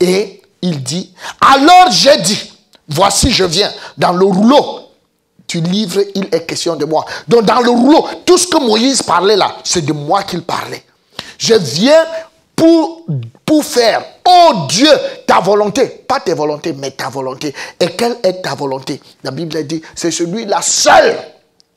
[0.00, 2.52] Et il dit, alors j'ai dit,
[2.88, 4.88] voici je viens dans le rouleau
[5.48, 7.04] du livre, il est question de moi.
[7.26, 10.84] Donc dans le rouleau, tout ce que Moïse parlait là, c'est de moi qu'il parlait.
[11.38, 12.04] Je viens
[12.58, 14.90] pour, faire, oh Dieu,
[15.26, 15.86] ta volonté.
[15.86, 17.54] Pas tes volontés, mais ta volonté.
[17.78, 19.00] Et quelle est ta volonté?
[19.22, 21.16] La Bible dit, c'est celui-là seul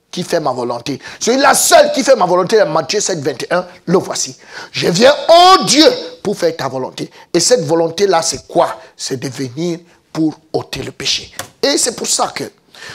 [0.09, 0.99] qui fait ma volonté.
[1.19, 2.63] C'est la seule qui fait ma volonté.
[2.65, 4.35] Matthieu 7, 21, le voici.
[4.71, 5.85] Je viens, oh Dieu,
[6.23, 7.09] pour faire ta volonté.
[7.33, 8.75] Et cette volonté-là, c'est quoi?
[8.97, 9.79] C'est de venir
[10.11, 11.31] pour ôter le péché.
[11.61, 12.45] Et c'est pour ça que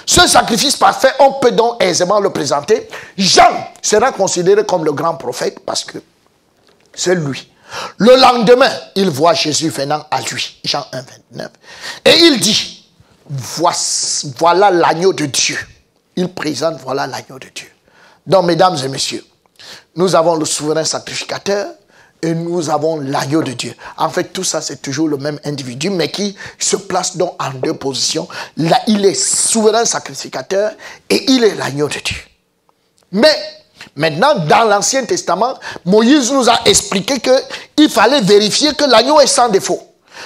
[0.05, 2.89] ce sacrifice parfait, on peut donc aisément le présenter.
[3.17, 5.99] Jean sera considéré comme le grand prophète parce que
[6.93, 7.49] c'est lui.
[7.99, 10.59] Le lendemain, il voit Jésus venant à lui.
[10.65, 11.03] Jean 1,
[11.33, 11.51] 29.
[12.05, 12.89] Et il dit,
[13.29, 15.59] voilà l'agneau de Dieu
[16.17, 17.69] il présente, voilà l'agneau de Dieu.
[18.27, 19.25] Donc, mesdames et messieurs,
[19.95, 21.69] nous avons le souverain sacrificateur
[22.23, 23.75] et nous avons l'agneau de Dieu.
[23.99, 27.51] En fait, tout ça, c'est toujours le même individu, mais qui se place donc en
[27.51, 28.27] deux positions.
[28.87, 30.73] Il est souverain sacrificateur
[31.11, 32.17] et il est l'agneau de Dieu.
[33.13, 33.37] Mais
[33.95, 35.55] maintenant, dans l'Ancien Testament,
[35.85, 37.21] Moïse nous a expliqué
[37.77, 39.81] qu'il fallait vérifier que l'agneau est sans défaut.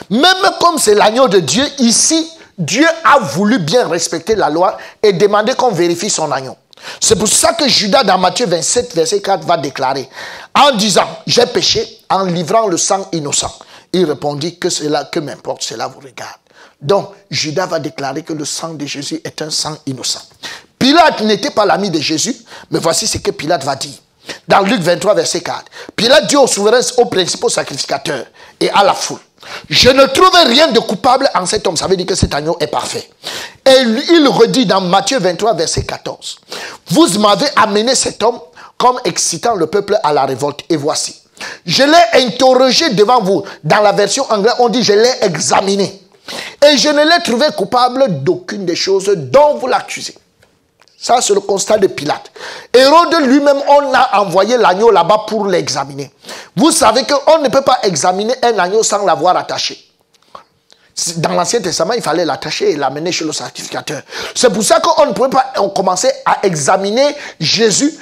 [0.08, 5.12] Même comme c'est l'agneau de Dieu, ici, Dieu a voulu bien respecter la loi et
[5.12, 6.56] demander qu'on vérifie son agneau.
[7.00, 10.08] C'est pour ça que Judas, dans Matthieu 27, verset 4, va déclarer,
[10.54, 13.52] en disant, j'ai péché en livrant le sang innocent.
[13.92, 16.38] Il répondit que cela, que m'importe, cela vous regarde.
[16.80, 20.22] Donc, Judas va déclarer que le sang de Jésus est un sang innocent.
[20.80, 22.34] Pilate n'était pas l'ami de Jésus,
[22.70, 23.92] mais voici ce que Pilate va dire.
[24.48, 28.24] Dans Luc 23, verset 4, Pilate dit aux souverains, aux principaux sacrificateurs
[28.58, 29.18] et à la foule,
[29.68, 31.76] je ne trouve rien de coupable en cet homme.
[31.76, 33.08] Ça veut dire que cet agneau est parfait.
[33.66, 36.38] Et il redit dans Matthieu 23, verset 14.
[36.88, 38.40] Vous m'avez amené cet homme
[38.78, 40.60] comme excitant le peuple à la révolte.
[40.70, 41.14] Et voici.
[41.66, 43.42] Je l'ai interrogé devant vous.
[43.64, 46.02] Dans la version anglaise, on dit je l'ai examiné.
[46.66, 50.14] Et je ne l'ai trouvé coupable d'aucune des choses dont vous l'accusez.
[51.02, 52.30] Ça, c'est le constat de Pilate.
[52.74, 56.12] Hérode lui-même, on a envoyé l'agneau là-bas pour l'examiner.
[56.54, 59.82] Vous savez qu'on ne peut pas examiner un agneau sans l'avoir attaché.
[61.16, 64.02] Dans l'Ancien Testament, il fallait l'attacher et l'amener chez le sacrificateur.
[64.34, 67.98] C'est pour ça qu'on ne pouvait pas commencer à examiner Jésus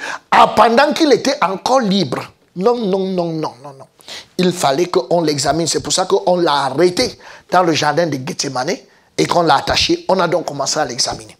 [0.57, 2.21] pendant qu'il était encore libre.
[2.57, 3.85] Non, non, non, non, non, non.
[4.37, 5.67] Il fallait qu'on l'examine.
[5.67, 7.17] C'est pour ça qu'on l'a arrêté
[7.49, 8.75] dans le jardin de Gethsemane
[9.17, 10.03] et qu'on l'a attaché.
[10.09, 11.37] On a donc commencé à l'examiner.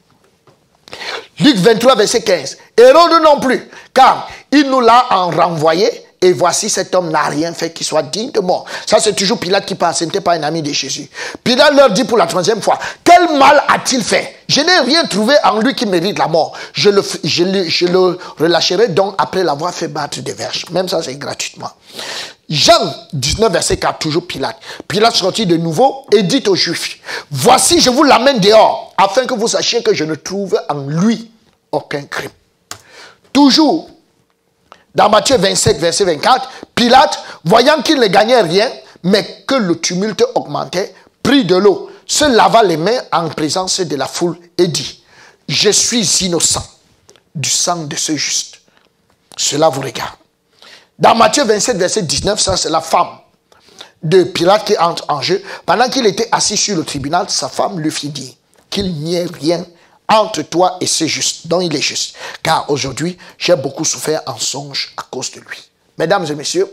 [1.40, 2.58] Luc 23, verset 15.
[2.78, 5.90] Hérode non plus, car il nous l'a en renvoyé.
[6.22, 8.66] Et voici, cet homme n'a rien fait qui soit digne de mort.
[8.86, 9.94] Ça, c'est toujours Pilate qui parle.
[9.96, 11.10] Ce n'était pas un ami de Jésus.
[11.44, 14.36] Pilate leur dit pour la troisième fois, quel mal a-t-il fait?
[14.50, 16.58] Je n'ai rien trouvé en lui qui mérite la mort.
[16.74, 20.66] Je le, je le, je le relâcherai donc après l'avoir fait battre des verges.
[20.72, 21.70] Même ça, c'est gratuitement.
[22.50, 24.58] Jean 19, verset 4, toujours Pilate.
[24.88, 29.36] Pilate sortit de nouveau et dit aux Juifs, voici, je vous l'amène dehors, afin que
[29.36, 31.32] vous sachiez que je ne trouve en lui
[31.72, 32.32] aucun crime.
[33.32, 33.88] Toujours,
[34.96, 38.70] dans Matthieu 27, verset 24, Pilate, voyant qu'il ne gagnait rien,
[39.04, 40.94] mais que le tumulte augmentait,
[41.24, 45.04] prit de l'eau, se lava les mains en présence de la foule et dit,
[45.48, 46.64] je suis innocent
[47.36, 48.62] du sang de ce juste.
[49.38, 50.16] Cela vous regarde.
[50.98, 53.20] Dans Matthieu 27, verset 19, ça c'est la femme
[54.04, 55.42] de Pilate qui entre en jeu.
[55.66, 58.34] Pendant qu'il était assis sur le tribunal, sa femme lui fit dire
[58.70, 59.66] qu'il n'y ait rien
[60.10, 62.16] entre toi et ce juste, dont il est juste.
[62.44, 65.70] Car aujourd'hui, j'ai beaucoup souffert en songe à cause de lui.
[65.98, 66.68] Mesdames et messieurs,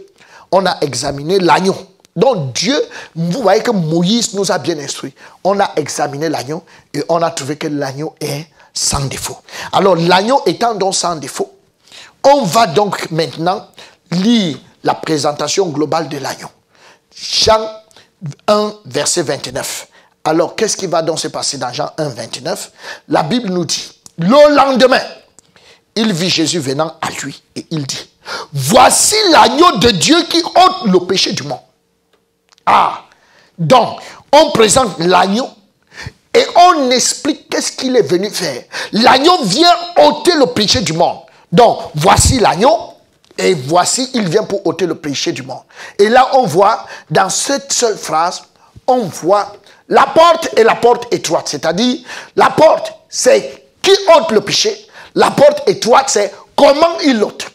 [0.50, 1.76] on a examiné l'agneau.
[2.16, 2.80] Donc Dieu,
[3.14, 5.12] vous voyez que Moïse nous a bien instruit.
[5.44, 6.64] On a examiné l'agneau
[6.94, 9.36] et on a trouvé que l'agneau est sans défaut.
[9.72, 11.52] Alors l'agneau étant donc sans défaut,
[12.24, 13.68] on va donc maintenant
[14.10, 16.48] lire la présentation globale de l'agneau.
[17.14, 17.60] Jean
[18.46, 19.88] 1, verset 29.
[20.26, 22.72] Alors, qu'est-ce qui va donc se passer dans Jean 1, 29
[23.10, 25.00] La Bible nous dit, le lendemain,
[25.94, 28.10] il vit Jésus venant à lui et il dit,
[28.52, 31.60] voici l'agneau de Dieu qui ôte le péché du monde.
[32.66, 33.04] Ah,
[33.56, 34.00] donc,
[34.32, 35.48] on présente l'agneau
[36.34, 38.64] et on explique qu'est-ce qu'il est venu faire.
[38.90, 41.18] L'agneau vient ôter le péché du monde.
[41.52, 42.76] Donc, voici l'agneau
[43.38, 45.62] et voici, il vient pour ôter le péché du monde.
[46.00, 48.42] Et là, on voit, dans cette seule phrase,
[48.88, 49.52] on voit
[49.88, 51.98] la porte est la porte étroite, c'est-à-dire
[52.34, 54.86] la porte, c'est qui ôte le péché.
[55.14, 57.46] La porte étroite, c'est comment il ôte.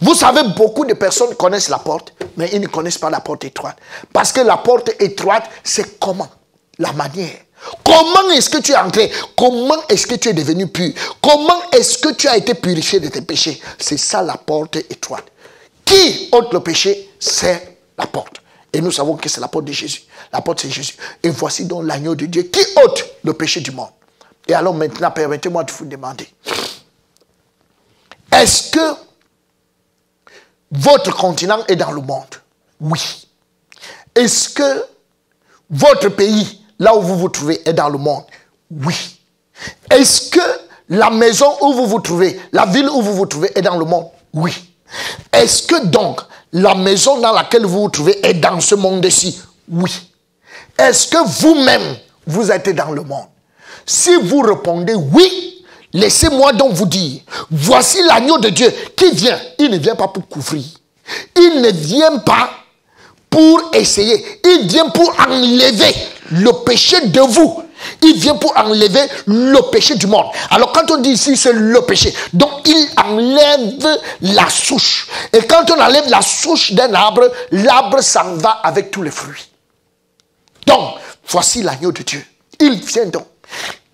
[0.00, 3.44] Vous savez, beaucoup de personnes connaissent la porte, mais ils ne connaissent pas la porte
[3.44, 3.76] étroite.
[4.12, 6.28] Parce que la porte étroite, c'est comment?
[6.78, 7.36] La manière.
[7.84, 9.10] Comment est-ce que tu es entré?
[9.36, 10.92] Comment est-ce que tu es devenu pur?
[11.20, 13.60] Comment est-ce que tu as été purifié de tes péchés?
[13.78, 15.24] C'est ça la porte étroite.
[15.84, 17.10] Qui ôte le péché?
[17.18, 18.40] C'est la porte.
[18.72, 20.02] Et nous savons que c'est la porte de Jésus.
[20.32, 20.94] La porte, c'est Jésus.
[21.22, 23.88] Et voici donc l'agneau de Dieu qui ôte le péché du monde.
[24.46, 26.28] Et alors maintenant, permettez-moi de vous demander,
[28.32, 28.96] est-ce que
[30.70, 32.34] votre continent est dans le monde?
[32.80, 33.26] Oui.
[34.14, 34.84] Est-ce que
[35.70, 38.24] votre pays, là où vous vous trouvez, est dans le monde?
[38.70, 39.20] Oui.
[39.90, 40.40] Est-ce que
[40.88, 43.84] la maison où vous vous trouvez, la ville où vous vous trouvez est dans le
[43.84, 44.08] monde?
[44.32, 44.52] Oui.
[45.32, 46.20] Est-ce que donc
[46.52, 49.90] la maison dans laquelle vous vous trouvez est dans ce monde-ci Oui.
[50.78, 51.96] Est-ce que vous-même,
[52.26, 53.26] vous êtes dans le monde?
[53.84, 57.20] Si vous répondez oui, laissez-moi donc vous dire,
[57.50, 59.38] voici l'agneau de Dieu qui vient.
[59.58, 60.64] Il ne vient pas pour couvrir.
[61.36, 62.50] Il ne vient pas
[63.30, 64.24] pour essayer.
[64.44, 65.94] Il vient pour enlever
[66.30, 67.62] le péché de vous.
[68.02, 70.26] Il vient pour enlever le péché du monde.
[70.50, 75.08] Alors quand on dit ici c'est le péché, donc il enlève la souche.
[75.32, 79.48] Et quand on enlève la souche d'un arbre, l'arbre s'en va avec tous les fruits.
[80.66, 80.96] Donc,
[81.26, 82.24] voici l'agneau de Dieu.
[82.60, 83.26] Il vient donc.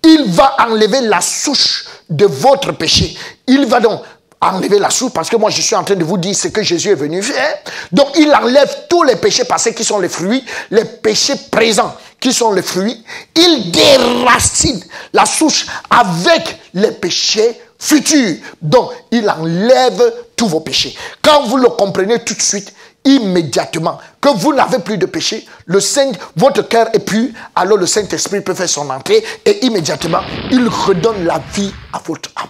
[0.03, 3.17] Il va enlever la souche de votre péché.
[3.47, 4.01] Il va donc
[4.41, 6.61] enlever la souche parce que moi je suis en train de vous dire ce que
[6.63, 7.57] Jésus est venu faire.
[7.91, 12.33] Donc il enlève tous les péchés passés qui sont les fruits, les péchés présents qui
[12.33, 13.03] sont les fruits.
[13.35, 14.81] Il déracine
[15.13, 18.37] la souche avec les péchés futurs.
[18.61, 20.95] Donc il enlève tous vos péchés.
[21.21, 25.79] Quand vous le comprenez tout de suite, immédiatement que vous n'avez plus de péché, le
[25.79, 30.21] Saint, votre cœur est pur, alors le Saint-Esprit peut faire son entrée et immédiatement
[30.51, 32.49] il redonne la vie à votre âme.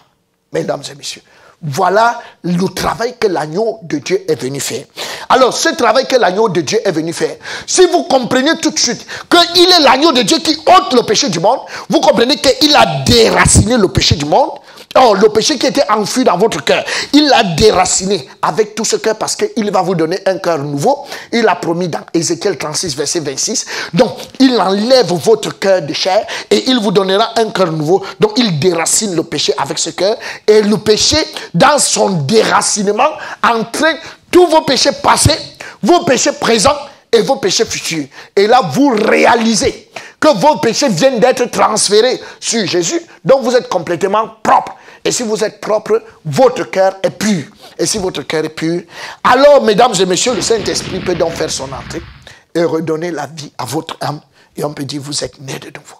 [0.53, 1.22] Mesdames et messieurs,
[1.61, 4.86] voilà le travail que l'agneau de Dieu est venu faire.
[5.30, 8.80] Alors, ce travail que l'agneau de Dieu est venu faire, si vous comprenez tout de
[8.80, 11.60] suite qu'il est l'agneau de Dieu qui ôte le péché du monde,
[11.90, 14.52] vous comprenez qu'il a déraciné le péché du monde,
[14.98, 16.82] Oh, le péché qui était enfui dans votre cœur,
[17.12, 21.06] il l'a déraciné avec tout ce cœur parce qu'il va vous donner un cœur nouveau.
[21.34, 23.66] Il a promis dans Ézéchiel 36, verset 26.
[23.94, 28.06] Donc, il enlève votre cœur de chair et il vous donnera un cœur nouveau.
[28.22, 30.16] Donc, il déracine le péché avec ce cœur.
[30.48, 31.18] Et le péché,
[31.54, 33.10] dans son déracinement,
[33.44, 33.98] entraîne
[34.32, 35.38] tous vos péchés passés,
[35.84, 36.78] vos péchés présents
[37.12, 38.06] et vos péchés futurs.
[38.34, 39.90] Et là, vous réalisez
[40.22, 43.02] que vos péchés viennent d'être transférés sur Jésus.
[43.26, 44.74] Donc, vous êtes complètement propre.
[45.06, 47.45] Et si vous êtes propre, votre cœur est pur.
[47.77, 48.82] Et si votre cœur est pur,
[49.23, 52.02] alors, mesdames et messieurs, le Saint-Esprit peut donc faire son entrée
[52.56, 54.19] et redonner la vie à votre âme.
[54.57, 55.98] Et on peut dire, vous êtes né de nouveau.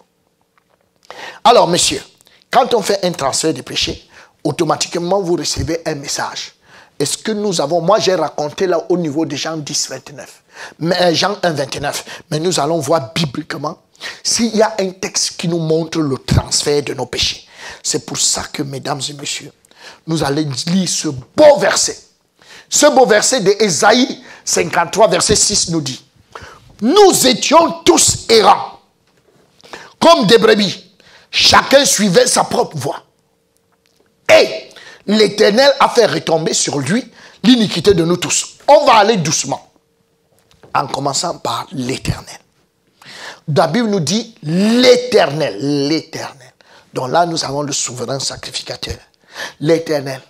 [1.44, 2.02] Alors, messieurs,
[2.50, 4.08] quand on fait un transfert de péché,
[4.42, 6.54] automatiquement, vous recevez un message.
[6.98, 10.42] Est-ce que nous avons, moi j'ai raconté là au niveau de Jean 10, 29,
[10.78, 13.78] mais, Jean 1, 29, mais nous allons voir bibliquement
[14.22, 17.45] s'il y a un texte qui nous montre le transfert de nos péchés.
[17.82, 19.52] C'est pour ça que, mesdames et messieurs,
[20.06, 21.98] nous allons lire ce beau verset.
[22.68, 26.04] Ce beau verset de Ésaïe 53, verset 6 nous dit,
[26.80, 28.80] nous étions tous errants,
[29.98, 30.84] comme des brebis.
[31.30, 33.02] Chacun suivait sa propre voie.
[34.30, 34.68] Et
[35.06, 37.04] l'Éternel a fait retomber sur lui
[37.42, 38.56] l'iniquité de nous tous.
[38.68, 39.70] On va aller doucement,
[40.74, 42.38] en commençant par l'Éternel.
[43.54, 46.45] La nous dit l'Éternel, l'Éternel.
[46.96, 48.96] Donc là, nous avons le souverain sacrificateur,
[49.60, 50.22] l'Éternel.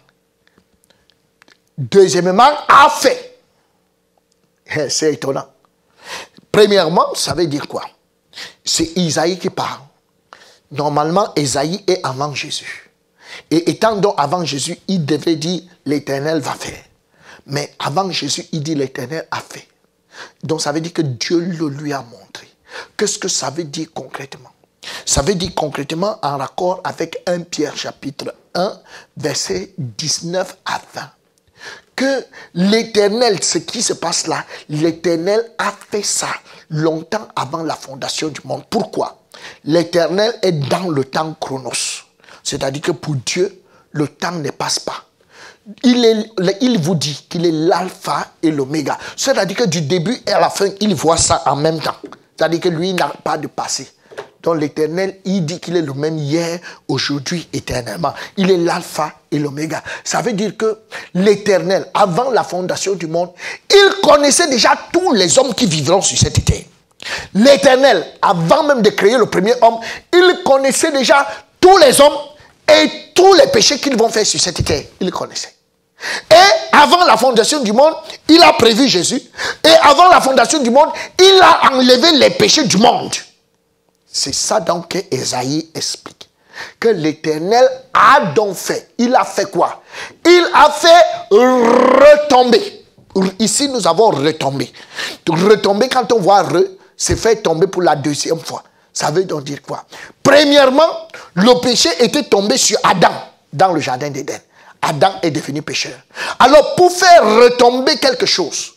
[1.79, 3.39] Deuxièmement, a fait.
[4.75, 5.47] Eh, c'est étonnant.
[6.51, 7.85] Premièrement, ça veut dire quoi?
[8.65, 9.79] C'est Isaïe qui parle.
[10.73, 12.91] Normalement, Isaïe est avant Jésus.
[13.49, 16.83] Et étant donc avant Jésus, il devait dire l'Éternel va faire.
[17.47, 19.69] Mais avant Jésus, il dit l'Éternel a fait.
[20.43, 22.49] Donc ça veut dire que Dieu le lui a montré.
[22.97, 24.51] Qu'est-ce que ça veut dire concrètement?
[25.05, 28.81] Ça veut dire concrètement en raccord avec 1 Pierre chapitre 1,
[29.17, 31.11] verset 19 à 20.
[31.95, 36.29] Que l'éternel, ce qui se passe là, l'éternel a fait ça
[36.69, 38.65] longtemps avant la fondation du monde.
[38.69, 39.23] Pourquoi?
[39.65, 42.05] L'éternel est dans le temps chronos.
[42.43, 45.05] C'est-à-dire que pour Dieu, le temps ne passe pas.
[45.83, 48.99] Il, vous dit qu'il est l'alpha et l'oméga.
[49.17, 51.97] C'est-à-dire que du début à la fin, il voit ça en même temps.
[52.37, 53.89] C'est-à-dire que lui n'a pas de passé
[54.55, 56.59] l'éternel, il dit qu'il est le même hier,
[56.89, 58.13] aujourd'hui, éternellement.
[58.37, 59.83] Il est l'alpha et l'oméga.
[60.05, 60.79] Ça veut dire que
[61.15, 63.31] l'éternel, avant la fondation du monde,
[63.71, 66.65] il connaissait déjà tous les hommes qui vivront sur cette terre.
[67.35, 69.79] L'éternel, avant même de créer le premier homme,
[70.13, 71.27] il connaissait déjà
[71.61, 72.17] tous les hommes
[72.69, 74.83] et tous les péchés qu'ils vont faire sur cette terre.
[75.01, 75.55] Il connaissait.
[76.31, 77.95] Et avant la fondation du monde,
[78.29, 79.23] il a prévu Jésus.
[79.65, 83.15] Et avant la fondation du monde, il a enlevé les péchés du monde.
[84.17, 86.31] C'est ça donc que Esaïe explique.
[86.81, 88.89] Que l'Éternel a donc fait.
[88.97, 89.83] Il a fait quoi?
[90.25, 92.87] Il a fait retomber.
[93.39, 94.73] Ici, nous avons retombé.
[95.29, 96.63] Retomber, quand on voit re,
[96.97, 98.63] c'est fait tomber pour la deuxième fois.
[98.91, 99.85] Ça veut donc dire quoi?
[100.23, 103.13] Premièrement, le péché était tombé sur Adam
[103.53, 104.41] dans le jardin d'Éden.
[104.81, 105.99] Adam est devenu pécheur.
[106.39, 108.73] Alors, pour faire retomber quelque chose,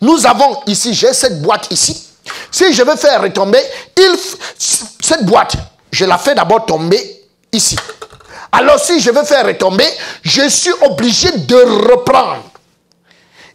[0.00, 2.08] nous avons ici, j'ai cette boîte ici.
[2.50, 3.60] Si je veux faire retomber,
[4.58, 5.54] cette boîte,
[5.90, 7.76] je la fais d'abord tomber ici.
[8.52, 9.86] Alors si je veux faire retomber,
[10.22, 11.56] je suis obligé de
[11.90, 12.42] reprendre.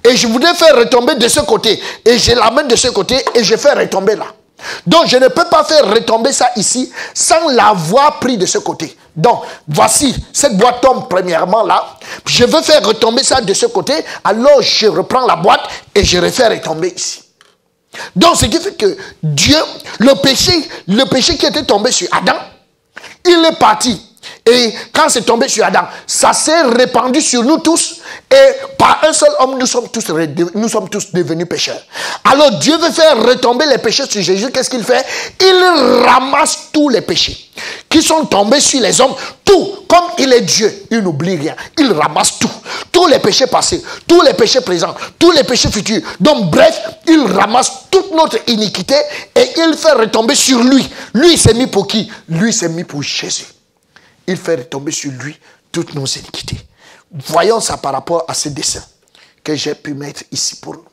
[0.04, 1.82] Et je voudrais faire retomber de ce côté.
[2.06, 4.26] Et je l'amène de ce côté et je fais retomber là.
[4.86, 8.98] Donc je ne peux pas faire retomber ça ici sans l'avoir pris de ce côté.
[9.16, 11.98] Donc voici, cette boîte tombe premièrement là.
[12.26, 13.94] Je veux faire retomber ça de ce côté.
[14.24, 15.62] Alors je reprends la boîte
[15.96, 17.24] et je refais retomber ici.
[18.16, 19.58] Donc, ce qui fait que Dieu,
[20.00, 20.54] le péché,
[20.88, 22.38] le péché qui était tombé sur Adam,
[23.26, 24.09] il est parti
[24.50, 27.98] et quand c'est tombé sur Adam, ça s'est répandu sur nous tous.
[28.32, 30.06] Et par un seul homme, nous sommes tous,
[30.56, 31.80] nous sommes tous devenus pécheurs.
[32.24, 34.50] Alors Dieu veut faire retomber les péchés sur Jésus.
[34.52, 35.06] Qu'est-ce qu'il fait?
[35.40, 37.50] Il ramasse tous les péchés
[37.88, 39.14] qui sont tombés sur les hommes.
[39.46, 39.86] Tout.
[39.88, 41.56] Comme il est Dieu, il n'oublie rien.
[41.78, 42.52] Il ramasse tout.
[42.92, 46.02] Tous les péchés passés, tous les péchés présents, tous les péchés futurs.
[46.20, 48.96] Donc bref, il ramasse toute notre iniquité
[49.36, 50.88] et il fait retomber sur lui.
[51.14, 52.12] Lui s'est mis pour qui?
[52.28, 53.46] Lui s'est mis pour Jésus
[54.30, 55.38] il fait retomber sur lui
[55.72, 56.60] toutes nos iniquités.
[57.12, 58.84] Voyons ça par rapport à ce dessin
[59.44, 60.86] que j'ai pu mettre ici pour nous.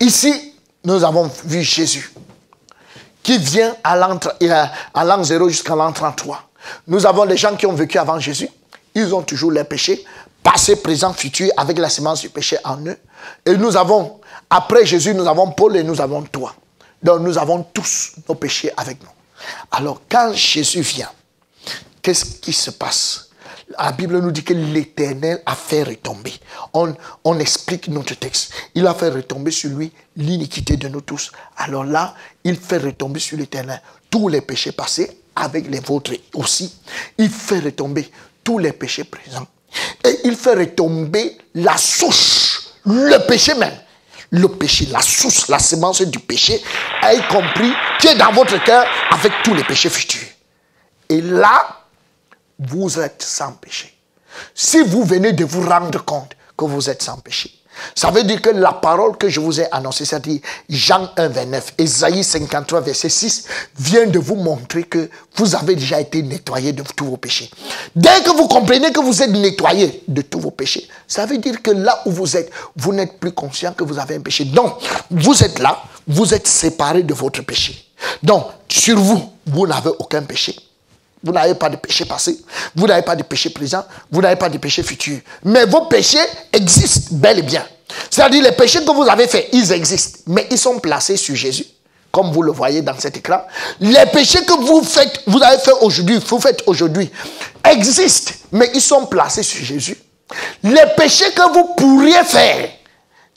[0.00, 0.54] Ici,
[0.84, 2.12] nous avons vu Jésus
[3.22, 6.50] qui vient à l'an 0 jusqu'à l'an 33.
[6.88, 8.48] Nous avons les gens qui ont vécu avant Jésus.
[8.94, 10.04] Ils ont toujours les péchés,
[10.42, 12.98] passé, présent, futur, avec la semence du péché en eux.
[13.46, 16.54] Et nous avons, après Jésus, nous avons Paul et nous avons toi.
[17.00, 19.08] Donc nous avons tous nos péchés avec nous.
[19.70, 21.10] Alors quand Jésus vient,
[22.04, 23.30] qu'est-ce qui se passe?
[23.78, 26.34] La Bible nous dit que l'Éternel a fait retomber.
[26.74, 26.94] On,
[27.24, 28.52] on explique notre texte.
[28.74, 31.32] Il a fait retomber sur lui l'iniquité de nous tous.
[31.56, 32.14] Alors là,
[32.44, 36.72] il fait retomber sur l'Éternel tous les péchés passés, avec les vôtres aussi.
[37.16, 38.08] Il fait retomber
[38.44, 39.46] tous les péchés présents.
[40.04, 43.76] Et il fait retomber la souche, le péché même.
[44.30, 46.60] Le péché, la source, la semence du péché,
[47.02, 50.28] y compris qui est dans votre cœur avec tous les péchés futurs.
[51.08, 51.83] Et là,
[52.58, 53.94] vous êtes sans péché.
[54.54, 57.50] Si vous venez de vous rendre compte que vous êtes sans péché,
[57.94, 61.74] ça veut dire que la parole que je vous ai annoncée, c'est-à-dire Jean 1, 29,
[61.78, 63.46] Esaïe 53, verset 6,
[63.78, 67.50] vient de vous montrer que vous avez déjà été nettoyé de tous vos péchés.
[67.94, 71.62] Dès que vous comprenez que vous êtes nettoyé de tous vos péchés, ça veut dire
[71.62, 74.44] que là où vous êtes, vous n'êtes plus conscient que vous avez un péché.
[74.44, 74.78] Donc,
[75.10, 77.86] vous êtes là, vous êtes séparé de votre péché.
[78.22, 80.56] Donc, sur vous, vous n'avez aucun péché.
[81.24, 82.38] Vous n'avez pas de péché passé,
[82.76, 83.82] vous n'avez pas de péché présent,
[84.12, 85.18] vous n'avez pas de péché futur.
[85.42, 86.18] Mais vos péchés
[86.52, 87.66] existent bel et bien.
[88.10, 91.64] C'est-à-dire les péchés que vous avez faits, ils existent, mais ils sont placés sur Jésus,
[92.12, 93.40] comme vous le voyez dans cet écran.
[93.80, 97.10] Les péchés que vous faites, vous avez fait aujourd'hui, vous faites aujourd'hui,
[97.64, 99.96] existent, mais ils sont placés sur Jésus.
[100.62, 102.68] Les péchés que vous pourriez faire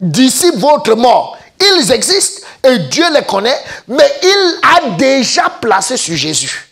[0.02, 3.58] d'ici votre mort, ils existent et Dieu les connaît,
[3.88, 6.67] mais il a déjà placé sur Jésus.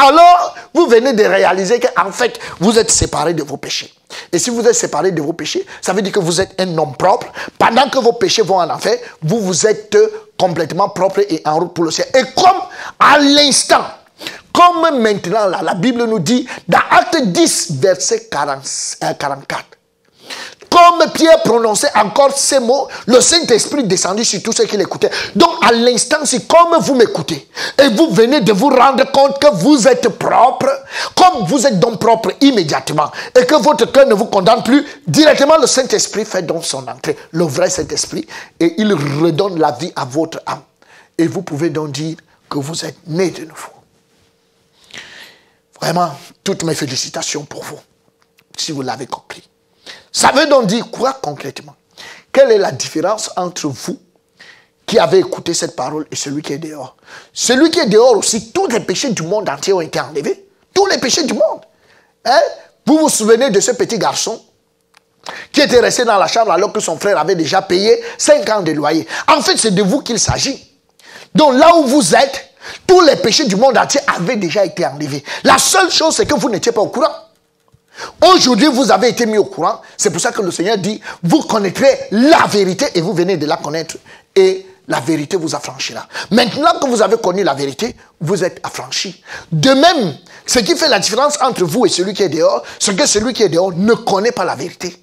[0.00, 3.92] Alors, vous venez de réaliser qu'en fait, vous êtes séparé de vos péchés.
[4.30, 6.78] Et si vous êtes séparé de vos péchés, ça veut dire que vous êtes un
[6.78, 7.26] homme propre.
[7.58, 9.98] Pendant que vos péchés vont en enfer, vous, vous êtes
[10.38, 12.06] complètement propre et en route pour le ciel.
[12.14, 12.60] Et comme
[13.00, 13.84] à l'instant,
[14.52, 19.64] comme maintenant, la Bible nous dit, dans Acte 10, verset 44,
[20.78, 25.10] comme Pierre prononçait encore ces mots, le Saint-Esprit descendit sur tous ceux qui l'écoutaient.
[25.34, 27.48] Donc, à l'instant, c'est comme vous m'écoutez,
[27.82, 30.68] et vous venez de vous rendre compte que vous êtes propre,
[31.16, 35.56] comme vous êtes donc propre immédiatement, et que votre cœur ne vous condamne plus, directement
[35.58, 38.26] le Saint-Esprit fait donc son entrée, le vrai Saint-Esprit,
[38.60, 40.62] et il redonne la vie à votre âme.
[41.16, 42.16] Et vous pouvez donc dire
[42.48, 43.72] que vous êtes né de nouveau.
[45.80, 46.10] Vraiment,
[46.44, 47.78] toutes mes félicitations pour vous,
[48.56, 49.42] si vous l'avez compris.
[50.12, 51.74] Ça veut donc dire quoi concrètement?
[52.32, 53.98] Quelle est la différence entre vous
[54.86, 56.96] qui avez écouté cette parole et celui qui est dehors?
[57.32, 60.48] Celui qui est dehors aussi, tous les péchés du monde entier ont été enlevés.
[60.74, 61.62] Tous les péchés du monde.
[62.24, 62.40] Hein?
[62.86, 64.42] Vous vous souvenez de ce petit garçon
[65.52, 68.62] qui était resté dans la chambre alors que son frère avait déjà payé 5 ans
[68.62, 69.06] de loyer.
[69.26, 70.64] En fait, c'est de vous qu'il s'agit.
[71.34, 72.54] Donc là où vous êtes,
[72.86, 75.22] tous les péchés du monde entier avaient déjà été enlevés.
[75.44, 77.14] La seule chose, c'est que vous n'étiez pas au courant.
[78.32, 79.80] Aujourd'hui, vous avez été mis au courant.
[79.96, 83.46] C'est pour ça que le Seigneur dit, vous connaîtrez la vérité et vous venez de
[83.46, 83.96] la connaître.
[84.34, 86.06] Et la vérité vous affranchira.
[86.30, 89.22] Maintenant que vous avez connu la vérité, vous êtes affranchi.
[89.52, 90.16] De même,
[90.46, 93.34] ce qui fait la différence entre vous et celui qui est dehors, c'est que celui
[93.34, 94.96] qui est dehors ne connaît pas la vérité.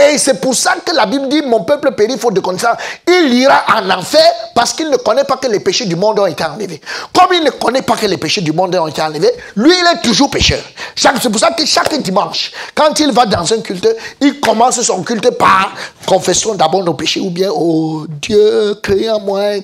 [0.00, 2.76] Et c'est pour ça que la Bible dit, mon peuple périt faute de connaissance.
[3.06, 4.24] Il ira en enfer
[4.54, 6.80] parce qu'il ne connaît pas que les péchés du monde ont été enlevés.
[7.12, 9.86] Comme il ne connaît pas que les péchés du monde ont été enlevés, lui, il
[9.86, 10.60] est toujours pécheur.
[10.96, 13.88] C'est pour ça que chaque dimanche, quand il va dans un culte,
[14.20, 15.72] il commence son culte par
[16.06, 19.60] confession d'abord nos péchés ou bien, oh Dieu, crée en moi un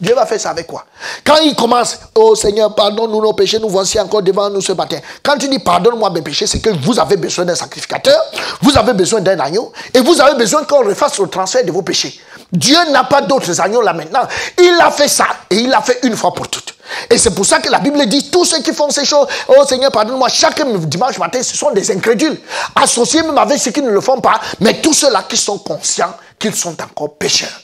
[0.00, 0.84] Dieu va faire ça avec quoi?
[1.24, 4.98] Quand il commence, oh Seigneur, pardonne-nous nos péchés, nous voici encore devant nous ce matin.
[5.22, 8.18] Quand il dit pardonne-moi mes péchés, c'est que vous avez besoin d'un sacrificateur,
[8.62, 11.82] vous avez besoin d'un agneau, et vous avez besoin qu'on refasse le transfert de vos
[11.82, 12.20] péchés.
[12.52, 14.26] Dieu n'a pas d'autres agneaux là maintenant.
[14.58, 16.74] Il a fait ça et il l'a fait une fois pour toutes.
[17.08, 19.64] Et c'est pour ça que la Bible dit tous ceux qui font ces choses, oh
[19.66, 22.40] Seigneur, pardonne-moi, chaque dimanche matin, ce sont des incrédules,
[22.74, 26.14] associés même avec ceux qui ne le font pas, mais tous ceux-là qui sont conscients
[26.38, 27.60] qu'ils sont encore pécheurs.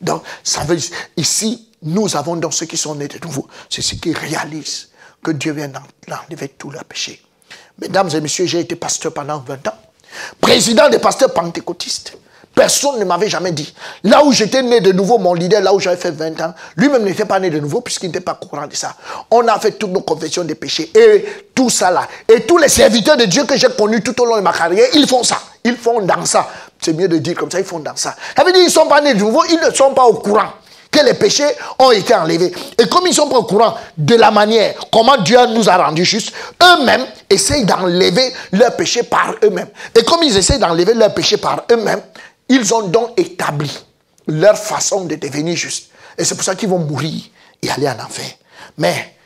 [0.00, 3.82] Donc, ça veut dire, ici, nous avons dans ceux qui sont nés de nouveau, c'est
[3.82, 4.88] ceux qui réalisent
[5.22, 7.22] que Dieu vient d'enlever tout leur péché.
[7.80, 9.78] Mesdames et messieurs, j'ai été pasteur pendant 20 ans,
[10.40, 12.16] président des pasteurs pentecôtistes.
[12.54, 13.74] Personne ne m'avait jamais dit.
[14.04, 17.02] Là où j'étais né de nouveau, mon leader, là où j'avais fait 20 ans, lui-même
[17.02, 18.94] n'était pas né de nouveau puisqu'il n'était pas courant de ça.
[19.30, 22.06] On a fait toutes nos confessions des péchés et tout ça là.
[22.28, 24.86] Et tous les serviteurs de Dieu que j'ai connus tout au long de ma carrière,
[24.94, 25.38] ils font ça.
[25.64, 26.48] Ils font dans ça.
[26.80, 28.14] C'est mieux de dire comme ça, ils font dans ça.
[28.36, 30.14] Ça veut dire qu'ils ne sont pas nés de nouveau, ils ne sont pas au
[30.14, 30.52] courant
[30.94, 31.48] que les péchés
[31.78, 32.52] ont été enlevés.
[32.78, 36.04] Et comme ils sont pas au courant de la manière comment Dieu nous a rendus
[36.04, 39.68] justes, eux-mêmes essayent d'enlever leurs péchés par eux-mêmes.
[39.98, 42.00] Et comme ils essayent d'enlever leurs péchés par eux-mêmes,
[42.48, 43.70] ils ont donc établi
[44.28, 45.90] leur façon de devenir justes.
[46.16, 47.22] Et c'est pour ça qu'ils vont mourir
[47.60, 48.30] et aller en enfer.
[48.78, 49.16] Mais,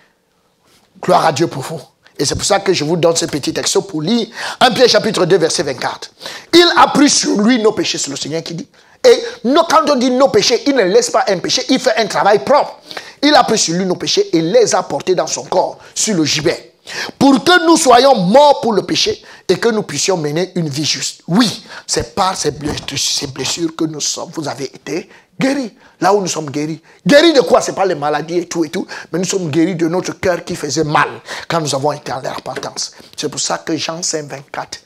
[1.02, 1.80] gloire à Dieu pour vous.
[2.18, 4.26] Et c'est pour ça que je vous donne ce petit texte pour lire
[4.60, 6.10] 1 Pierre chapitre 2 verset 24.
[6.54, 8.68] Il a pris sur lui nos péchés, c'est le Seigneur qui dit.
[9.04, 12.06] Et quand on dit nos péchés, il ne laisse pas un péché, il fait un
[12.06, 12.80] travail propre.
[13.22, 16.16] Il a pris sur lui nos péchés et les a portés dans son corps, sur
[16.16, 16.72] le gibet.
[17.18, 20.84] Pour que nous soyons morts pour le péché et que nous puissions mener une vie
[20.84, 21.22] juste.
[21.28, 25.08] Oui, c'est par ces blessures que nous sommes, vous avez été
[25.38, 25.74] guéris.
[26.00, 26.80] Là où nous sommes guéris.
[27.06, 27.60] Guéris de quoi?
[27.60, 30.12] Ce n'est pas les maladies et tout et tout, mais nous sommes guéris de notre
[30.18, 31.08] cœur qui faisait mal
[31.48, 32.92] quand nous avons été en repentance.
[33.16, 34.78] C'est pour ça que Jean 5, 24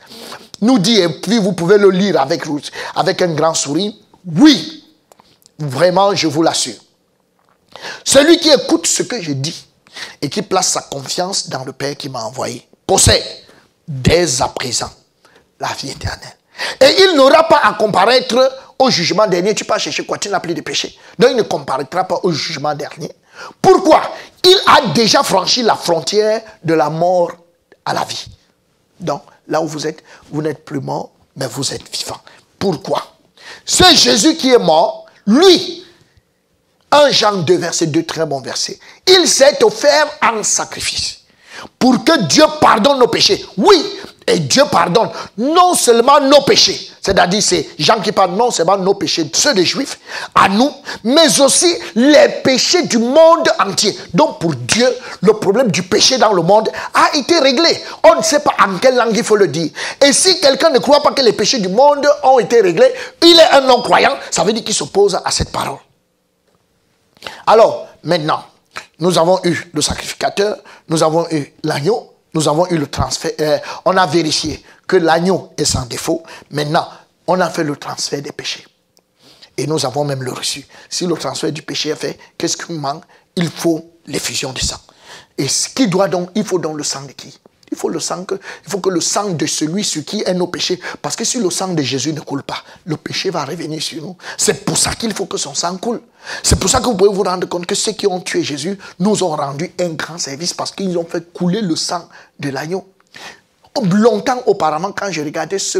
[0.62, 2.42] nous dit, et puis vous pouvez le lire avec,
[2.96, 3.92] avec un grand sourire,
[4.26, 4.84] oui,
[5.58, 6.78] vraiment, je vous l'assure.
[8.04, 9.66] Celui qui écoute ce que je dis
[10.20, 13.24] et qui place sa confiance dans le Père qui m'a envoyé possède
[13.86, 14.90] dès à présent
[15.58, 16.36] la vie éternelle.
[16.80, 19.54] Et il n'aura pas à comparaître au jugement dernier.
[19.54, 20.18] Tu pas chercher quoi?
[20.18, 20.96] Tu n'as plus de péché.
[21.18, 23.10] Donc il ne comparaîtra pas au jugement dernier.
[23.60, 24.02] Pourquoi?
[24.44, 27.32] Il a déjà franchi la frontière de la mort
[27.84, 28.26] à la vie.
[29.00, 32.20] Donc là où vous êtes, vous n'êtes plus mort, mais vous êtes vivant.
[32.58, 33.11] Pourquoi?
[33.64, 35.84] C'est Jésus qui est mort, lui,
[36.90, 38.78] un Jean 2, verset 2, très bon verset.
[39.06, 41.20] Il s'est offert en sacrifice
[41.78, 43.44] pour que Dieu pardonne nos péchés.
[43.56, 43.76] Oui,
[44.26, 48.94] et Dieu pardonne non seulement nos péchés, c'est-à-dire c'est Jean qui parle non seulement nos
[48.94, 49.98] péchés, ceux des Juifs,
[50.36, 50.70] à nous,
[51.02, 53.98] mais aussi les péchés du monde entier.
[54.14, 54.88] Donc pour Dieu,
[55.20, 57.76] le problème du péché dans le monde a été réglé.
[58.04, 59.70] On ne sait pas en quelle langue il faut le dire.
[60.00, 63.36] Et si quelqu'un ne croit pas que les péchés du monde ont été réglés, il
[63.36, 65.78] est un non-croyant, ça veut dire qu'il s'oppose à cette parole.
[67.48, 68.44] Alors, maintenant,
[69.00, 70.56] nous avons eu le sacrificateur,
[70.88, 75.52] nous avons eu l'agneau, nous avons eu le transfert, euh, on a vérifié que l'agneau
[75.56, 76.22] est sans défaut.
[76.50, 76.88] Maintenant,
[77.26, 78.66] on a fait le transfert des péchés.
[79.56, 80.66] Et nous avons même le reçu.
[80.88, 83.04] Si le transfert du péché est fait, qu'est-ce qui manque?
[83.36, 84.80] Il faut l'effusion du sang.
[85.36, 87.38] Et ce qui doit donc, il faut donc le sang de qui?
[87.72, 90.34] Il faut le sang que, il faut que le sang de celui sur qui est
[90.34, 90.78] nos péchés.
[91.00, 94.02] Parce que si le sang de Jésus ne coule pas, le péché va revenir sur
[94.02, 94.16] nous.
[94.36, 96.02] C'est pour ça qu'il faut que son sang coule.
[96.42, 98.78] C'est pour ça que vous pouvez vous rendre compte que ceux qui ont tué Jésus
[99.00, 102.08] nous ont rendu un grand service parce qu'ils ont fait couler le sang
[102.38, 102.86] de l'agneau.
[103.90, 105.78] Longtemps auparavant, quand je regardais ce,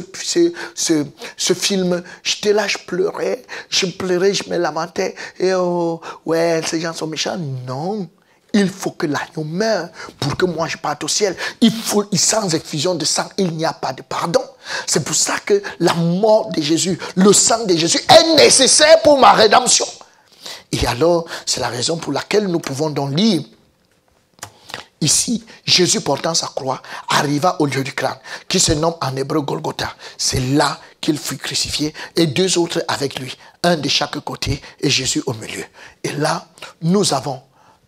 [0.74, 1.05] ce,
[1.36, 5.14] ce, film, j'étais là, je pleurais, je pleurais, je me lamentais.
[5.39, 7.36] Et oh, ouais, ces gens sont méchants.
[7.69, 8.09] Non.
[8.52, 9.88] Il faut que l'agneau meure
[10.20, 11.36] pour que moi je parte au ciel.
[11.60, 14.42] Il faut, sans effusion de sang, il n'y a pas de pardon.
[14.86, 19.18] C'est pour ça que la mort de Jésus, le sang de Jésus est nécessaire pour
[19.18, 19.86] ma rédemption.
[20.70, 23.42] Et alors, c'est la raison pour laquelle nous pouvons donc lire
[25.02, 29.40] Ici, Jésus portant sa croix arriva au lieu du crâne, qui se nomme en hébreu
[29.40, 29.92] Golgotha.
[30.16, 34.88] C'est là qu'il fut crucifié et deux autres avec lui, un de chaque côté et
[34.88, 35.64] Jésus au milieu.
[36.04, 36.46] Et là,
[36.82, 37.42] nous avons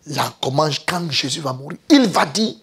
[0.07, 2.53] là, comment, quand Jésus va mourir, il va dire,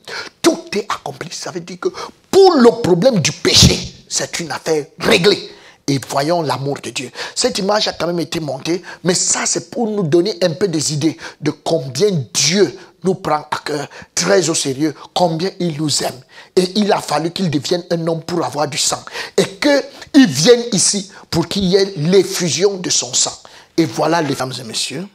[0.40, 1.30] tout est accompli.
[1.32, 1.88] Ça veut dire que
[2.30, 3.78] pour le problème du péché,
[4.08, 5.50] c'est une affaire réglée.
[5.88, 7.10] Et voyons l'amour de Dieu.
[7.34, 10.68] Cette image a quand même été montée, mais ça c'est pour nous donner un peu
[10.68, 16.04] des idées de combien Dieu nous prend à cœur, très au sérieux, combien il nous
[16.04, 16.20] aime.
[16.54, 19.02] Et il a fallu qu'il devienne un homme pour avoir du sang.
[19.36, 23.36] Et qu'il vienne ici pour qu'il y ait l'effusion de son sang.
[23.76, 25.08] Et voilà, les femmes et messieurs,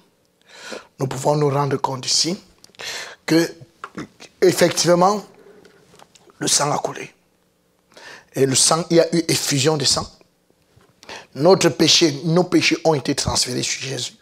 [1.00, 2.38] nous pouvons nous rendre compte ici
[3.26, 3.54] que,
[4.42, 5.24] effectivement,
[6.40, 7.14] le sang a coulé.
[8.34, 10.08] Et le sang, il y a eu effusion de sang.
[11.36, 14.14] Notre péché, nos péchés ont été transférés sur Jésus.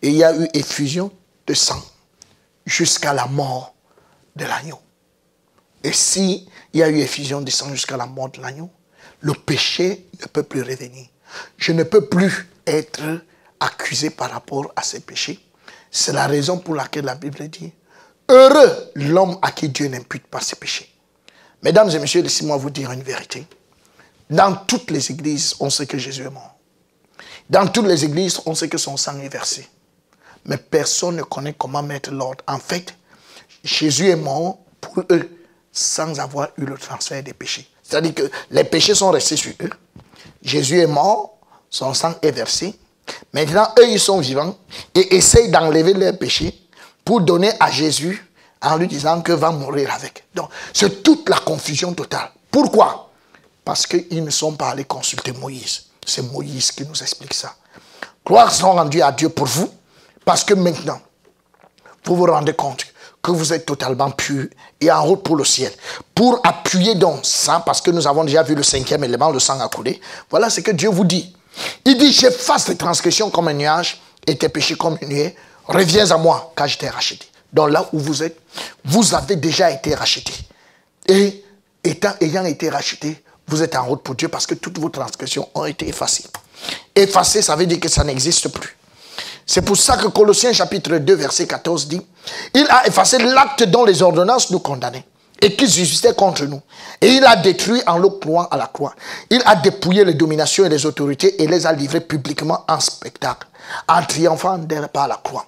[0.00, 1.10] Et il y a eu effusion
[1.46, 1.82] de sang
[2.66, 3.74] jusqu'à la mort
[4.36, 4.78] de l'agneau.
[5.82, 8.70] Et si il y a eu effusion de sang jusqu'à la mort de l'agneau,
[9.20, 11.06] le péché ne peut plus revenir.
[11.56, 13.02] Je ne peux plus être
[13.58, 15.40] accusé par rapport à ces péchés
[15.94, 17.70] c'est la raison pour laquelle la Bible dit
[18.28, 20.90] Heureux l'homme à qui Dieu n'impute pas ses péchés.
[21.62, 23.46] Mesdames et messieurs, laissez-moi vous dire une vérité.
[24.30, 26.56] Dans toutes les églises, on sait que Jésus est mort.
[27.50, 29.68] Dans toutes les églises, on sait que son sang est versé.
[30.46, 32.42] Mais personne ne connaît comment mettre l'ordre.
[32.48, 32.94] En fait,
[33.62, 35.28] Jésus est mort pour eux
[35.70, 37.68] sans avoir eu le transfert des péchés.
[37.82, 39.70] C'est-à-dire que les péchés sont restés sur eux.
[40.42, 41.38] Jésus est mort,
[41.68, 42.74] son sang est versé.
[43.32, 44.56] Maintenant, eux, ils sont vivants
[44.94, 46.58] et essayent d'enlever leurs péchés
[47.04, 48.28] pour donner à Jésus
[48.60, 50.24] en lui disant que va mourir avec.
[50.34, 52.30] Donc, c'est toute la confusion totale.
[52.50, 53.10] Pourquoi?
[53.64, 55.84] Parce qu'ils ne sont pas allés consulter Moïse.
[56.06, 57.54] C'est Moïse qui nous explique ça.
[58.26, 59.68] Gloire sont rendues à Dieu pour vous,
[60.24, 61.00] parce que maintenant,
[62.04, 62.84] vous vous rendez compte
[63.22, 64.46] que vous êtes totalement pur
[64.80, 65.72] et en route pour le ciel.
[66.14, 69.60] Pour appuyer donc ça, parce que nous avons déjà vu le cinquième élément, le sang
[69.60, 71.34] a coulé, voilà ce que Dieu vous dit.
[71.84, 75.36] Il dit, j'efface les transgressions comme un nuage et tes péchés comme une nuée.
[75.66, 77.26] Reviens à moi, car je t'ai racheté.
[77.52, 78.38] Donc là où vous êtes,
[78.84, 80.32] vous avez déjà été racheté.
[81.08, 81.44] Et
[81.84, 85.48] étant, ayant été racheté, vous êtes en route pour Dieu parce que toutes vos transgressions
[85.54, 86.24] ont été effacées.
[86.94, 88.76] Effacées, ça veut dire que ça n'existe plus.
[89.44, 92.00] C'est pour ça que Colossiens chapitre 2, verset 14 dit,
[92.54, 95.04] il a effacé l'acte dont les ordonnances nous condamnaient
[95.42, 96.62] et qui existait contre nous.
[97.00, 98.94] Et il a détruit en l'octroyant à la croix.
[99.28, 103.48] Il a dépouillé les dominations et les autorités et les a livrées publiquement en spectacle,
[103.88, 104.58] en triomphant
[104.92, 105.46] par la croix.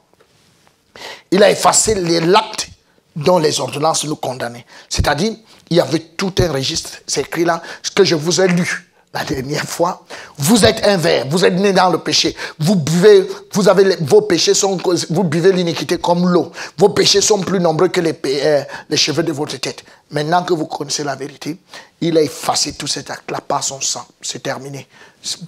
[1.31, 2.69] Il a effacé les l'acte
[3.15, 4.67] dont les ordonnances nous condamnaient.
[4.89, 5.35] C'est-à-dire,
[5.71, 8.91] il y avait tout un registre, c'est écrit là, ce que je vous ai lu
[9.15, 10.05] la dernière fois.
[10.37, 12.37] Vous êtes un verre, vous êtes né dans le péché.
[12.59, 14.77] Vous buvez, vous avez vos péchés sont,
[15.11, 16.51] vous buvez l'iniquité comme l'eau.
[16.77, 19.85] Vos péchés sont plus nombreux que les, euh, les cheveux de votre tête.
[20.11, 21.57] Maintenant que vous connaissez la vérité,
[22.01, 24.05] il a effacé tout cet acte-là par son sang.
[24.21, 24.89] C'est terminé.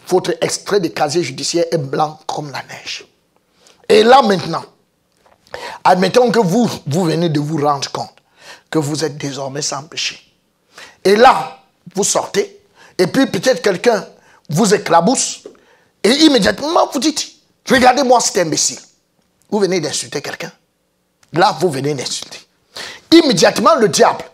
[0.08, 3.04] Votre extrait de casier judiciaire est blanc comme la neige.
[3.88, 4.64] Et là maintenant,
[5.82, 8.10] admettons que vous, vous venez de vous rendre compte
[8.70, 10.20] que vous êtes désormais sans péché.
[11.04, 11.58] Et là,
[11.94, 12.60] vous sortez,
[12.98, 14.06] et puis peut-être quelqu'un
[14.48, 15.44] vous éclabousse,
[16.02, 17.26] et immédiatement vous dites,
[17.68, 18.78] regardez-moi cet imbécile.
[19.50, 20.52] Vous venez d'insulter quelqu'un.
[21.32, 22.40] Là, vous venez d'insulter.
[23.12, 24.24] Immédiatement, le diable,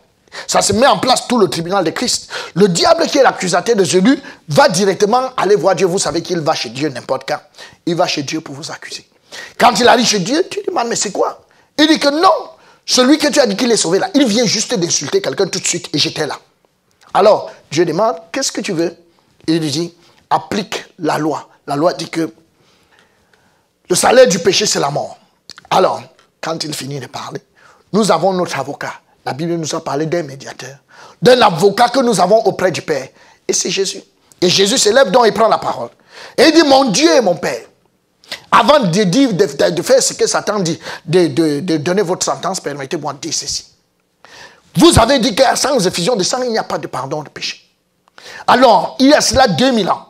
[0.47, 2.29] ça se met en place tout le tribunal de Christ.
[2.55, 4.19] Le diable qui est l'accusateur de Jésus
[4.49, 5.87] va directement aller voir Dieu.
[5.87, 7.41] Vous savez qu'il va chez Dieu n'importe quand.
[7.87, 9.07] Il va chez Dieu pour vous accuser.
[9.59, 11.45] Quand il arrive chez Dieu, tu demandes, mais c'est quoi?
[11.79, 12.51] Il dit que non,
[12.85, 15.59] celui que tu as dit qu'il est sauvé là, il vient juste d'insulter quelqu'un tout
[15.59, 16.39] de suite et j'étais là.
[17.15, 18.95] Alors, Dieu demande, qu'est-ce que tu veux?
[19.47, 19.95] Il lui dit,
[20.29, 21.49] applique la loi.
[21.67, 22.31] La loi dit que
[23.89, 25.19] le salaire du péché, c'est la mort.
[25.71, 26.03] Alors,
[26.43, 27.41] quand il finit de parler,
[27.95, 28.93] nous avons notre avocat.
[29.25, 30.77] La Bible nous a parlé d'un médiateur,
[31.23, 33.09] d'un avocat que nous avons auprès du Père.
[33.49, 34.03] Et c'est Jésus.
[34.39, 35.89] Et Jésus s'élève donc et prend la parole.
[36.37, 37.65] Et il dit, mon Dieu et mon Père,
[38.51, 43.19] avant de, dire, de, faire ce que Satan dit, de, donner votre sentence, permettez-moi de
[43.19, 43.65] dire ceci.
[44.77, 47.31] Vous avez dit que sans effusion de sang, il n'y a pas de pardon de
[47.31, 47.62] péché.
[48.47, 50.09] Alors, il y a cela 2000 ans.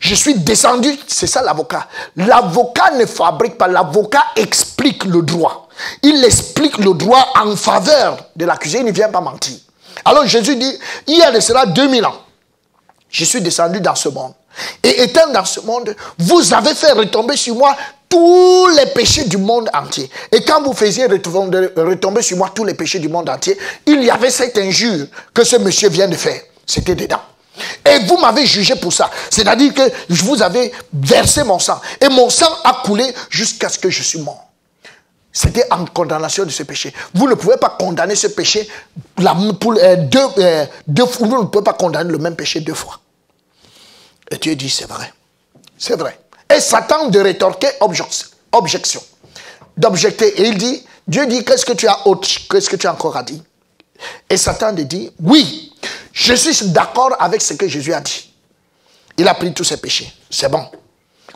[0.00, 1.88] Je suis descendu, c'est ça l'avocat.
[2.16, 5.68] L'avocat ne fabrique pas, l'avocat explique le droit.
[6.02, 9.56] Il explique le droit en faveur de l'accusé, il ne vient pas mentir.
[10.04, 12.14] Alors Jésus dit, il y a de cela 2000 ans,
[13.10, 14.34] je suis descendu dans ce monde.
[14.82, 17.74] Et étant dans ce monde, vous avez fait retomber sur moi
[18.08, 20.10] tous les péchés du monde entier.
[20.30, 23.56] Et quand vous faisiez retomber sur moi tous les péchés du monde entier,
[23.86, 26.40] il y avait cette injure que ce monsieur vient de faire.
[26.66, 27.20] C'était dedans.
[27.84, 29.10] Et vous m'avez jugé pour ça.
[29.30, 31.80] C'est-à-dire que je vous avais versé mon sang.
[32.00, 34.48] Et mon sang a coulé jusqu'à ce que je suis mort.
[35.32, 36.92] C'était en condamnation de ce péché.
[37.14, 38.68] Vous ne pouvez pas condamner ce péché
[39.18, 41.26] euh, deux, euh, deux fois.
[41.26, 43.00] Vous ne pouvez pas condamner le même péché deux fois.
[44.30, 45.12] Et Dieu dit, c'est vrai.
[45.78, 46.18] C'est vrai.
[46.54, 49.02] Et Satan de rétorquer objection.
[49.76, 50.40] D'objecter.
[50.40, 53.16] Et il dit, Dieu dit, qu'est-ce que tu as autre, qu'est-ce que tu as encore
[53.16, 53.40] à dire?
[54.28, 55.71] Et Satan dit, oui,
[56.12, 58.32] je suis d'accord avec ce que Jésus a dit.
[59.16, 60.12] Il a pris tous ses péchés.
[60.30, 60.66] C'est bon.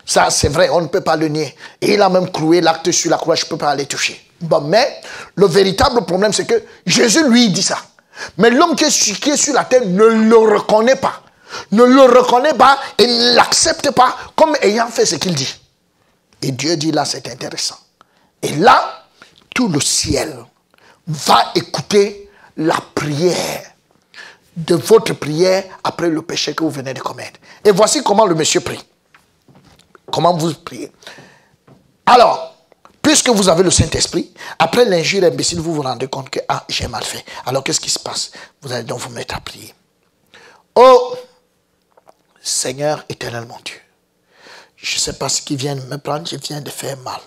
[0.04, 1.54] Ça, c'est vrai, on ne peut pas le nier.
[1.80, 4.20] Et il a même cloué l'acte sur la croix, je ne peux pas aller toucher.
[4.40, 5.00] Bon, mais
[5.34, 7.78] le véritable problème, c'est que Jésus, lui, dit ça.
[8.38, 11.22] Mais l'homme qui est sur la terre ne le reconnaît pas
[11.72, 15.54] ne le reconnaît pas et ne l'accepte pas comme ayant fait ce qu'il dit.
[16.42, 17.76] Et Dieu dit là, c'est intéressant.
[18.42, 19.04] Et là,
[19.54, 20.36] tout le ciel
[21.06, 23.72] va écouter la prière
[24.56, 27.38] de votre prière après le péché que vous venez de commettre.
[27.64, 28.82] Et voici comment le monsieur prie.
[30.10, 30.90] Comment vous priez.
[32.06, 32.54] Alors,
[33.02, 36.88] puisque vous avez le Saint-Esprit, après l'injure imbécile, vous vous rendez compte que, ah, j'ai
[36.88, 37.24] mal fait.
[37.44, 38.30] Alors, qu'est-ce qui se passe?
[38.62, 39.74] Vous allez donc vous mettre à prier.
[40.74, 41.14] Oh,
[42.40, 43.80] Seigneur éternel mon Dieu,
[44.76, 47.20] je ne sais pas ce qui vient de me prendre, je viens de faire mal.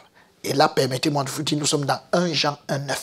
[0.44, 2.96] Et là, permettez-moi de vous dire, nous sommes dans 1 Jean 1,9.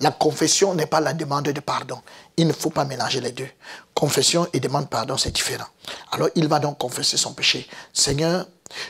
[0.00, 2.02] La confession n'est pas la demande de pardon.
[2.36, 3.48] Il ne faut pas mélanger les deux.
[3.94, 5.66] Confession et demande de pardon, c'est différent.
[6.12, 7.66] Alors, il va donc confesser son péché.
[7.92, 8.46] Seigneur,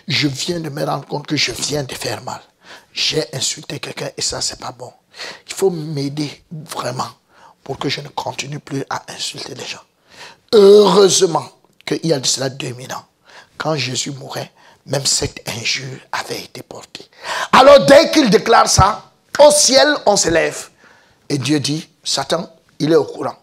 [0.08, 2.40] Je viens de me rendre compte que je viens de faire mal.
[2.92, 4.92] J'ai insulté quelqu'un et ça, c'est pas bon.
[5.46, 7.08] Il faut m'aider vraiment
[7.62, 9.82] pour que je ne continue plus à insulter les gens.
[10.52, 11.46] Heureusement
[11.84, 13.04] qu'il y a de cela 2000 ans,
[13.58, 14.52] quand Jésus mourait,
[14.86, 17.04] même cette injure avait été portée.
[17.52, 20.68] Alors dès qu'il déclare ça, au ciel, on s'élève.
[21.28, 22.48] Et Dieu dit, Satan,
[22.78, 23.36] il est au courant.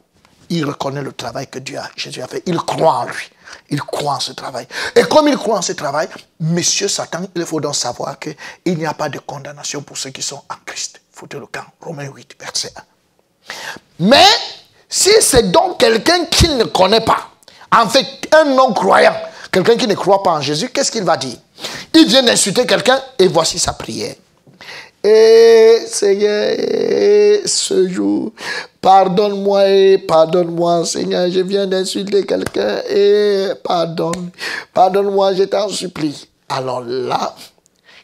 [0.49, 2.43] Il reconnaît le travail que Dieu a, Jésus a fait.
[2.45, 3.29] Il croit en lui.
[3.69, 4.67] Il croit en ce travail.
[4.95, 6.07] Et comme il croit en ce travail,
[6.39, 10.21] Monsieur Satan, il faut donc savoir qu'il n'y a pas de condamnation pour ceux qui
[10.21, 11.01] sont en Christ.
[11.11, 11.65] Foutez le camp.
[11.81, 12.81] Romains 8, verset 1.
[13.99, 14.25] Mais
[14.89, 17.29] si c'est donc quelqu'un qui ne connaît pas,
[17.71, 19.15] en fait un non-croyant,
[19.51, 21.37] quelqu'un qui ne croit pas en Jésus, qu'est-ce qu'il va dire?
[21.93, 24.15] Il vient d'insulter quelqu'un et voici sa prière.
[25.03, 26.55] Et Seigneur,
[27.45, 28.31] ce jour,
[28.79, 34.29] pardonne-moi et pardonne-moi, Seigneur, je viens d'insulter quelqu'un et pardonne,
[34.73, 36.27] pardonne-moi, je t'en supplie.
[36.47, 37.35] Alors là,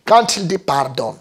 [0.05, 1.15] quand il dit pardonne,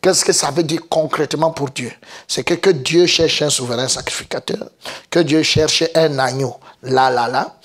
[0.00, 1.92] Qu'est-ce que ça veut dire concrètement pour Dieu?
[2.26, 4.70] C'est que, que Dieu cherche un souverain sacrificateur,
[5.10, 7.56] que Dieu cherche un agneau, là, là, là,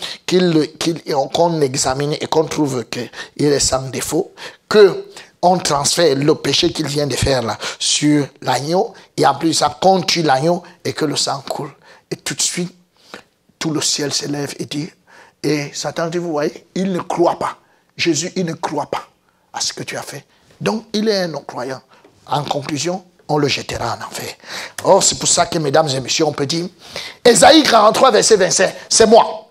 [1.33, 4.33] qu'on examine et qu'on trouve qu'il est sans défaut,
[4.67, 5.05] que
[5.41, 9.77] on transfère le péché qu'il vient de faire sur l'agneau, et en plus ça
[10.07, 11.71] tue l'agneau et que le sang coule.
[12.09, 12.75] Et tout de suite,
[13.57, 14.89] tout le ciel s'élève et dit,
[15.43, 17.57] et Satan dit, vous voyez, il ne croit pas.
[17.97, 19.07] Jésus, il ne croit pas
[19.53, 20.25] à ce que tu as fait.
[20.59, 21.81] Donc, il est un non-croyant.
[22.27, 24.35] En conclusion, on le jettera en enfer.
[24.83, 26.67] Oh, c'est pour ça que, mesdames et messieurs, on peut dire,
[27.25, 29.47] Esaïe 43, verset 25, c'est moi.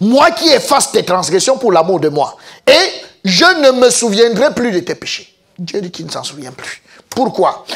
[0.00, 2.36] Moi qui efface tes transgressions pour l'amour de moi.
[2.66, 5.34] Et je ne me souviendrai plus de tes péchés.
[5.58, 6.80] Dieu dit qu'il ne s'en souvient plus.
[7.10, 7.66] Pourquoi?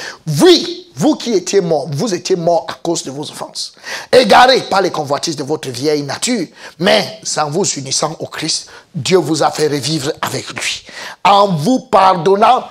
[0.42, 3.74] Oui, vous qui étiez morts, vous étiez morts à cause de vos offenses,
[4.12, 6.46] égarés par les convoitises de votre vieille nature,
[6.78, 10.84] mais en vous unissant au Christ, Dieu vous a fait revivre avec lui,
[11.24, 12.68] en vous pardonnant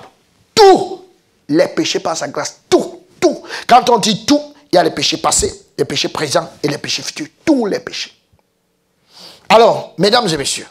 [0.54, 1.02] tous
[1.48, 3.42] les péchés par sa grâce, tout, tout.
[3.66, 6.78] Quand on dit tout, il y a les péchés passés, les péchés présents et les
[6.78, 8.12] péchés futurs, tous les péchés.
[9.48, 10.68] Alors, mesdames et messieurs,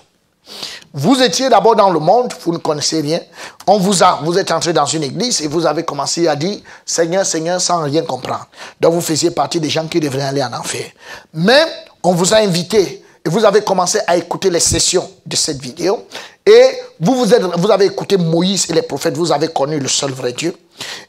[0.94, 3.20] vous étiez d'abord dans le monde, vous ne connaissez rien.
[3.68, 6.60] On vous a, vous êtes entré dans une église et vous avez commencé à dire
[6.86, 8.48] Seigneur, Seigneur, sans rien comprendre.
[8.80, 10.86] Donc vous faisiez partie des gens qui devraient aller en enfer.
[11.34, 11.64] Mais
[12.04, 16.06] on vous a invité et vous avez commencé à écouter les sessions de cette vidéo.
[16.46, 19.88] Et vous, vous, êtes, vous avez écouté Moïse et les prophètes, vous avez connu le
[19.88, 20.56] seul vrai Dieu.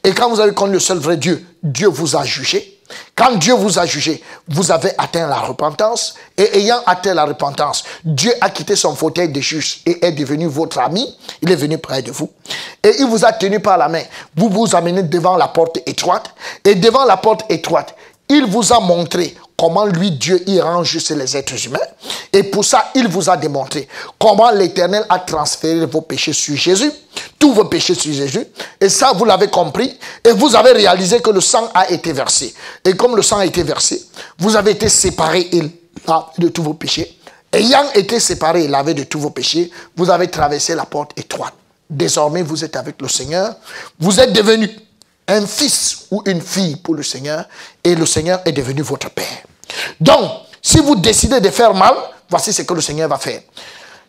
[0.03, 2.79] Et quand vous avez connu le seul vrai Dieu, Dieu vous a jugé.
[3.15, 6.15] Quand Dieu vous a jugé, vous avez atteint la repentance.
[6.37, 10.47] Et ayant atteint la repentance, Dieu a quitté son fauteuil de juge et est devenu
[10.47, 11.15] votre ami.
[11.41, 12.29] Il est venu près de vous.
[12.83, 14.03] Et il vous a tenu par la main.
[14.35, 16.33] Vous vous amenez devant la porte étroite.
[16.65, 17.95] Et devant la porte étroite,
[18.29, 21.77] il vous a montré comment lui, Dieu, y rend juste les êtres humains.
[22.33, 26.91] Et pour ça, il vous a démontré comment l'Éternel a transféré vos péchés sur Jésus,
[27.37, 28.43] tous vos péchés sur Jésus.
[28.79, 29.99] Et ça, vous l'avez compris.
[30.25, 32.55] Et vous avez réalisé que le sang a été versé.
[32.83, 34.01] Et comme le sang a été versé,
[34.39, 35.47] vous avez été séparés
[36.39, 37.19] de tous vos péchés.
[37.53, 41.53] Ayant été séparés et lavé de tous vos péchés, vous avez traversé la porte étroite.
[41.87, 43.53] Désormais, vous êtes avec le Seigneur.
[43.99, 44.71] Vous êtes devenu
[45.27, 47.45] un fils ou une fille pour le Seigneur
[47.83, 49.43] et le Seigneur est devenu votre Père.
[49.99, 50.31] Donc,
[50.61, 51.95] si vous décidez de faire mal,
[52.29, 53.41] voici ce que le Seigneur va faire.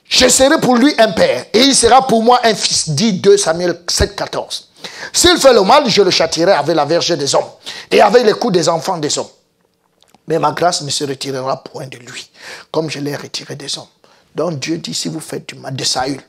[0.09, 3.36] Je serai pour lui un père et il sera pour moi un fils, dit 2
[3.36, 4.68] Samuel 7, 14.
[5.12, 7.48] S'il fait le mal, je le châtirai avec la verge des hommes
[7.90, 9.28] et avec les coups des enfants des hommes.
[10.28, 12.30] Mais ma grâce ne se retirera point de lui,
[12.70, 13.86] comme je l'ai retiré des hommes.
[14.34, 16.20] Donc Dieu dit, si vous faites du mal de Saül,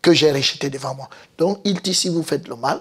[0.00, 1.08] que j'ai rejeté devant moi.
[1.36, 2.80] Donc il dit, si vous faites le mal,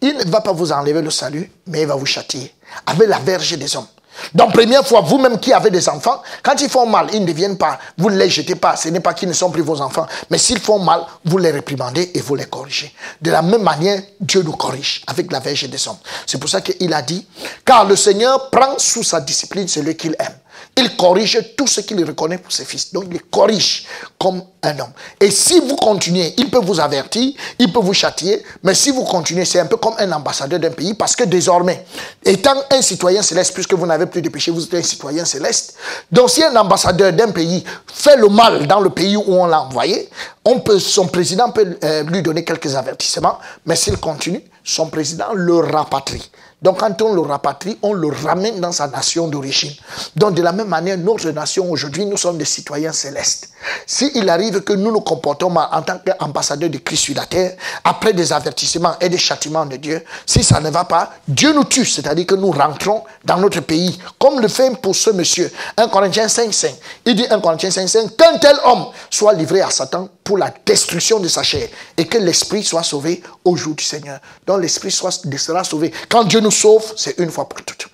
[0.00, 2.54] il ne va pas vous enlever le salut, mais il va vous châtier
[2.86, 3.86] avec la verge des hommes.
[4.34, 7.58] Donc, première fois, vous-même qui avez des enfants, quand ils font mal, ils ne deviennent
[7.58, 8.76] pas, vous ne les jetez pas.
[8.76, 10.06] Ce n'est pas qu'ils ne sont plus vos enfants.
[10.30, 12.92] Mais s'ils font mal, vous les réprimandez et vous les corrigez.
[13.20, 15.98] De la même manière, Dieu nous corrige avec la verge des hommes.
[16.26, 17.26] C'est pour ça qu'il a dit,
[17.64, 20.36] car le Seigneur prend sous sa discipline celui qu'il aime.
[20.78, 22.92] Il corrige tout ce qu'il reconnaît pour ses fils.
[22.92, 23.86] Donc, il corrige
[24.18, 24.92] comme un homme.
[25.18, 29.04] Et si vous continuez, il peut vous avertir, il peut vous châtier, mais si vous
[29.04, 31.86] continuez, c'est un peu comme un ambassadeur d'un pays, parce que désormais,
[32.22, 35.76] étant un citoyen céleste, puisque vous n'avez plus de péché, vous êtes un citoyen céleste.
[36.12, 39.62] Donc, si un ambassadeur d'un pays fait le mal dans le pays où on l'a
[39.62, 40.10] envoyé,
[40.44, 45.32] on peut, son président peut euh, lui donner quelques avertissements, mais s'il continue, son président
[45.32, 46.30] le rapatrie.
[46.66, 49.70] Donc quand on le rapatrie, on le ramène dans sa nation d'origine.
[50.16, 53.50] Donc de la même manière, notre nation aujourd'hui, nous sommes des citoyens célestes.
[53.86, 57.56] S'il arrive que nous nous comportons mal en tant qu'ambassadeurs de Christ sur la terre,
[57.84, 61.64] après des avertissements et des châtiments de Dieu, si ça ne va pas, Dieu nous
[61.64, 65.50] tue, c'est-à-dire que nous rentrons dans notre pays, comme le fait pour ce monsieur.
[65.76, 66.74] 1 Corinthiens 5, 5.
[67.04, 70.52] Il dit 1 Corinthiens 5, 5, qu'un tel homme soit livré à Satan pour la
[70.64, 74.18] destruction de sa chair et que l'esprit soit sauvé au jour du Seigneur.
[74.46, 75.92] Donc l'esprit sera sauvé.
[76.08, 77.88] Quand Dieu nous sauve, c'est une fois pour toutes.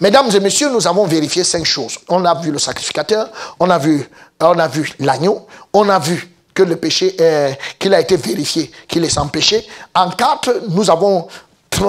[0.00, 1.98] Mesdames et messieurs, nous avons vérifié cinq choses.
[2.08, 4.08] On a vu le sacrificateur, on a vu,
[4.40, 7.14] on a vu l'agneau, on a vu que le péché,
[7.78, 9.66] qu'il a été vérifié, qu'il est sans péché.
[9.94, 11.28] En quatre, nous avons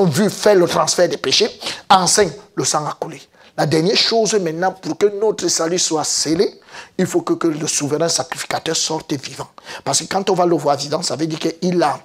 [0.05, 1.49] vu faire le transfert des péchés.
[1.89, 3.21] En cinq, le sang a coulé.
[3.55, 6.59] La dernière chose maintenant, pour que notre salut soit scellé,
[6.97, 9.47] il faut que, que le souverain sacrificateur sorte vivant.
[9.83, 11.99] Parce que quand on va le voir vivant, ça veut dire qu'il a,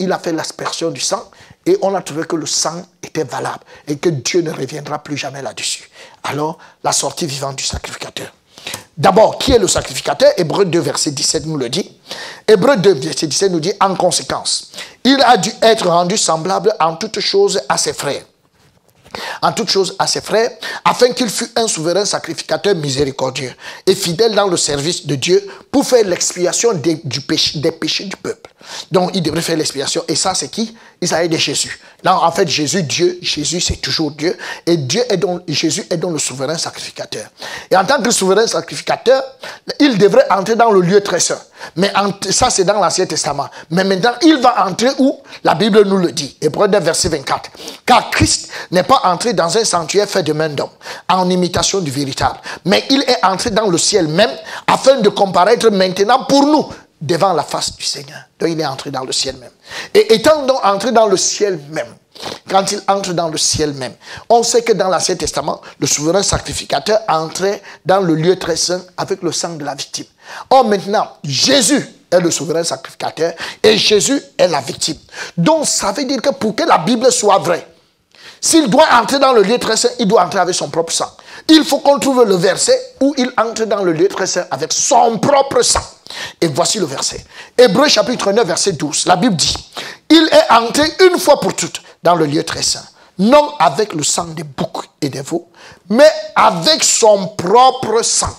[0.00, 1.30] il a fait l'aspersion du sang
[1.66, 5.16] et on a trouvé que le sang était valable et que Dieu ne reviendra plus
[5.16, 5.88] jamais là-dessus.
[6.24, 8.32] Alors, la sortie vivante du sacrificateur.
[8.96, 10.32] D'abord, qui est le sacrificateur?
[10.36, 11.90] Hébreu 2, verset 17 nous le dit.
[12.46, 14.72] Hébreu 2, verset 17 nous dit, en conséquence,
[15.04, 18.22] il a dû être rendu semblable en toutes choses à ses frères
[19.42, 20.50] en toutes choses à ses frères,
[20.84, 23.52] afin qu'il fût un souverain sacrificateur miséricordieux
[23.86, 28.50] et fidèle dans le service de Dieu pour faire l'expiation des, des péchés du peuple.
[28.90, 30.04] Donc, il devrait faire l'expiation.
[30.08, 30.74] Et ça, c'est qui?
[31.02, 31.80] S'agit de Jésus.
[32.04, 34.36] Là, en fait, Jésus, Dieu, Jésus, c'est toujours Dieu.
[34.66, 37.24] Et Dieu est donc, Jésus est donc le souverain sacrificateur.
[37.70, 39.20] Et en tant que souverain sacrificateur,
[39.80, 41.40] il devrait entrer dans le lieu très saint.
[41.76, 41.92] Mais
[42.30, 43.48] ça, c'est dans l'Ancien Testament.
[43.70, 45.18] Mais maintenant, il va entrer où?
[45.42, 46.36] La Bible nous le dit.
[46.40, 47.50] Hébreu 9, verset 24.
[47.84, 50.70] Car Christ n'est pas entré dans un sanctuaire fait de main d'homme,
[51.08, 52.38] en imitation du véritable.
[52.64, 54.30] Mais il est entré dans le ciel même,
[54.66, 56.68] afin de comparaître maintenant pour nous
[57.02, 58.20] devant la face du Seigneur.
[58.38, 59.50] Donc il est entré dans le ciel même.
[59.92, 61.94] Et étant donc entré dans le ciel même,
[62.48, 63.94] quand il entre dans le ciel même,
[64.28, 68.82] on sait que dans l'Ancien Testament, le souverain sacrificateur entrait dans le lieu très saint
[68.96, 70.06] avec le sang de la victime.
[70.48, 74.98] Or maintenant, Jésus est le souverain sacrificateur et Jésus est la victime.
[75.36, 77.66] Donc ça veut dire que pour que la Bible soit vraie,
[78.40, 81.10] s'il doit entrer dans le lieu très saint, il doit entrer avec son propre sang.
[81.48, 84.72] Il faut qu'on trouve le verset où il entre dans le lieu très saint avec
[84.72, 85.82] son propre sang.
[86.40, 87.24] Et voici le verset.
[87.56, 89.06] Hébreu chapitre 9, verset 12.
[89.06, 89.56] La Bible dit,
[90.10, 92.84] il est entré une fois pour toutes dans le lieu très saint,
[93.18, 95.48] non avec le sang des boucs et des veaux,
[95.88, 98.34] mais avec son propre sang,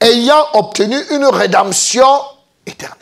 [0.00, 2.06] ayant obtenu une rédemption
[2.64, 2.96] éternelle.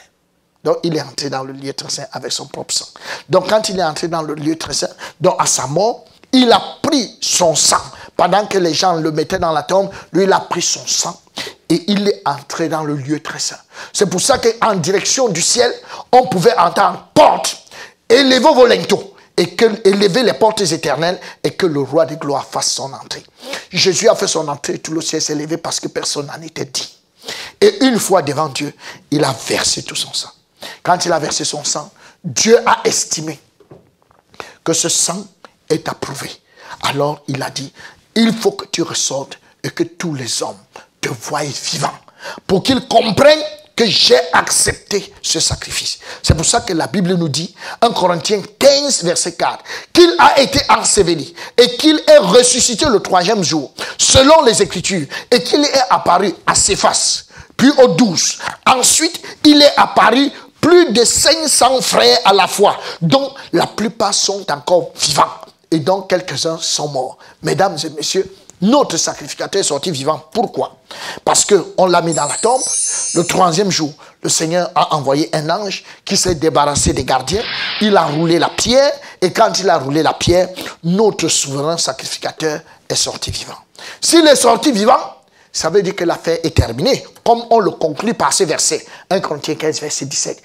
[0.64, 2.86] Donc, il est entré dans le lieu très saint avec son propre sang.
[3.28, 4.88] Donc, quand il est entré dans le lieu très saint,
[5.20, 6.04] donc à sa mort,
[6.34, 7.80] il a pris son sang.
[8.16, 11.20] Pendant que les gens le mettaient dans la tombe, lui, il a pris son sang
[11.68, 13.58] et il est entré dans le lieu très saint.
[13.92, 15.72] C'est pour ça qu'en direction du ciel,
[16.12, 17.56] on pouvait entendre porte,
[18.08, 22.72] élevez vos linteaux et que les portes éternelles et que le roi de gloire fasse
[22.72, 23.24] son entrée.
[23.70, 26.66] Jésus a fait son entrée, tout le ciel s'est levé parce que personne n'en était
[26.66, 26.98] dit.
[27.60, 28.72] Et une fois devant Dieu,
[29.10, 30.30] il a versé tout son sang.
[30.82, 31.90] Quand il a versé son sang,
[32.22, 33.40] Dieu a estimé
[34.62, 35.26] que ce sang
[35.86, 36.30] approuvé.
[36.82, 37.72] Alors il a dit,
[38.14, 40.58] il faut que tu ressortes et que tous les hommes
[41.00, 41.94] te voient vivant
[42.46, 43.42] pour qu'ils comprennent
[43.76, 45.98] que j'ai accepté ce sacrifice.
[46.22, 50.40] C'est pour ça que la Bible nous dit, 1 Corinthiens 15, verset 4, qu'il a
[50.40, 55.82] été enseveli et qu'il est ressuscité le troisième jour, selon les Écritures, et qu'il est
[55.90, 57.26] apparu à ses faces,
[57.56, 58.38] puis aux douze.
[58.66, 60.30] Ensuite, il est apparu
[60.60, 65.34] plus de 500 frères à la fois, dont la plupart sont encore vivants,
[65.74, 67.18] et dont quelques-uns sont morts.
[67.42, 68.32] Mesdames et messieurs,
[68.62, 70.22] notre sacrificateur est sorti vivant.
[70.32, 70.76] Pourquoi?
[71.24, 72.62] Parce qu'on l'a mis dans la tombe.
[73.14, 73.92] Le troisième jour,
[74.22, 77.42] le Seigneur a envoyé un ange qui s'est débarrassé des gardiens.
[77.80, 78.92] Il a roulé la pierre.
[79.20, 80.48] Et quand il a roulé la pierre,
[80.84, 83.58] notre souverain sacrificateur est sorti vivant.
[84.00, 85.00] S'il est sorti vivant,
[85.52, 88.86] ça veut dire que l'affaire est terminée, comme on le conclut par ce verset.
[89.10, 90.42] 1 Corinthiens 15, verset 17.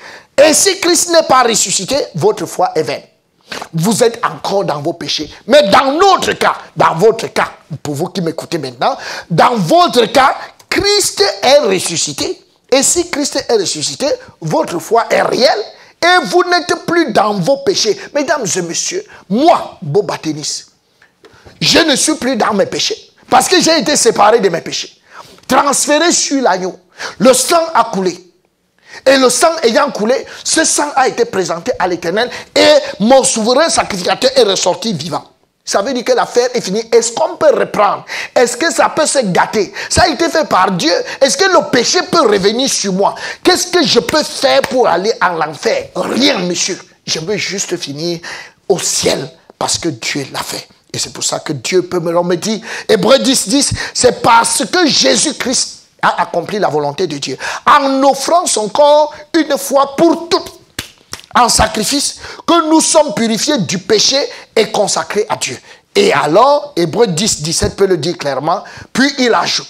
[0.48, 3.04] Et si Christ n'est pas ressuscité, votre foi est vaine
[3.74, 5.32] vous êtes encore dans vos péchés.
[5.48, 7.52] Mais dans notre cas, dans votre cas,
[7.82, 8.98] pour vous qui m'écoutez maintenant,
[9.30, 10.36] dans votre cas,
[10.70, 12.42] Christ est ressuscité.
[12.72, 14.08] Et si Christ est ressuscité,
[14.42, 15.64] votre foi est réelle
[16.02, 18.00] et vous n'êtes plus dans vos péchés.
[18.14, 20.68] Mesdames et messieurs, moi, Boba Tennis,
[21.60, 24.96] je ne suis plus dans mes péchés parce que j'ai été séparé de mes péchés.
[25.48, 26.78] Transféré sur l'agneau.
[27.18, 28.29] Le sang a coulé.
[29.06, 33.70] Et le sang ayant coulé, ce sang a été présenté à l'Éternel et mon souverain
[33.70, 35.24] sacrificateur est ressorti vivant.
[35.64, 36.84] Ça veut dire que l'affaire est finie.
[36.92, 38.04] Est-ce qu'on peut reprendre?
[38.36, 39.72] Est-ce que ça peut se gâter?
[39.88, 40.92] Ça a été fait par Dieu.
[41.22, 43.14] Est-ce que le péché peut revenir sur moi?
[43.44, 45.90] Qu'est-ce que je peux faire pour aller en enfer?
[45.96, 46.80] Rien, monsieur.
[47.06, 48.20] Je veux juste finir
[48.68, 49.30] au ciel
[49.60, 50.68] parce que Dieu l'a fait.
[50.92, 52.50] Et c'est pour ça que Dieu peut me remettre.
[52.88, 58.46] Hébreu 10, 10, c'est parce que Jésus-Christ a accompli la volonté de Dieu en offrant
[58.46, 60.60] son corps une fois pour toutes
[61.36, 64.18] en sacrifice que nous sommes purifiés du péché
[64.56, 65.58] et consacrés à Dieu.
[65.96, 68.64] Et alors, Hébreu 10, 17 peut le dire clairement,
[68.94, 69.68] puis il ajoute,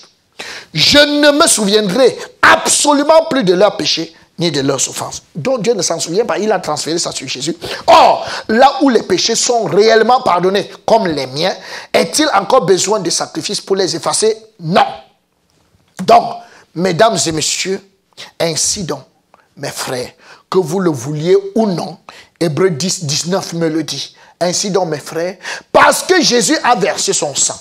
[0.74, 5.22] je ne me souviendrai absolument plus de leurs péchés ni de leurs souffrances.
[5.36, 7.56] Donc Dieu ne s'en souvient pas, il a transféré ça sur Jésus.
[7.88, 11.54] Or, là où les péchés sont réellement pardonnés, comme les miens,
[11.94, 14.38] est-il encore besoin de sacrifices pour les effacer?
[14.60, 14.86] Non.
[16.02, 16.36] Donc,
[16.76, 17.82] mesdames et messieurs,
[18.40, 19.04] ainsi donc,
[19.58, 20.12] mes frères,
[20.50, 21.98] que vous le vouliez ou non,
[22.40, 24.16] Hébreu 10, 19 me le dit.
[24.40, 25.38] Ainsi donc, mes frères,
[25.72, 27.60] parce que Jésus a versé son sang,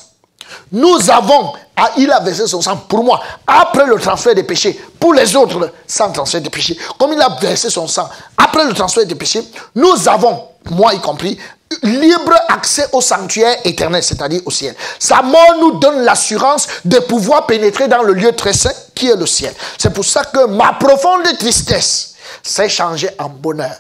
[0.73, 4.79] nous avons, ah, il a versé son sang pour moi, après le transfert des péchés,
[4.99, 6.79] pour les autres, sans transfert des péchés.
[6.99, 9.43] Comme il a versé son sang après le transfert des péchés,
[9.75, 11.39] nous avons, moi y compris,
[11.83, 14.75] libre accès au sanctuaire éternel, c'est-à-dire au ciel.
[14.99, 19.17] Sa mort nous donne l'assurance de pouvoir pénétrer dans le lieu très saint qui est
[19.17, 19.55] le ciel.
[19.77, 23.75] C'est pour ça que ma profonde tristesse s'est changée en bonheur.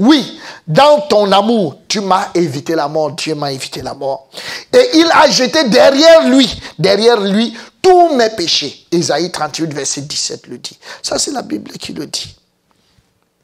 [0.00, 4.28] Oui, dans ton amour, tu m'as évité la mort, Dieu m'a évité la mort.
[4.72, 6.48] Et il a jeté derrière lui,
[6.78, 8.86] derrière lui, tous mes péchés.
[8.90, 10.78] Ésaïe 38, verset 17 le dit.
[11.02, 12.34] Ça, c'est la Bible qui le dit.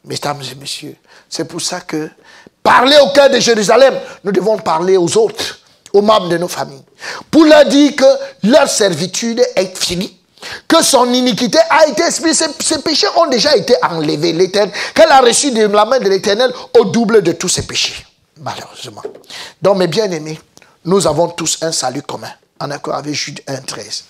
[0.07, 0.97] Mesdames et messieurs,
[1.29, 2.09] c'est pour ça que
[2.63, 5.59] parler au cœur de Jérusalem, nous devons parler aux autres,
[5.93, 6.85] aux membres de nos familles,
[7.31, 10.17] pour leur dire que leur servitude est finie
[10.69, 12.35] que son iniquité a été exprimée.
[12.35, 14.51] Ses, péchés ont déjà été enlevés.
[14.95, 18.07] Qu'elle a reçu de la main de l'éternel au double de tous ses péchés.
[18.41, 19.03] Malheureusement.
[19.63, 20.39] Donc, mes bien-aimés,
[20.85, 22.31] nous avons tous un salut commun,
[22.61, 24.03] en accord avec Jude 1.13.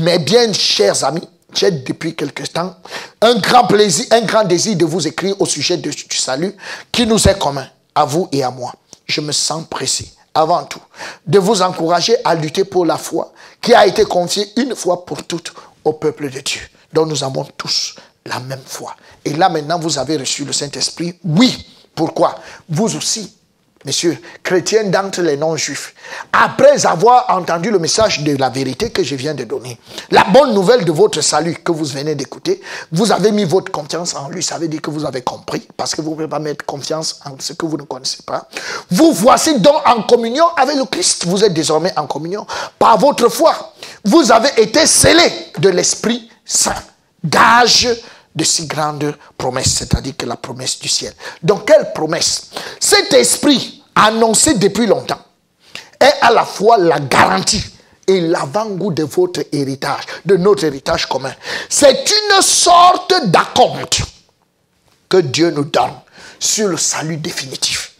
[0.00, 2.76] Mes bien chers amis, j'ai depuis quelque temps
[3.20, 6.54] un grand plaisir, un grand désir de vous écrire au sujet du salut
[6.90, 8.72] qui nous est commun, à vous et à moi.
[9.06, 10.08] Je me sens pressé
[10.38, 10.80] avant tout,
[11.26, 15.24] de vous encourager à lutter pour la foi qui a été confiée une fois pour
[15.24, 15.52] toutes
[15.84, 16.60] au peuple de Dieu,
[16.92, 18.94] dont nous avons tous la même foi.
[19.24, 21.18] Et là maintenant, vous avez reçu le Saint-Esprit.
[21.24, 21.66] Oui.
[21.92, 22.36] Pourquoi?
[22.68, 23.37] Vous aussi,
[23.84, 25.94] messieurs, chrétiens d'entre les non-juifs,
[26.32, 29.78] après avoir entendu le message de la vérité que je viens de donner,
[30.10, 32.60] la bonne nouvelle de votre salut que vous venez d'écouter,
[32.92, 34.42] vous avez mis votre confiance en lui.
[34.42, 37.20] Ça veut dire que vous avez compris, parce que vous ne pouvez pas mettre confiance
[37.24, 38.48] en ce que vous ne connaissez pas.
[38.90, 41.26] Vous voici donc en communion avec le Christ.
[41.26, 42.46] Vous êtes désormais en communion
[42.78, 43.74] par votre foi.
[44.04, 46.74] Vous avez été scellés de l'Esprit Saint,
[47.24, 47.88] gage
[48.38, 51.12] de si grandes promesses, c'est-à-dire que la promesse du ciel.
[51.42, 52.50] Donc, quelle promesse?
[52.80, 55.20] Cet esprit annoncé depuis longtemps
[56.00, 57.62] est à la fois la garantie
[58.06, 61.34] et l'avant-goût de votre héritage, de notre héritage commun.
[61.68, 64.00] C'est une sorte d'acompte
[65.08, 65.92] que Dieu nous donne
[66.38, 67.92] sur le salut définitif.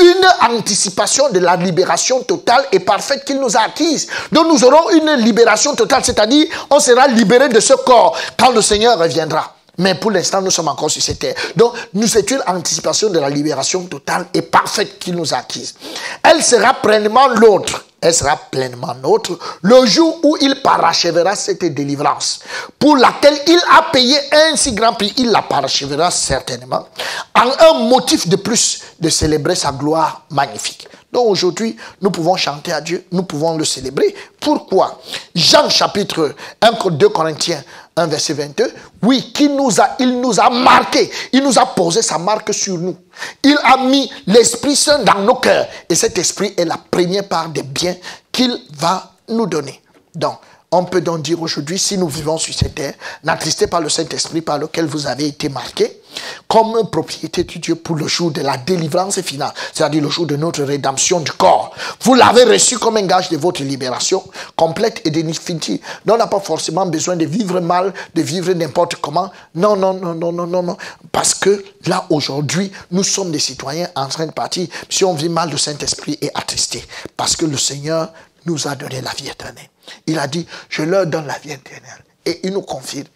[0.00, 4.08] Une anticipation de la libération totale et parfaite qu'il nous a acquise.
[4.32, 8.62] Donc nous aurons une libération totale, c'est-à-dire on sera libéré de ce corps quand le
[8.62, 9.53] Seigneur reviendra.
[9.78, 11.34] Mais pour l'instant, nous sommes encore sur cette terre.
[11.56, 15.74] Donc, nous c'est une anticipation de la libération totale et parfaite qu'il nous a acquise.
[16.22, 17.84] Elle sera pleinement l'autre.
[18.04, 22.40] Elle sera pleinement nôtre le jour où il parachèvera cette délivrance,
[22.78, 25.14] pour laquelle il a payé un si grand prix.
[25.16, 26.86] Il la parachèvera certainement
[27.34, 30.86] en un motif de plus de célébrer sa gloire magnifique.
[31.14, 34.14] Donc aujourd'hui, nous pouvons chanter à Dieu, nous pouvons le célébrer.
[34.38, 35.00] Pourquoi?
[35.34, 37.62] Jean chapitre 1, 2 Corinthiens
[37.96, 38.72] 1, verset 22,
[39.02, 42.76] oui, qui nous a, il nous a marqué, il nous a posé sa marque sur
[42.76, 42.96] nous.
[43.42, 45.66] Il a mis l'Esprit Saint dans nos cœurs.
[45.88, 47.94] Et cet Esprit est la première part des biens
[48.32, 49.80] qu'il va nous donner.
[50.14, 50.38] Donc,
[50.76, 54.40] on peut donc dire aujourd'hui, si nous vivons sur cette terre, n'attristez pas le Saint-Esprit
[54.40, 56.00] par lequel vous avez été marqué
[56.48, 60.36] comme propriété de Dieu pour le jour de la délivrance finale, c'est-à-dire le jour de
[60.36, 61.74] notre rédemption du corps.
[62.02, 64.22] Vous l'avez reçu comme un gage de votre libération
[64.56, 65.80] complète et définitive.
[66.04, 69.30] Donc on n'a pas forcément besoin de vivre mal, de vivre n'importe comment.
[69.54, 70.76] Non, non, non, non, non, non, non.
[71.12, 74.66] Parce que là, aujourd'hui, nous sommes des citoyens en train de partir.
[74.88, 76.84] Si on vit mal, le Saint-Esprit est attristé.
[77.16, 78.12] Parce que le Seigneur
[78.46, 79.68] nous a donné la vie éternelle.
[80.06, 82.04] Il a dit, je leur donne la vie éternelle.
[82.26, 83.06] Et il nous confirme.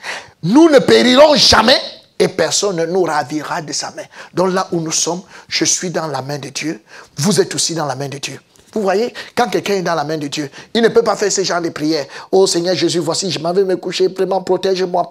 [0.43, 1.81] Nous ne périrons jamais
[2.19, 4.03] et personne ne nous ravira de sa main.
[4.35, 6.83] Donc là où nous sommes, je suis dans la main de Dieu.
[7.17, 8.41] Vous êtes aussi dans la main de Dieu.
[8.73, 11.33] Vous voyez, quand quelqu'un est dans la main de Dieu, il ne peut pas faire
[11.33, 12.05] ce genre de prières.
[12.31, 15.09] Oh Seigneur Jésus, voici, je m'en vais me coucher, vraiment protège-moi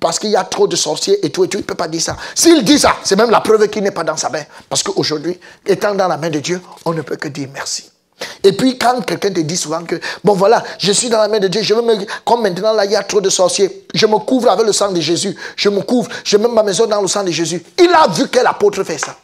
[0.00, 1.58] parce qu'il y a trop de sorciers et tout et tout.
[1.58, 2.16] Il ne peut pas dire ça.
[2.34, 4.42] S'il dit ça, c'est même la preuve qu'il n'est pas dans sa main.
[4.68, 7.90] Parce qu'aujourd'hui, étant dans la main de Dieu, on ne peut que dire merci.
[8.42, 11.38] Et puis quand quelqu'un te dit souvent que, bon voilà, je suis dans la main
[11.38, 11.94] de Dieu, je veux me,
[12.24, 14.92] comme maintenant là, il y a trop de sorciers, je me couvre avec le sang
[14.92, 17.62] de Jésus, je me couvre, je mets ma maison dans le sang de Jésus.
[17.78, 19.16] Il a vu quel apôtre fait ça.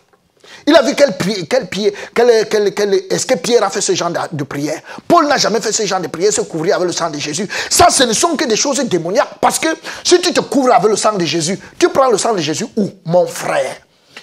[0.66, 1.16] Il a vu quel,
[1.48, 4.81] quel pied, quel, quel, est-ce que Pierre a fait ce genre de, prière?
[5.09, 7.48] Paul n'a jamais fait ce genre de prière, se couvrir avec le sang de Jésus.
[7.68, 9.39] Ça, ce ne sont que des choses démoniaques.
[9.40, 9.68] Parce que
[10.05, 12.66] si tu te couvres avec le sang de Jésus, tu prends le sang de Jésus
[12.77, 13.77] où Mon frère?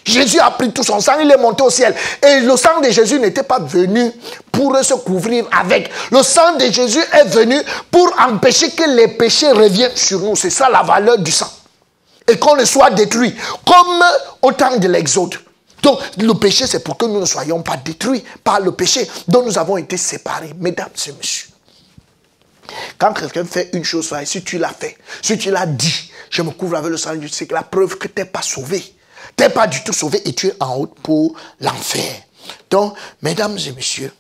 [0.08, 1.94] Jésus a pris tout son sang, il est monté au ciel.
[2.26, 4.10] Et le sang de Jésus n'était pas venu
[4.52, 5.92] pour se couvrir avec.
[6.12, 7.62] Le sang de Jésus est venu
[7.92, 10.38] pour empêcher que les péchés reviennent sur nous.
[10.38, 11.52] C'est ça la valeur du sang.
[12.26, 13.36] Et qu'on ne soit détruit.
[13.66, 14.04] Comme
[14.42, 15.36] au temps de l'Exode.
[15.84, 19.44] Donc, le péché, c'est pour que nous ne soyons pas détruits par le péché dont
[19.44, 20.54] nous avons été séparés.
[20.58, 21.50] Mesdames et messieurs,
[22.98, 26.52] quand quelqu'un fait une chose, si tu l'as fait, si tu l'as dit, je me
[26.52, 28.97] couvre avec le sang de Dieu, c'est la preuve que tu n'es pas sauvé.
[29.38, 32.12] Tu n'es pas du tout sauvé et tu es en route pour l'enfer.
[32.72, 34.12] Donc, mesdames et messieurs,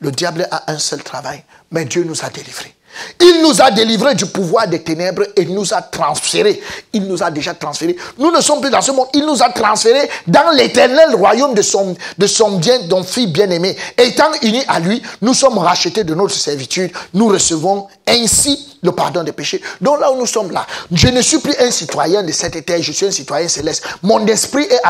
[0.00, 2.74] le diable a un seul travail, mais Dieu nous a délivrés.
[3.20, 6.60] Il nous a délivrés du pouvoir des ténèbres et nous a transférés.
[6.92, 7.96] Il nous a déjà transférés.
[8.18, 9.08] Nous ne sommes plus dans ce monde.
[9.14, 13.76] Il nous a transférés dans l'éternel royaume de son, de son bien, dont fils bien-aimé.
[13.96, 16.92] Étant unis à lui, nous sommes rachetés de notre servitude.
[17.14, 19.62] Nous recevons ainsi le pardon des péchés.
[19.80, 22.82] Donc là où nous sommes là, je ne suis plus un citoyen de cette terre,
[22.82, 23.84] je suis un citoyen céleste.
[24.02, 24.80] Mon esprit est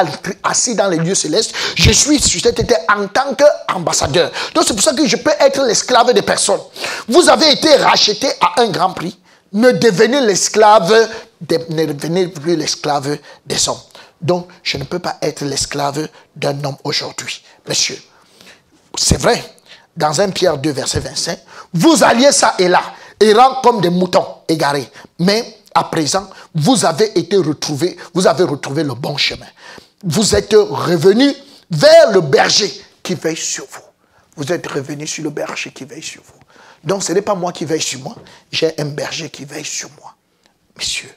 [0.42, 1.52] assis dans les lieux célestes.
[1.74, 4.30] Je suis sur cette terre en tant qu'ambassadeur.
[4.54, 6.60] Donc c'est pour ça que je peux être l'esclave des personnes.
[7.08, 9.18] Vous avez été racheté à un grand prix.
[9.52, 11.08] Ne devenez l'esclave,
[11.68, 13.80] ne devenez plus l'esclave des hommes.
[14.22, 17.42] Donc je ne peux pas être l'esclave d'un homme aujourd'hui.
[17.68, 17.98] Monsieur,
[18.96, 19.44] c'est vrai,
[19.94, 21.38] dans un Pierre 2, verset 25,
[21.74, 22.82] vous alliez ça et là
[23.22, 24.88] errant comme des moutons égarés.
[25.18, 29.46] Mais à présent, vous avez été retrouvés, vous avez retrouvé le bon chemin.
[30.04, 31.32] Vous êtes revenu
[31.70, 32.72] vers le berger
[33.02, 33.80] qui veille sur vous.
[34.36, 36.40] Vous êtes revenu sur le berger qui veille sur vous.
[36.84, 38.16] Donc ce n'est pas moi qui veille sur moi,
[38.50, 40.14] j'ai un berger qui veille sur moi.
[40.76, 41.14] Messieurs,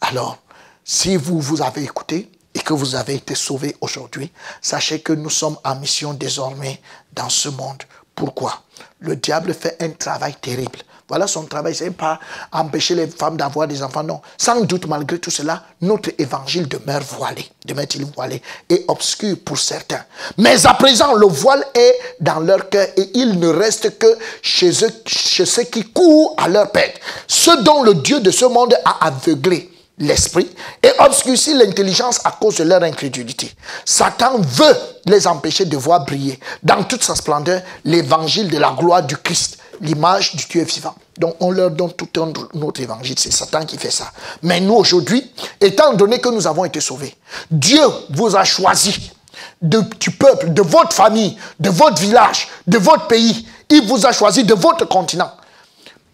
[0.00, 0.38] alors,
[0.84, 4.30] si vous vous avez écouté et que vous avez été sauvés aujourd'hui,
[4.60, 6.80] sachez que nous sommes en mission désormais
[7.12, 7.82] dans ce monde.
[8.14, 8.62] Pourquoi?
[8.98, 10.80] Le diable fait un travail terrible
[11.12, 12.18] voilà son travail, c'est pas
[12.50, 14.22] empêcher les femmes d'avoir des enfants, non.
[14.38, 18.40] Sans doute, malgré tout cela, notre évangile demeure voilé, demeure-t-il voilé
[18.70, 20.00] et obscur pour certains.
[20.38, 24.06] Mais à présent, le voile est dans leur cœur et il ne reste que
[24.40, 26.98] chez eux, chez ceux qui courent à leur perte.
[27.26, 30.50] Ce dont le Dieu de ce monde a aveuglé l'esprit
[30.82, 33.52] et obscurci l'intelligence à cause de leur incrédulité.
[33.84, 39.02] Satan veut les empêcher de voir briller dans toute sa splendeur l'évangile de la gloire
[39.02, 40.94] du Christ l'image du Dieu vivant.
[41.18, 43.18] Donc on leur donne tout un autre évangile.
[43.18, 44.12] C'est Satan qui fait ça.
[44.42, 45.30] Mais nous aujourd'hui,
[45.60, 47.14] étant donné que nous avons été sauvés,
[47.50, 49.12] Dieu vous a choisi
[49.60, 53.46] du peuple, de votre famille, de votre village, de votre pays.
[53.68, 55.30] Il vous a choisi de votre continent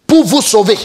[0.07, 0.77] pour vous sauver.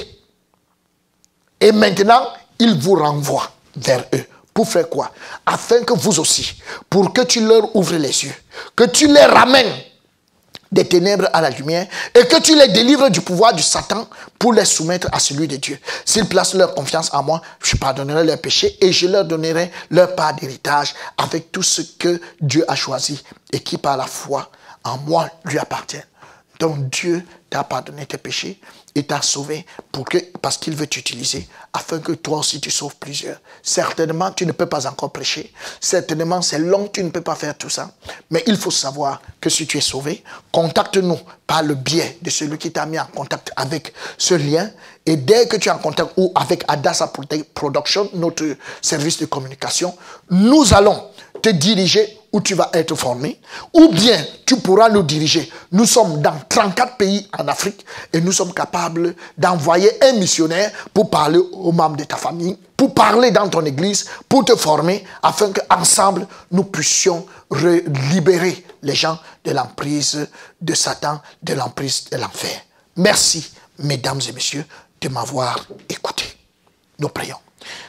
[1.60, 2.26] Et maintenant,
[2.58, 4.24] il vous renvoie vers eux.
[4.52, 5.10] Pour faire quoi?
[5.44, 6.54] Afin que vous aussi,
[6.88, 8.34] pour que tu leur ouvres les yeux,
[8.76, 9.72] que tu les ramènes
[10.72, 14.08] des ténèbres à la lumière et que tu les délivres du pouvoir du Satan
[14.38, 15.78] pour les soumettre à celui de Dieu.
[16.04, 20.14] S'ils placent leur confiance en moi, je pardonnerai leurs péchés et je leur donnerai leur
[20.14, 23.22] part d'héritage avec tout ce que Dieu a choisi
[23.52, 24.50] et qui par la foi
[24.84, 26.02] en moi lui appartient.
[26.60, 28.60] Donc Dieu t'a pardonné tes péchés
[28.94, 32.94] et t'a sauvé pour que, parce qu'il veut t'utiliser afin que toi aussi tu sauves
[32.96, 33.38] plusieurs.
[33.62, 35.52] Certainement, tu ne peux pas encore prêcher.
[35.80, 37.90] Certainement, c'est long, tu ne peux pas faire tout ça.
[38.30, 40.22] Mais il faut savoir que si tu es sauvé,
[40.52, 44.70] contacte-nous par le biais de celui qui t'a mis en contact avec ce lien.
[45.06, 47.12] Et dès que tu es en contact ou avec Adassa
[47.54, 49.96] Production, notre service de communication,
[50.30, 51.10] nous allons
[51.42, 53.40] te diriger où tu vas être formé,
[53.72, 55.48] ou bien tu pourras nous diriger.
[55.70, 61.10] Nous sommes dans 34 pays en Afrique et nous sommes capables d'envoyer un missionnaire pour
[61.10, 65.52] parler aux membres de ta famille, pour parler dans ton église, pour te former, afin
[65.52, 67.24] qu'ensemble nous puissions
[68.10, 70.26] libérer les gens de l'emprise
[70.60, 72.60] de Satan, de l'emprise de l'enfer.
[72.96, 73.48] Merci,
[73.78, 74.66] mesdames et messieurs,
[75.00, 76.24] de m'avoir écouté.
[76.98, 77.38] Nous prions.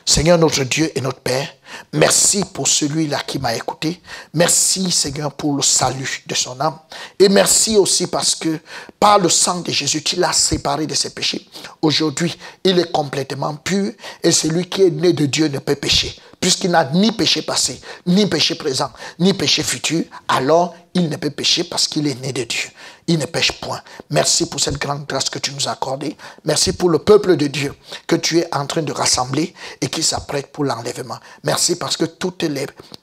[0.05, 1.55] Seigneur notre Dieu et notre Père,
[1.94, 4.02] merci pour celui-là qui m'a écouté.
[4.34, 6.78] Merci Seigneur pour le salut de son âme.
[7.20, 8.60] Et merci aussi parce que
[9.00, 11.48] par le sang de Jésus, tu l'as séparé de ses péchés.
[11.82, 13.92] Aujourd'hui, il est complètement pur
[14.24, 16.16] et celui qui est né de Dieu ne peut pécher.
[16.45, 21.31] Puisqu'il n'a ni péché passé, ni péché présent, ni péché futur, alors il ne peut
[21.31, 22.69] pécher parce qu'il est né de Dieu
[23.07, 23.81] il ne pêche point.
[24.09, 26.15] Merci pour cette grande grâce que tu nous as accordée.
[26.43, 27.73] Merci pour le peuple de Dieu
[28.07, 31.17] que tu es en train de rassembler et qui s'apprête pour l'enlèvement.
[31.43, 32.45] Merci parce que toutes,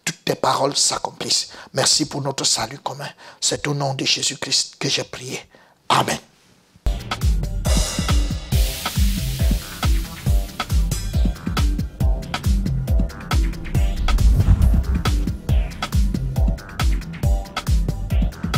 [0.04, 1.48] toutes tes paroles s'accomplissent.
[1.72, 3.08] Merci pour notre salut commun.
[3.40, 5.40] C'est au nom de Jésus-Christ que j'ai prié.
[5.88, 6.18] Amen.